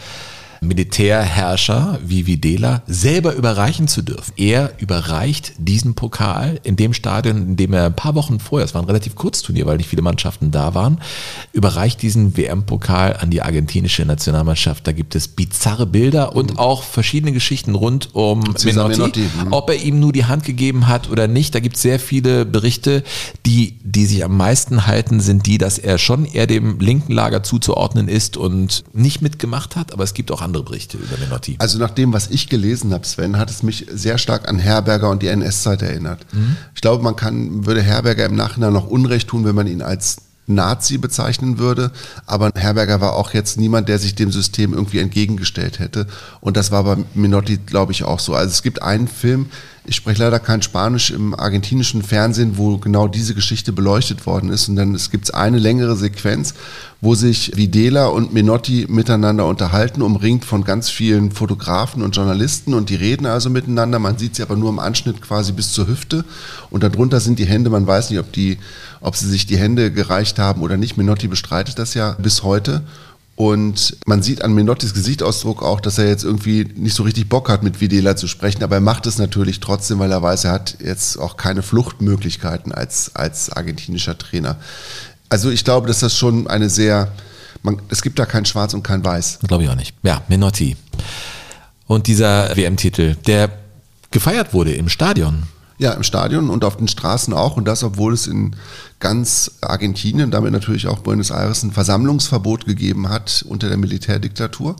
[0.61, 4.33] Militärherrscher wie Videla selber überreichen zu dürfen.
[4.35, 8.73] Er überreicht diesen Pokal in dem Stadion, in dem er ein paar Wochen vorher, es
[8.73, 10.99] war ein relativ Kurzturnier, weil nicht viele Mannschaften da waren,
[11.53, 14.85] überreicht diesen WM-Pokal an die argentinische Nationalmannschaft.
[14.85, 19.51] Da gibt es bizarre Bilder und auch verschiedene Geschichten rund um Menotti, Menotti, mhm.
[19.53, 21.55] ob er ihm nur die Hand gegeben hat oder nicht.
[21.55, 23.03] Da gibt es sehr viele Berichte,
[23.45, 27.43] die, die sich am meisten halten, sind die, dass er schon eher dem linken Lager
[27.43, 31.55] zuzuordnen ist und nicht mitgemacht hat, aber es gibt auch andere Berichte über Menotti.
[31.59, 35.09] Also nach dem, was ich gelesen habe, Sven, hat es mich sehr stark an Herberger
[35.09, 36.25] und die NS-Zeit erinnert.
[36.33, 36.57] Mhm.
[36.75, 40.17] Ich glaube, man kann, würde Herberger im Nachhinein noch Unrecht tun, wenn man ihn als
[40.49, 41.91] Nazi bezeichnen würde.
[42.25, 46.07] Aber Herberger war auch jetzt niemand, der sich dem System irgendwie entgegengestellt hätte.
[46.41, 48.33] Und das war bei Menotti, glaube ich, auch so.
[48.33, 49.47] Also es gibt einen Film,
[49.89, 54.69] ich spreche leider kein Spanisch im argentinischen Fernsehen, wo genau diese Geschichte beleuchtet worden ist.
[54.69, 56.53] Und dann es gibt eine längere Sequenz,
[57.01, 62.75] wo sich Videla und Menotti miteinander unterhalten, umringt von ganz vielen Fotografen und Journalisten.
[62.75, 63.97] Und die reden also miteinander.
[63.97, 66.23] Man sieht sie aber nur im Anschnitt quasi bis zur Hüfte.
[66.69, 67.71] Und darunter sind die Hände.
[67.71, 68.59] Man weiß nicht, ob, die,
[69.01, 70.97] ob sie sich die Hände gereicht haben oder nicht.
[70.97, 72.83] Menotti bestreitet das ja bis heute.
[73.39, 77.47] Und man sieht an Menottis Gesichtsausdruck auch, dass er jetzt irgendwie nicht so richtig Bock
[77.47, 78.61] hat, mit Videla zu sprechen.
[78.63, 82.73] Aber er macht es natürlich trotzdem, weil er weiß, er hat jetzt auch keine Fluchtmöglichkeiten
[82.73, 84.57] als, als argentinischer Trainer.
[85.29, 87.13] Also ich glaube, dass das schon eine sehr,
[87.63, 89.39] man, es gibt da kein Schwarz und kein Weiß.
[89.47, 89.95] Glaube ich auch nicht.
[90.03, 90.75] Ja, Menotti.
[91.87, 93.51] Und dieser WM-Titel, der
[94.11, 95.43] gefeiert wurde im Stadion.
[95.79, 97.55] Ja, im Stadion und auf den Straßen auch.
[97.55, 98.53] Und das, obwohl es in
[98.99, 104.75] ganz Argentinien, damit natürlich auch Buenos Aires, ein Versammlungsverbot gegeben hat unter der Militärdiktatur.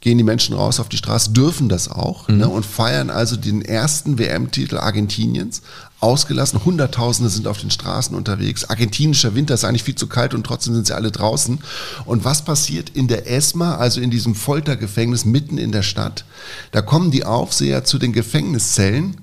[0.00, 2.36] Gehen die Menschen raus auf die Straße, dürfen das auch Mhm.
[2.36, 5.62] ne, und feiern also den ersten WM-Titel Argentiniens.
[5.98, 8.68] Ausgelassen, Hunderttausende sind auf den Straßen unterwegs.
[8.68, 11.58] Argentinischer Winter ist eigentlich viel zu kalt und trotzdem sind sie alle draußen.
[12.04, 16.26] Und was passiert in der ESMA, also in diesem Foltergefängnis mitten in der Stadt?
[16.70, 19.16] Da kommen die Aufseher zu den Gefängniszellen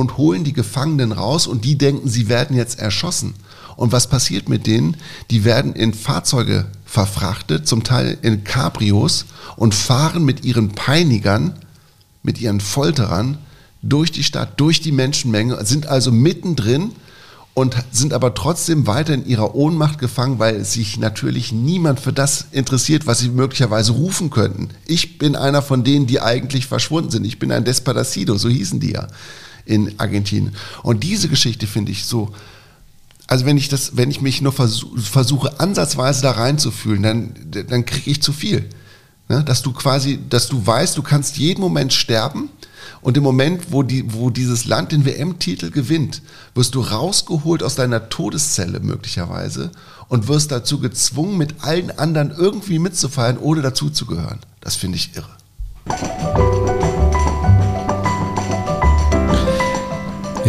[0.00, 3.34] und holen die Gefangenen raus und die denken, sie werden jetzt erschossen.
[3.76, 4.96] Und was passiert mit denen?
[5.30, 9.26] Die werden in Fahrzeuge verfrachtet, zum Teil in Cabrios
[9.56, 11.54] und fahren mit ihren Peinigern,
[12.22, 13.38] mit ihren Folterern
[13.82, 16.92] durch die Stadt, durch die Menschenmenge, sind also mittendrin
[17.54, 22.46] und sind aber trotzdem weiter in ihrer Ohnmacht gefangen, weil sich natürlich niemand für das
[22.52, 24.70] interessiert, was sie möglicherweise rufen könnten.
[24.86, 27.24] Ich bin einer von denen, die eigentlich verschwunden sind.
[27.24, 29.08] Ich bin ein Despadecido, so hießen die ja
[29.64, 30.54] in Argentinien.
[30.82, 32.32] Und diese Geschichte finde ich so,
[33.26, 37.34] also wenn ich das, wenn ich mich nur versuch, versuche, ansatzweise da reinzufühlen, dann,
[37.68, 38.68] dann kriege ich zu viel.
[39.28, 39.44] Ne?
[39.44, 42.50] Dass du quasi, dass du weißt, du kannst jeden Moment sterben
[43.02, 46.22] und im Moment, wo, die, wo dieses Land den WM-Titel gewinnt,
[46.54, 49.70] wirst du rausgeholt aus deiner Todeszelle möglicherweise
[50.08, 54.40] und wirst dazu gezwungen, mit allen anderen irgendwie mitzufeiern, ohne dazuzugehören.
[54.60, 56.49] Das finde ich irre.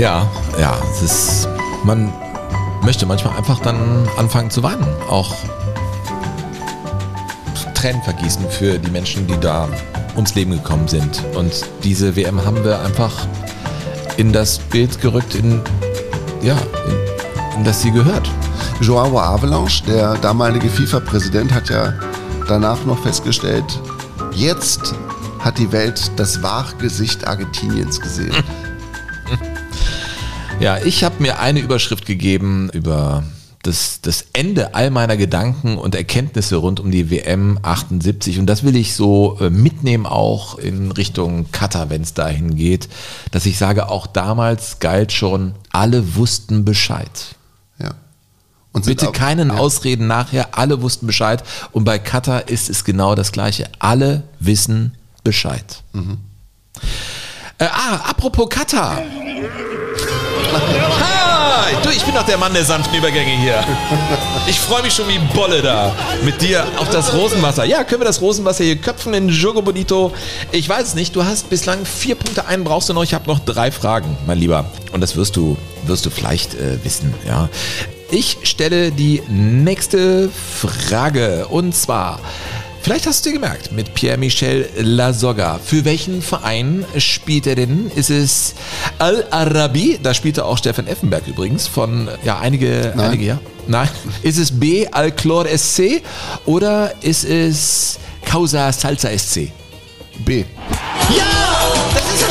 [0.01, 0.27] Ja,
[0.59, 1.47] ja, es ist,
[1.83, 2.11] man
[2.81, 4.83] möchte manchmal einfach dann anfangen zu weinen.
[5.07, 5.31] Auch
[7.75, 9.69] Tränen vergießen für die Menschen, die da
[10.15, 11.23] ums Leben gekommen sind.
[11.35, 11.51] Und
[11.83, 13.11] diese WM haben wir einfach
[14.17, 15.61] in das Bild gerückt, in,
[16.41, 18.27] ja, in, in das sie gehört.
[18.81, 21.93] Joao Avalanche, der damalige FIFA-Präsident, hat ja
[22.47, 23.79] danach noch festgestellt,
[24.33, 24.95] jetzt
[25.37, 28.33] hat die Welt das wahre Gesicht Argentiniens gesehen.
[30.61, 33.23] Ja, ich habe mir eine Überschrift gegeben über
[33.63, 38.63] das, das Ende all meiner Gedanken und Erkenntnisse rund um die WM 78 und das
[38.63, 42.89] will ich so äh, mitnehmen auch in Richtung Katar, wenn es dahin geht,
[43.31, 47.35] dass ich sage, auch damals galt schon, alle wussten Bescheid.
[47.79, 47.91] Ja.
[48.71, 49.57] Und Bitte auch- keinen ja.
[49.57, 54.95] Ausreden nachher, alle wussten Bescheid und bei Katar ist es genau das gleiche, alle wissen
[55.23, 55.83] Bescheid.
[55.93, 56.17] Mhm.
[57.57, 59.01] Äh, ah, apropos Katar.
[60.99, 63.63] Ha, du, ich bin doch der Mann der sanften Übergänge hier.
[64.47, 65.93] Ich freue mich schon wie Bolle da
[66.23, 67.65] mit dir auf das Rosenwasser.
[67.65, 70.11] Ja, können wir das Rosenwasser hier köpfen in Jogo Bonito?
[70.51, 71.15] Ich weiß es nicht.
[71.15, 73.03] Du hast bislang vier Punkte ein, brauchst du noch.
[73.03, 74.65] Ich habe noch drei Fragen, mein Lieber.
[74.91, 77.49] Und das wirst du, wirst du vielleicht äh, wissen, ja.
[78.09, 82.19] Ich stelle die nächste Frage und zwar,
[82.81, 85.59] vielleicht hast du dir gemerkt, mit Pierre-Michel Lasogga.
[85.63, 87.91] Für welchen Verein spielt er denn?
[87.95, 88.55] Ist es
[88.99, 89.99] Al-Arabi?
[90.01, 93.07] Da spielte auch Stefan Effenberg übrigens von, ja, einige, Nein.
[93.11, 93.39] einige, ja.
[93.67, 93.89] Nein.
[94.23, 96.01] Ist es B, Al-Chlor SC
[96.45, 99.51] oder ist es Causa Salsa SC?
[100.25, 100.43] B.
[101.17, 101.23] Ja,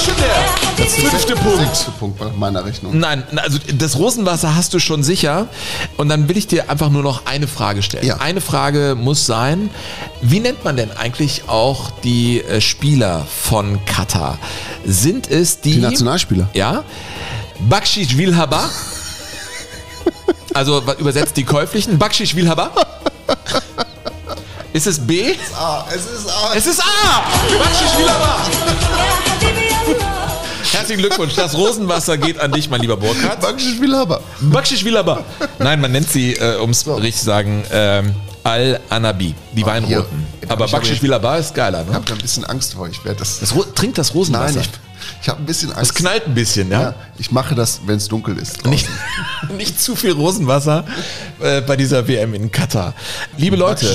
[0.01, 1.59] schon der Das ist fünfte der Punkt.
[1.59, 2.99] sechste Punkt nach meiner Rechnung.
[2.99, 5.47] Nein, also das Rosenwasser hast du schon sicher.
[5.97, 8.11] Und dann will ich dir einfach nur noch eine Frage stellen.
[8.21, 9.71] Eine Frage muss sein,
[10.23, 14.39] wie nennt man denn eigentlich auch die äh, Spieler von Katar?
[14.87, 15.75] Sind es die...
[15.75, 16.49] Die Nationalspieler.
[16.55, 16.85] Ja.
[17.69, 18.69] Bakshish Wilhaba.
[20.55, 21.99] Also übersetzt die Käuflichen.
[21.99, 22.71] Bakshish Wilhaba.
[24.73, 25.35] Ist es B?
[25.59, 26.55] A, es ist A.
[26.55, 27.23] Es ist A!
[27.59, 28.37] Bakshish Wilhaba!
[30.73, 31.35] Herzlichen Glückwunsch.
[31.35, 33.41] Das Rosenwasser geht an dich, mein lieber Burkhard.
[33.41, 34.21] Bakshish Wilhaba.
[34.41, 35.25] Bakshish Wilhaba.
[35.59, 38.15] Nein, man nennt sie, äh, um es richtig zu sagen, ähm,
[38.45, 40.27] Al-Anabi, die Weinroten.
[40.49, 41.95] Aber Ich hab Bakshish Wilhaba ist geiler, Ich ne?
[41.95, 42.89] habe da ein bisschen Angst vor.
[42.89, 43.41] Ich werde das.
[43.41, 44.55] Das Ro trinkt das Rosenwasser.
[44.61, 44.90] Nein, ich,
[45.23, 45.91] ich habe ein bisschen Angst.
[45.91, 46.81] Das knallt ein bisschen, ja?
[46.81, 48.67] Ja, ich mache das, wenn es dunkel ist.
[48.67, 48.89] Nicht,
[49.57, 50.85] nicht zu viel Rosenwasser
[51.41, 52.95] äh, bei dieser WM in Katar.
[53.37, 53.87] Liebe Leute,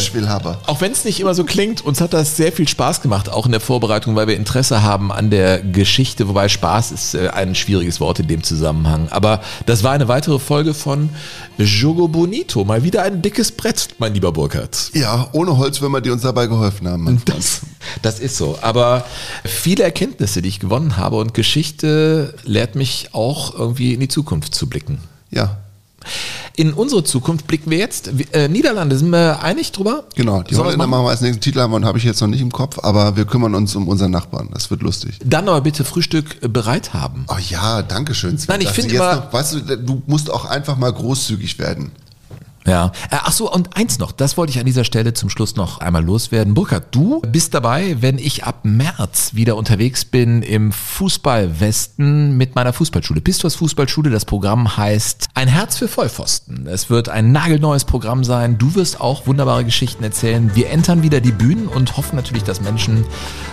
[0.66, 3.46] auch wenn es nicht immer so klingt, uns hat das sehr viel Spaß gemacht, auch
[3.46, 7.56] in der Vorbereitung, weil wir Interesse haben an der Geschichte, wobei Spaß ist äh, ein
[7.56, 9.10] schwieriges Wort in dem Zusammenhang.
[9.10, 11.10] Aber das war eine weitere Folge von
[11.58, 12.64] Jogo Bonito.
[12.66, 14.92] Mal wieder ein dickes Brett, mein lieber Burkhard.
[14.94, 17.22] Ja, ohne Holzwürmer, die uns dabei geholfen haben.
[17.26, 17.62] Das,
[18.02, 18.58] das ist so.
[18.62, 19.06] Aber
[19.44, 24.56] viele Erkenntnisse, die ich gewonnen habe und Geschichte lehrt mich auch irgendwie in die Zukunft
[24.56, 25.00] zu blicken.
[25.32, 25.58] Ja.
[26.56, 28.10] In unsere Zukunft blicken wir jetzt.
[28.32, 30.04] Äh, Niederlande, sind wir einig drüber?
[30.16, 30.90] Genau, die Sollen Holländer machen?
[30.92, 33.18] machen wir als nächsten Titel haben und habe ich jetzt noch nicht im Kopf, aber
[33.18, 34.50] wir kümmern uns um unseren Nachbarn.
[34.54, 35.20] Das wird lustig.
[35.26, 37.26] Dann aber bitte Frühstück äh, bereit haben.
[37.28, 38.38] Oh ja, danke schön.
[38.48, 41.92] Nein, ich finde immer- noch- Weißt du, du musst auch einfach mal großzügig werden.
[42.68, 42.92] Ja.
[43.12, 45.80] Äh, ach so, und eins noch, das wollte ich an dieser Stelle zum Schluss noch
[45.80, 46.54] einmal loswerden.
[46.54, 52.74] Burkhard, du bist dabei, wenn ich ab März wieder unterwegs bin im Fußballwesten mit meiner
[52.74, 53.22] Fußballschule.
[53.22, 56.68] Pistos Fußballschule, das Programm heißt Ein Herz für Vollpfosten.
[56.68, 58.58] Es wird ein nagelneues Programm sein.
[58.58, 60.52] Du wirst auch wunderbare Geschichten erzählen.
[60.56, 63.06] Wir entern wieder die Bühnen und hoffen natürlich, dass Menschen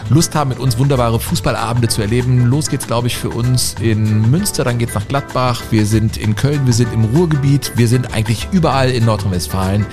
[0.08, 2.46] Lust haben, mit uns wunderbare Fußballabende zu erleben.
[2.46, 5.62] Los geht's, glaube ich, für uns in Münster, dann geht's nach Gladbach.
[5.70, 9.86] Wir sind in Köln, wir sind im Ruhrgebiet, wir sind eigentlich überall in Nordrhein-Westfalen.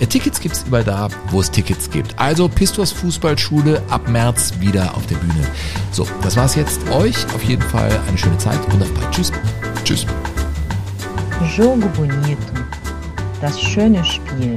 [0.00, 2.18] Äh, Tickets gibt's überall da, wo es Tickets gibt.
[2.18, 5.46] Also Pistos Fußballschule ab März wieder auf der Bühne.
[5.92, 6.88] So, das war's jetzt.
[6.90, 9.10] Euch auf jeden Fall eine schöne Zeit und auf bald.
[9.10, 9.32] Tschüss.
[9.84, 10.06] Tschüss.
[11.56, 12.38] Jogo Bonito.
[13.40, 14.56] Das schöne Spiel.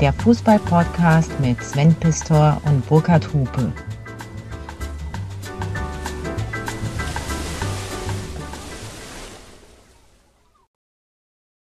[0.00, 3.72] Der Fußball-Podcast mit Sven Pistor und Burkhard Hupe.